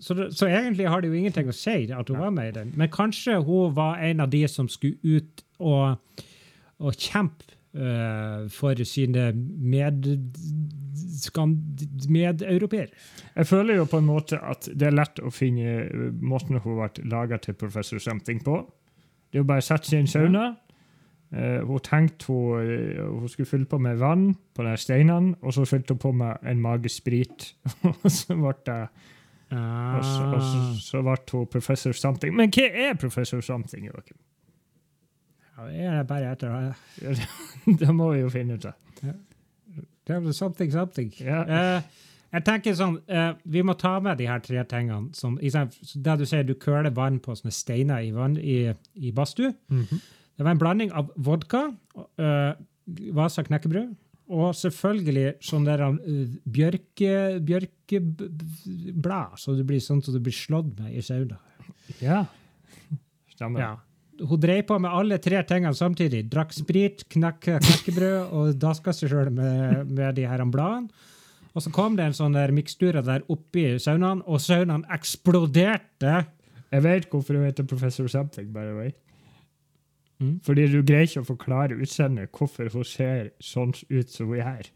Så, 0.00 0.28
så 0.36 0.46
egentlig 0.46 0.88
har 0.88 1.00
det 1.00 1.08
jo 1.08 1.14
ingenting 1.16 1.48
å 1.48 1.52
si 1.56 1.88
at 1.96 2.08
hun 2.08 2.18
var 2.20 2.30
med 2.30 2.48
i 2.50 2.52
den. 2.58 2.72
Men 2.76 2.90
kanskje 2.92 3.38
hun 3.40 3.72
var 3.74 3.96
en 4.04 4.20
av 4.20 4.28
de 4.28 4.42
som 4.48 4.68
skulle 4.68 4.98
ut 5.02 5.40
og, 5.58 5.96
og 6.78 6.92
kjempe 6.92 7.56
for 8.50 8.80
sine 8.84 9.28
med, 9.34 10.06
medeuropeere. 12.08 12.88
Jeg 13.36 13.46
føler 13.46 13.74
jo 13.78 13.84
på 13.90 14.00
en 14.00 14.08
måte 14.08 14.40
at 14.42 14.68
det 14.74 14.88
er 14.88 14.96
lett 14.96 15.20
å 15.22 15.30
finne 15.34 15.76
eh, 15.84 16.08
måten 16.22 16.58
hun 16.58 16.80
ble 16.80 17.04
laga 17.10 17.38
til 17.42 17.54
Professor 17.58 18.02
Something 18.02 18.42
på. 18.44 18.56
Det 19.30 19.38
er 19.38 19.44
jo 19.44 19.48
bare 19.48 19.62
å 19.62 19.68
sette 19.68 19.90
seg 19.90 20.00
i 20.00 20.02
en 20.04 20.10
sauna. 20.10 20.44
Eh, 21.30 21.60
hun 21.66 21.84
tenkte 21.86 22.26
hun, 22.32 22.66
eh, 22.66 23.04
hun 23.06 23.30
skulle 23.30 23.50
fylle 23.50 23.70
på 23.70 23.78
med 23.78 24.00
vann 24.02 24.32
på 24.56 24.66
de 24.66 24.74
steinene, 24.80 25.36
og 25.42 25.54
så 25.54 25.66
fylte 25.68 25.94
hun 25.94 26.02
på 26.02 26.12
med 26.24 26.42
en 26.50 26.62
mage 26.62 26.90
sprit. 26.90 27.52
og 27.86 28.10
så 28.10 28.34
ble 28.34 28.56
det 28.66 28.82
og 29.50 30.04
så, 30.06 30.26
og 30.30 30.42
så, 30.46 30.58
Ah. 30.62 30.74
så 30.78 31.00
ble 31.02 31.16
hun 31.32 31.46
Professor 31.50 31.92
Something. 31.92 32.36
Men 32.38 32.52
hva 32.54 32.68
er 32.70 32.94
Professor 32.94 33.40
Something? 33.42 33.88
Joakim? 33.88 34.16
Ja, 35.68 35.94
det 35.94 35.98
er 36.00 36.06
bare 36.08 36.30
etter 36.32 36.54
det 37.00 37.16
det 37.80 37.94
må 37.94 38.12
vi 38.14 38.22
jo 38.22 38.30
finne 38.32 38.56
ut 38.56 38.68
av. 38.70 38.76
Det 39.00 40.16
vel 40.16 40.34
something, 40.34 40.70
something. 40.72 41.10
Ja. 41.22 41.42
Uh, 41.46 42.06
jeg 42.30 42.46
tenker 42.46 42.74
sånn, 42.78 42.96
uh, 43.10 43.32
Vi 43.44 43.62
må 43.66 43.74
ta 43.78 43.96
med 44.02 44.18
de 44.18 44.26
her 44.30 44.40
tre 44.42 44.62
tingene. 44.70 45.10
Som, 45.14 45.36
det 45.38 46.16
du 46.18 46.24
sier, 46.26 46.46
du 46.46 46.54
køler 46.58 46.90
vann 46.94 47.20
på 47.22 47.36
sånne 47.38 47.54
steiner 47.54 48.06
i, 48.06 48.10
vann, 48.14 48.38
i, 48.38 48.72
i 48.94 49.12
badstue. 49.14 49.52
Mhm. 49.72 50.00
Det 50.40 50.46
var 50.46 50.54
en 50.54 50.60
blanding 50.62 50.92
av 50.96 51.10
vodka, 51.20 51.66
uh, 52.16 52.52
Vasa 53.14 53.44
knekkebrød 53.46 53.90
og 54.30 54.54
selvfølgelig 54.54 55.34
sånn 55.44 55.66
der 55.66 55.82
uh, 55.84 55.98
bjørke, 56.48 57.40
bjørkeblad, 57.44 59.36
så 59.42 59.54
det 59.58 59.66
blir 59.68 59.82
sånn 59.82 60.00
som 60.06 60.14
du 60.14 60.20
blir 60.22 60.34
slått 60.34 60.72
med 60.78 60.94
i 60.94 61.02
sauda. 61.04 61.36
ja. 62.00 62.24
Stemmer. 63.34 63.60
Ja. 63.60 63.89
Hun 64.20 64.40
drev 64.40 64.62
på 64.68 64.76
med 64.82 64.90
alle 64.92 65.16
tre 65.22 65.40
tingene 65.48 65.74
samtidig. 65.76 66.24
Drakk 66.32 66.52
sprit, 66.52 67.04
knakk, 67.12 67.40
knekkebrød 67.64 68.34
og 68.36 68.58
daska 68.60 68.92
seg 68.92 69.12
sjøl 69.12 69.30
med, 69.32 69.86
med 69.90 70.18
de 70.18 70.26
her 70.28 70.42
bladene. 70.52 70.90
Og 71.54 71.64
så 71.64 71.70
kom 71.74 71.96
det 71.98 72.04
en 72.06 72.14
sånn 72.14 72.36
der 72.36 72.52
mikstur 72.54 72.94
der 73.02 73.24
oppi 73.32 73.64
saunaen, 73.82 74.20
og 74.26 74.38
saunaen 74.44 74.84
eksploderte. 74.94 76.26
Jeg 76.70 76.84
vet 76.84 77.08
hvorfor 77.10 77.34
hun 77.40 77.48
heter 77.48 77.66
Professor 77.66 78.06
Something, 78.08 78.52
by 78.54 78.66
the 78.68 78.76
way. 78.76 78.92
Mm. 80.20 80.36
Fordi 80.44 80.66
du 80.70 80.82
greier 80.86 81.08
ikke 81.08 81.24
å 81.24 81.30
forklare 81.32 81.78
utseendet 81.80 82.30
hvorfor 82.36 82.68
hun 82.74 82.84
ser 82.86 83.32
sånn 83.42 83.72
ut 83.88 84.12
som 84.12 84.30
hun 84.30 84.44
er. 84.44 84.68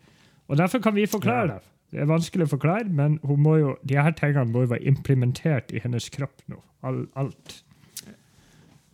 Og 0.49 0.59
derfor 0.59 0.83
kan 0.83 0.97
vi 0.97 1.07
forklare 1.07 1.47
Ja. 1.47 1.61
det. 1.61 1.71
Det 1.95 2.01
er 2.03 2.09
vanskelig 2.11 2.49
å 2.49 2.51
forklare, 2.57 2.89
men 2.91 3.21
hun 3.23 3.39
må 3.45 3.53
jo, 3.61 3.77
de 3.87 3.95
her 3.95 4.11
tingene 4.19 4.51
må 4.51 4.65
jo 4.65 4.73
være 4.73 4.83
implementert 4.91 5.71
i 5.71 5.79
hennes 5.79 6.09
kropp 6.11 6.43
nå. 6.51 6.57
All, 6.83 7.05
alt. 7.15 7.61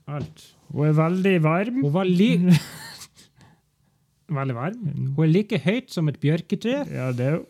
Alt. 0.08 0.46
Hun 0.70 0.86
er 0.86 0.96
veldig 0.96 1.34
varm. 1.42 1.82
Hun 1.84 1.92
var 1.94 2.08
li 2.08 2.30
veldig 4.40 4.56
varm. 4.56 4.88
Hun 5.16 5.24
er 5.26 5.32
like 5.32 5.60
høyt 5.64 5.92
som 5.92 6.08
et 6.08 6.20
bjørketre. 6.22 6.84
Ja, 6.90 7.10
det 7.12 7.26
er 7.26 7.38
jo 7.38 7.44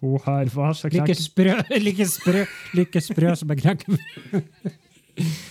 Hun 0.00 0.20
har 0.24 0.44
Like 0.92 1.14
sprø, 1.14 1.54
like 1.80 2.06
sprø, 2.06 2.44
like 2.74 3.00
sprø 3.00 3.34
som 3.34 3.50
en 3.50 3.58
knekkebrød. 3.58 4.40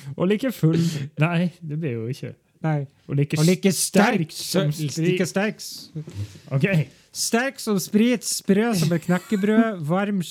og 0.17 0.27
like 0.27 0.51
full. 0.51 0.81
Nei, 1.19 1.49
det 1.61 1.79
blir 1.79 1.95
jo 1.97 2.07
ikke. 2.07 2.35
Nei. 2.65 2.81
Og 3.07 3.15
like, 3.19 3.37
Og 3.37 3.45
like 3.45 3.71
sterk 3.71 4.31
som 4.33 4.71
som 4.73 4.89
sprit. 4.89 5.11
Like 5.11 5.25
sterk, 5.29 5.59
s- 5.61 5.91
sterk 7.15 7.59
som 7.61 7.77
sprit, 7.79 8.25
sprø 8.25 8.71
som 8.75 8.91
et 8.95 9.03
knekkebrød, 9.05 9.83
varm, 9.87 10.23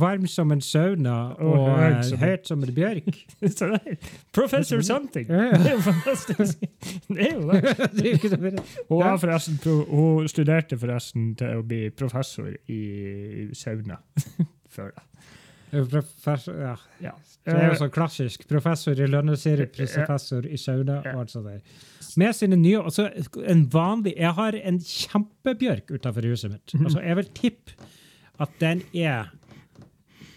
varm 0.00 0.24
som 0.32 0.50
en 0.54 0.62
sauna 0.64 1.16
Og 1.36 1.52
og 1.58 1.68
eh, 1.82 1.98
som- 2.08 2.18
høyt 2.24 2.48
som 2.48 2.64
en 2.64 2.72
bjørk. 2.74 3.10
Professor 4.32 4.80
something. 4.82 5.28
Ja, 5.28 5.42
ja. 5.42 5.58
Det 5.60 5.66
er 5.66 5.76
jo 5.76 5.84
fantastisk. 5.84 6.64
Det 7.08 7.28
er 7.28 7.34
jo 7.34 7.50
det. 7.52 8.64
Hun, 8.88 9.84
hun 9.90 10.28
studerte 10.32 10.78
forresten 10.80 11.34
til 11.38 11.60
å 11.60 11.62
bli 11.66 11.90
professor 11.90 12.48
i 12.68 13.50
sauna 13.56 14.00
før 14.72 14.90
da. 14.96 15.04
Professor, 15.84 16.54
ja. 16.60 16.76
Ja. 17.04 17.12
Det 17.46 17.54
er 17.54 17.68
jo 17.70 17.78
sånn 17.78 17.92
klassisk. 17.94 18.46
Professor 18.50 18.92
i 18.98 19.06
Lønnesirup, 19.06 19.72
professor 19.76 20.46
i 20.50 20.56
sauda 20.58 20.96
og 21.12 21.20
alt 21.20 21.30
sånt 21.30 21.46
der. 21.46 21.60
Med 22.16 22.34
sine 22.34 22.56
nye, 22.58 22.80
altså 22.82 23.06
en 23.46 23.66
vanlig, 23.70 24.14
Jeg 24.16 24.32
har 24.34 24.52
en 24.56 24.78
kjempebjørk 24.80 25.90
utenfor 25.94 26.26
huset 26.26 26.50
mitt. 26.50 26.74
Altså, 26.80 27.02
Jeg 27.04 27.16
vil 27.16 27.28
tippe 27.36 27.72
at 28.40 28.50
den 28.58 28.82
er 28.94 29.30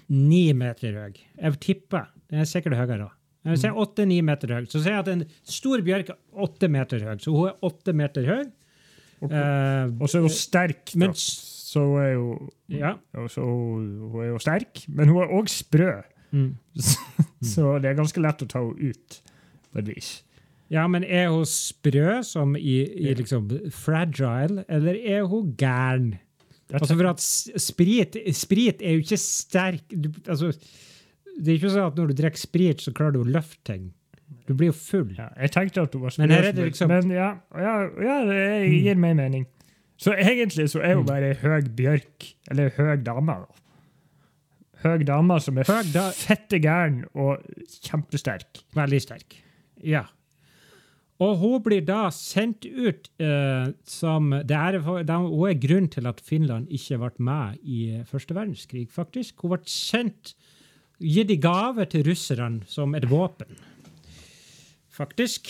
ni 0.10 0.52
meter 0.54 0.94
høy. 0.94 1.14
Jeg 1.40 1.52
vil 1.56 1.60
tippe. 1.60 2.04
Den 2.30 2.40
er 2.44 2.50
sikkert 2.50 2.78
høyere. 2.78 2.98
da. 2.98 3.10
Jeg 3.46 3.52
vil 3.56 3.60
si 3.62 3.70
åtte-ni 3.70 4.22
meter 4.22 4.48
høy. 4.54 4.66
Så 4.70 4.82
sier 4.84 4.98
jeg 4.98 5.00
at 5.06 5.08
en 5.14 5.26
stor 5.44 5.82
bjørk 5.86 6.10
er 6.14 6.18
åtte 6.46 6.70
meter 6.70 7.00
høy. 7.00 7.16
Så 7.24 7.34
hun 7.36 7.50
er 7.50 7.56
åtte 7.64 7.94
meter 7.96 8.26
høy. 8.28 8.42
Eh, 9.22 9.86
Og 10.00 10.08
så 10.08 10.18
er 10.20 10.22
hun 10.22 10.30
sterk, 10.30 10.86
da. 10.94 11.00
Men- 11.00 11.14
så 11.70 11.84
hun 11.86 12.00
er 12.02 12.14
jo 12.16 12.30
ja. 12.74 12.96
så 13.30 13.44
hun, 13.46 14.16
er 14.24 14.32
jo 14.32 14.40
sterk, 14.42 14.86
men 14.88 15.12
hun 15.12 15.22
er 15.26 15.36
òg 15.38 15.52
sprø. 15.52 15.92
Mm. 16.32 16.56
Så 17.54 17.78
det 17.82 17.90
er 17.90 17.98
ganske 17.98 18.22
lett 18.22 18.42
å 18.44 18.48
ta 18.50 18.62
henne 18.62 18.92
ut 18.92 19.20
på 19.74 19.82
et 19.82 19.88
vis. 19.90 20.10
Ja, 20.70 20.84
men 20.92 21.06
er 21.06 21.32
hun 21.34 21.46
sprø 21.50 22.20
som 22.26 22.54
i, 22.58 22.82
i 22.86 23.14
liksom 23.18 23.48
fragile, 23.74 24.66
eller 24.70 24.98
er 24.98 25.24
hun 25.30 25.54
gæren? 25.58 26.12
Altså 26.70 26.94
for 26.94 27.10
at 27.10 27.24
sprit, 27.24 28.18
sprit 28.38 28.84
er 28.86 28.94
jo 28.94 29.02
ikke 29.02 29.18
sterk 29.18 29.88
du, 29.90 30.12
altså, 30.30 30.52
Det 31.40 31.48
er 31.50 31.56
ikke 31.56 31.72
sånn 31.74 31.88
at 31.88 31.98
når 31.98 32.12
du 32.12 32.20
drikker 32.20 32.44
sprit, 32.44 32.84
så 32.86 32.94
klarer 32.94 33.16
du 33.18 33.24
å 33.24 33.32
løfte 33.32 33.64
ting. 33.72 33.88
Du 34.46 34.54
blir 34.54 34.70
jo 34.70 34.76
full. 34.78 35.16
Ja, 35.18 35.32
jeg 35.40 35.54
tenkte 35.56 35.88
at 35.88 35.96
hun 35.98 36.04
var 36.04 36.14
sprø. 36.14 36.28
Men 36.28 36.46
det 36.46 36.68
liksom- 36.68 36.94
Men 36.94 37.10
ja, 37.16 37.32
ja, 37.58 37.74
ja 38.06 38.20
det 38.30 38.44
gir 38.70 39.02
meg 39.02 39.18
mening. 39.18 39.48
Så 40.00 40.14
egentlig 40.16 40.70
så 40.72 40.80
er 40.86 40.96
hun 40.96 41.06
bare 41.08 41.34
ei 41.34 41.40
høg 41.42 41.74
bjørk, 41.76 42.30
eller 42.52 42.70
høg 42.78 43.02
dame. 43.04 43.36
da. 43.44 43.58
Høg 44.86 45.02
dame 45.10 45.36
som 45.44 45.58
er 45.60 45.68
Høg 45.68 45.90
da- 45.92 46.12
fette 46.16 46.60
gæren 46.64 47.02
og 47.20 47.44
kjempesterk. 47.84 48.62
Veldig 48.78 49.02
sterk. 49.04 49.36
Ja. 49.84 50.06
Og 51.20 51.34
hun 51.42 51.58
blir 51.66 51.82
da 51.84 52.06
sendt 52.16 52.64
ut 52.64 53.10
eh, 53.20 53.74
som 53.84 54.30
det 54.32 54.56
er, 54.56 54.78
det 54.80 55.10
er- 55.12 55.50
er 55.50 55.60
grunnen 55.60 55.90
til 55.92 56.08
at 56.08 56.22
Finland 56.24 56.70
ikke 56.72 56.98
ble 56.98 57.12
med 57.20 57.58
i 57.62 58.04
første 58.08 58.34
verdenskrig, 58.34 58.88
faktisk. 58.90 59.36
Hun 59.42 59.52
ble 59.58 59.66
sendt 59.68 60.34
Gitt 61.02 61.32
i 61.32 61.38
gave 61.40 61.86
til 61.88 62.04
russerne 62.04 62.64
som 62.68 62.94
et 62.96 63.06
våpen. 63.08 63.48
Faktisk. 64.92 65.48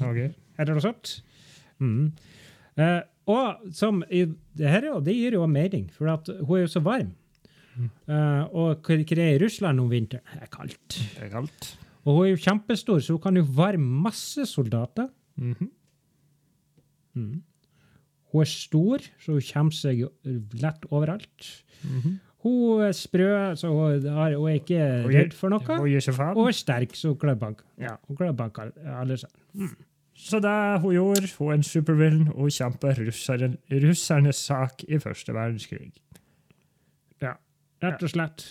Ok. 0.00 0.30
Er 0.60 0.64
det 0.68 0.74
noe 0.76 0.82
sånt? 0.84 1.10
Mm. 1.80 2.12
Eh, 2.76 3.00
og 3.30 3.72
som 3.76 4.02
det, 4.10 4.28
her, 4.60 4.86
er 4.90 5.00
det 5.06 5.14
gir 5.16 5.36
jo 5.38 5.46
mening, 5.50 5.88
for 5.94 6.10
hun 6.10 6.56
er 6.58 6.64
jo 6.66 6.70
så 6.70 6.82
varm. 6.84 7.12
Eh, 7.80 8.42
og 8.52 8.82
hva 8.84 8.96
er 8.96 9.04
det 9.08 9.26
i 9.34 9.38
Russland 9.40 9.80
om 9.80 9.88
vinteren? 9.90 10.24
Det 10.34 10.42
er 10.48 10.50
kaldt. 10.52 10.96
Det 11.16 11.26
er 11.26 11.30
kaldt. 11.32 11.68
Og 12.04 12.16
hun 12.16 12.24
er 12.26 12.30
jo 12.34 12.40
kjempestor, 12.44 13.00
så 13.04 13.14
hun 13.16 13.22
kan 13.22 13.36
jo 13.40 13.44
varme 13.56 14.02
masse 14.08 14.46
soldater. 14.48 15.08
Mhm. 15.36 15.70
Hun 18.30 18.40
er 18.44 18.46
stor, 18.46 19.02
så 19.20 19.32
hun 19.34 19.42
kommer 19.52 19.74
seg 19.74 20.04
lett 20.62 20.84
overalt. 20.90 21.46
-hmm. 21.82 22.18
Hun 22.42 22.80
er 22.82 22.92
sprø, 22.92 23.54
så 23.56 23.68
hun, 23.68 24.06
har, 24.08 24.34
hun 24.36 24.48
er 24.48 24.54
ikke 24.60 24.78
redd 25.12 25.32
for 25.34 25.48
noe. 25.50 25.58
Hun. 25.60 25.80
Og 26.36 26.46
er 26.48 26.52
sterk, 26.52 26.94
så 26.94 27.08
hun 27.08 27.16
klarer 27.18 27.36
å 27.36 28.36
banke. 28.36 28.60
Alle- 28.60 28.96
alle 29.00 29.16
sammen. 29.16 29.76
Så 30.20 30.40
det 30.44 30.52
hun 30.82 30.92
gjorde, 30.94 31.28
hun 31.38 31.52
en 31.54 31.62
supervillain, 31.64 32.28
og 32.34 32.44
hun 32.46 32.50
kjemper 32.54 32.98
russeren, 33.06 33.56
russernes 33.72 34.36
sak 34.46 34.84
i 34.88 34.98
første 35.00 35.32
verdenskrig. 35.34 35.90
Ja, 37.22 37.34
rett 37.82 38.02
og 38.04 38.10
slett. 38.12 38.44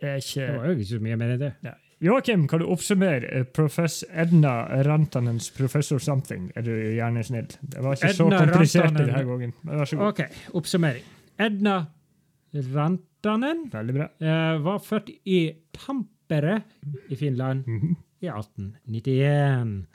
Det 0.00 0.08
er 0.08 0.20
Det 0.24 0.56
var 0.56 0.66
jo 0.70 0.76
ikke 0.78 0.88
så 0.94 1.00
mye 1.02 1.16
mer 1.20 1.34
enn 1.34 1.40
det. 1.42 1.52
Ja. 1.66 1.74
Joakim, 2.00 2.46
kan 2.48 2.62
du 2.62 2.64
oppsummere 2.72 3.26
eh, 3.28 3.42
profess 3.44 3.98
Edna 4.08 4.52
Rantanens 4.86 5.50
Professor 5.52 5.98
Something? 6.00 6.46
Er 6.56 6.62
du 6.64 6.70
gjerne 6.72 7.20
snill? 7.26 7.50
Det 7.60 7.82
var 7.84 7.98
ikke 7.98 8.14
så 8.16 8.28
komplisert 8.30 8.86
Rantanen. 8.86 9.10
denne 9.10 9.24
gangen. 9.28 9.52
Vær 9.68 9.84
så 9.90 9.98
god. 10.00 10.06
OK, 10.14 10.22
oppsummering. 10.56 11.04
Edna 11.38 11.74
Rantanen 12.54 13.66
eh, 13.76 14.56
var 14.64 14.78
født 14.82 15.10
i 15.28 15.42
Tampere 15.76 16.62
i 17.10 17.16
Finland 17.20 17.66
Mhm. 17.68 17.96
i 18.22 18.28
1891. 18.32 19.86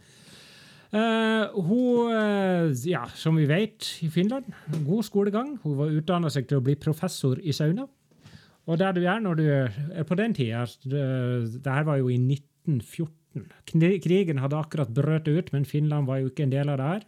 Eh, 0.95 1.55
hun, 1.65 2.11
uh, 2.13 2.71
ja, 2.87 3.01
som 3.19 3.35
vi 3.35 3.45
vet, 3.49 3.87
i 4.05 4.07
Finland, 4.13 4.45
god 4.87 5.03
skolegang. 5.03 5.57
Hun 5.65 5.75
var 5.79 5.91
utdanna 5.91 6.29
seg 6.31 6.47
til 6.47 6.61
å 6.61 6.63
bli 6.63 6.77
professor 6.79 7.41
i 7.43 7.51
sauna. 7.55 7.87
Og 8.65 8.79
der 8.81 8.95
du 8.95 9.01
er 9.03 9.19
når 9.21 9.35
du 9.37 9.43
er 9.51 10.05
på 10.09 10.15
den 10.17 10.33
tida 10.33 10.63
Det, 10.89 11.01
det 11.61 11.69
her 11.75 11.83
var 11.85 11.99
jo 11.99 12.07
i 12.09 12.15
1914. 12.17 13.11
Krigen 14.01 14.39
hadde 14.41 14.57
akkurat 14.57 14.89
brøt 14.95 15.27
ut, 15.27 15.51
men 15.53 15.67
Finland 15.69 16.07
var 16.07 16.23
jo 16.23 16.31
ikke 16.31 16.47
en 16.47 16.53
del 16.55 16.71
av 16.71 16.79
det 16.79 16.87
her. 16.93 17.03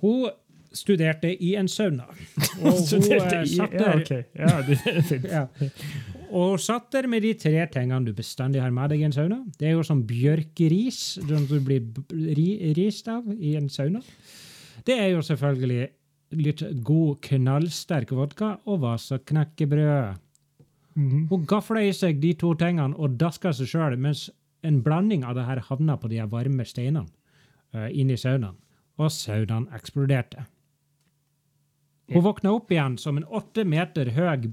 Hun 0.00 0.30
studerte 0.72 1.30
i 1.36 1.52
en 1.60 1.68
sauna. 1.68 2.06
Og 2.64 2.80
hun 2.80 3.04
eh, 3.12 3.44
i- 3.44 3.58
Ja, 3.60 3.68
okay. 3.68 4.00
ok. 4.00 4.40
Ja, 4.40 4.62
det 4.66 4.78
fint. 4.80 5.28
ja. 5.36 5.44
Og 6.30 6.60
satt 6.62 6.90
der 6.94 7.08
med 7.10 7.24
de 7.26 7.32
tre 7.34 7.64
tingene 7.72 8.06
du 8.06 8.14
bestandig 8.14 8.62
har 8.62 8.70
med 8.74 8.92
deg 8.92 9.02
i 9.02 9.06
en 9.08 9.14
sauna. 9.14 9.40
Det 9.58 9.68
er 9.68 9.74
jo 9.74 9.86
sånn 9.86 10.04
bjørkeris 10.06 11.00
som 11.18 11.46
du 11.50 11.56
blir 11.64 11.86
ri, 12.36 12.48
rist 12.78 13.08
av 13.10 13.26
i 13.34 13.56
en 13.58 13.68
sauna. 13.72 14.02
Det 14.86 14.96
er 14.96 15.10
jo 15.14 15.24
selvfølgelig 15.26 15.88
litt 16.40 16.62
god, 16.86 17.16
knallsterk 17.26 18.12
vodka 18.14 18.54
og 18.70 18.84
Vasa-knekkebrød. 18.84 20.20
-hmm. 21.00 21.26
Hun 21.28 21.46
gafla 21.46 21.82
i 21.84 21.92
seg 21.96 22.20
de 22.22 22.34
to 22.38 22.52
tingene 22.58 22.96
og 22.96 23.18
daska 23.20 23.52
seg 23.56 23.70
sjøl, 23.70 23.98
mens 23.98 24.28
en 24.66 24.80
blanding 24.84 25.24
av 25.24 25.36
det 25.38 25.46
her 25.48 25.62
havna 25.70 25.96
på 26.00 26.10
de 26.12 26.20
her 26.20 26.30
varme 26.30 26.66
steinene 26.68 27.08
uh, 27.74 27.88
inni 27.90 28.18
saunaen. 28.20 28.58
Og 29.00 29.12
saunaen 29.14 29.68
eksploderte. 29.76 30.44
Hun 32.10 32.24
våkna 32.26 32.52
opp 32.56 32.72
igjen 32.74 32.96
som 32.98 33.20
en 33.20 33.28
åtte 33.38 33.64
meter 33.64 34.10
høy 34.16 34.26
uh, 34.26 34.48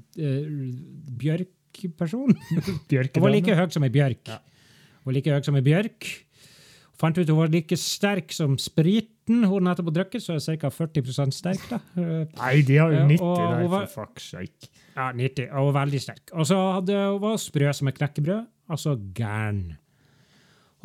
bjørkperson. 1.82 2.34
Hun 2.36 3.24
var 3.26 3.34
like 3.36 3.56
høy 3.58 3.68
som 3.76 3.84
ei 3.88 3.90
bjørk. 3.94 4.24
Ja. 4.32 4.40
Hun 5.04 5.12
var 5.12 5.18
like 5.20 5.36
høy 5.36 5.44
som 5.48 5.56
ei 5.60 5.66
bjørk. 5.66 6.08
Fant 6.98 7.18
ut 7.22 7.30
hun 7.30 7.38
var 7.38 7.52
like 7.54 7.78
sterk 7.78 8.32
som 8.34 8.56
spriten 8.58 9.44
hun 9.46 9.68
nettopp 9.68 9.92
har 9.92 9.96
drukket, 10.00 10.24
så 10.24 10.34
er 10.40 10.58
ca. 10.58 10.70
40 10.74 11.32
sterk. 11.36 11.62
da. 11.70 11.78
Nei, 11.96 12.62
de 12.66 12.78
har 12.82 12.94
jo 12.96 13.04
90 13.06 13.22
og 13.22 13.38
der, 13.38 13.60
for 13.62 13.68
var- 13.76 13.88
for 13.94 14.06
fuck's 14.08 14.30
sake. 14.34 14.70
Ja, 14.98 15.12
90, 15.14 15.52
og 15.54 15.74
veldig 15.76 16.02
sterk. 16.02 16.32
Og 16.34 16.48
så 16.50 16.58
hadde 16.80 16.96
hun 17.12 17.22
var 17.22 17.36
sprø 17.38 17.70
som 17.74 17.88
et 17.92 18.00
knekkebrød, 18.00 18.48
altså 18.74 18.96
gæren. 19.14 19.78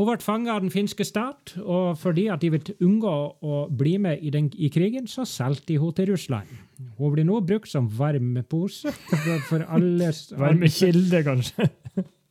Hun 0.01 0.09
ble 0.09 0.17
fanget 0.25 0.55
av 0.55 0.63
den 0.65 0.73
finske 0.73 1.05
stat, 1.05 1.53
og 1.61 1.99
fordi 2.01 2.25
at 2.33 2.41
de 2.41 2.49
ville 2.55 2.75
unngå 2.81 3.13
å 3.45 3.59
bli 3.69 3.99
med 4.01 4.23
i, 4.25 4.31
den, 4.33 4.49
i 4.57 4.71
krigen, 4.73 5.05
så 5.11 5.27
solgte 5.29 5.75
de 5.75 5.77
henne 5.83 5.97
til 5.99 6.09
Russland. 6.15 6.55
Hun 6.97 7.13
blir 7.13 7.27
nå 7.29 7.43
brukt 7.45 7.69
som 7.69 7.91
varmepose 7.93 8.95
for- 9.51 9.67
alle 9.69 10.09
Varmekilde, 10.43 11.21
kanskje. 11.27 11.69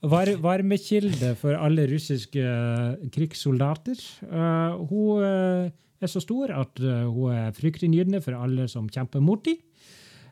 Var, 0.02 0.34
varmekilde 0.42 1.36
for 1.38 1.54
alle 1.54 1.86
russiske 1.92 2.42
eh, 2.42 3.10
krigssoldater. 3.14 4.00
Uh, 4.26 4.82
hun 4.90 5.22
eh, 5.28 5.70
er 6.02 6.10
så 6.10 6.24
stor 6.24 6.50
at 6.58 6.82
hun 6.82 7.30
er 7.30 7.54
fryktinngytende 7.54 8.24
for 8.26 8.34
alle 8.42 8.66
som 8.72 8.90
kjemper 8.90 9.22
mot 9.22 9.46
dem. 9.46 9.62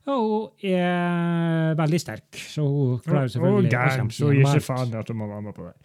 Og 0.10 0.58
hun 0.64 0.74
er 0.74 1.78
veldig 1.78 2.00
sterk, 2.02 2.34
så 2.34 2.66
hun 2.66 3.00
klarer 3.06 3.30
selvfølgelig 3.30 3.70
å 3.70 3.88
kjempe 4.00 4.18
så 4.18 4.34
gir 4.34 4.48
ikke 4.48 4.66
faen 4.66 4.96
at 4.98 5.14
hun 5.14 5.20
må 5.22 5.30
være 5.30 5.46
med 5.46 5.58
på 5.60 5.68
det. 5.70 5.76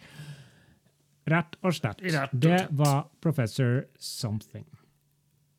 Rett 1.25 1.55
og 1.65 1.73
slett. 1.73 2.01
Rett 2.05 2.33
og 2.33 2.41
Det 2.41 2.67
var 2.77 3.07
professor 3.21 3.85
something. 3.97 4.65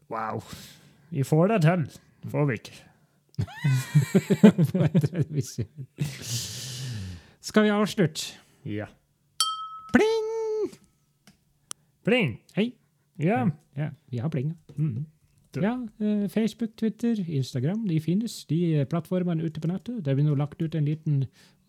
Wow. 0.09 0.43
Vi 1.11 1.23
får 1.27 1.49
det 1.49 1.63
til. 1.67 1.87
Får 2.31 2.45
vi 2.47 2.53
ikke. 2.61 2.75
Skal 7.47 7.63
vi 7.67 7.71
avslutte? 7.75 8.23
Ja. 8.65 8.87
Pling! 9.95 10.31
Pling. 12.07 12.39
Hei. 12.57 12.71
Ja. 13.19 13.47
Ja, 13.77 13.91
vi 14.11 14.19
har 14.19 14.31
plinga. 14.31 14.55
Mm. 14.77 15.07
Ja, 15.57 15.89
eh, 16.01 16.29
Facebook, 16.29 16.77
Twitter, 16.77 17.31
Instagram, 17.31 17.89
de 17.89 18.01
finnes. 18.01 18.45
De 18.45 18.87
plattformene 18.91 19.45
ute 19.45 19.61
på 19.61 19.71
nettet. 19.71 20.05
Det 20.05 20.15
blir 20.15 20.27
nå 20.27 20.35
lagt 20.37 20.63
ut 20.63 20.75
en 20.75 20.85
liten, 20.85 21.25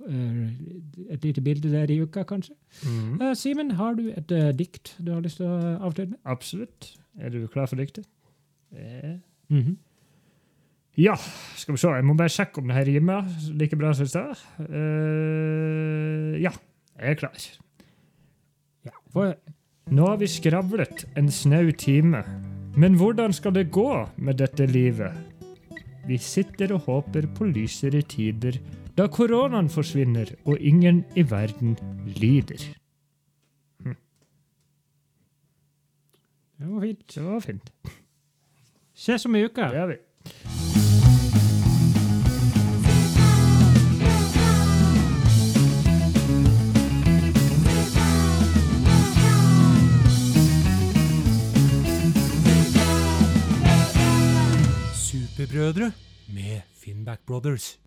et 0.06 1.24
lite 1.26 1.42
bilde 1.42 1.72
der 1.72 1.90
i 1.92 2.00
uka, 2.02 2.24
kanskje. 2.24 2.54
Mm. 2.86 3.18
Uh, 3.22 3.34
Simen, 3.36 3.72
har 3.80 3.98
du 3.98 4.08
et 4.12 4.32
uh, 4.32 4.52
dikt 4.56 4.96
du 5.02 5.12
har 5.14 5.24
lyst 5.26 5.42
til 5.42 5.50
å 5.50 5.58
avslutte 5.82 6.14
med? 6.14 6.22
Absolutt. 6.26 6.94
Er 7.18 7.34
du 7.34 7.42
klar 7.52 7.68
for 7.70 7.80
diktet? 7.80 8.06
Eh. 8.76 9.18
Mhm. 9.50 9.78
Ja, 10.98 11.14
skal 11.56 11.76
vi 11.76 11.82
se. 11.82 11.92
Jeg 11.94 12.06
må 12.10 12.16
bare 12.18 12.34
sjekke 12.34 12.62
om 12.62 12.70
det 12.70 12.78
her 12.80 12.88
rimer 12.90 13.28
like 13.54 13.78
bra 13.78 13.92
som 13.94 14.08
i 14.08 14.10
stad. 14.10 14.40
Uh, 14.58 16.34
ja, 16.42 16.54
jeg 16.98 17.14
er 17.14 17.20
klar. 17.22 17.48
Ja. 18.88 18.96
for... 19.14 19.36
Nå 19.88 20.08
har 20.10 20.18
vi 20.20 20.28
skravlet 20.28 21.06
en 21.16 21.30
snau 21.32 21.70
time. 21.72 22.24
Men 22.78 22.98
hvordan 23.00 23.34
skal 23.34 23.54
det 23.56 23.70
gå 23.72 23.92
med 24.18 24.42
dette 24.42 24.66
livet? 24.66 25.14
Vi 26.08 26.18
sitter 26.18 26.74
og 26.76 26.86
håper 26.88 27.26
på 27.38 27.48
lysere 27.48 28.02
tider, 28.02 28.60
da 28.98 29.06
koronaen 29.08 29.70
forsvinner 29.70 30.32
og 30.46 30.58
ingen 30.60 31.04
i 31.16 31.24
verden 31.30 31.78
lider. 32.18 32.64
Det 36.58 36.70
var 36.70 36.82
fint. 36.82 37.16
Det 37.16 37.24
var 37.24 37.40
fint. 37.40 37.72
Ses 38.98 39.26
om 39.26 39.36
ei 39.36 39.46
uke. 39.46 39.62
Det 39.62 39.78
gjør 39.78 39.88
vi. 39.94 39.98
Superbrødre 54.98 55.92
med 56.34 56.62
Finnback 56.74 57.22
Brothers. 57.26 57.78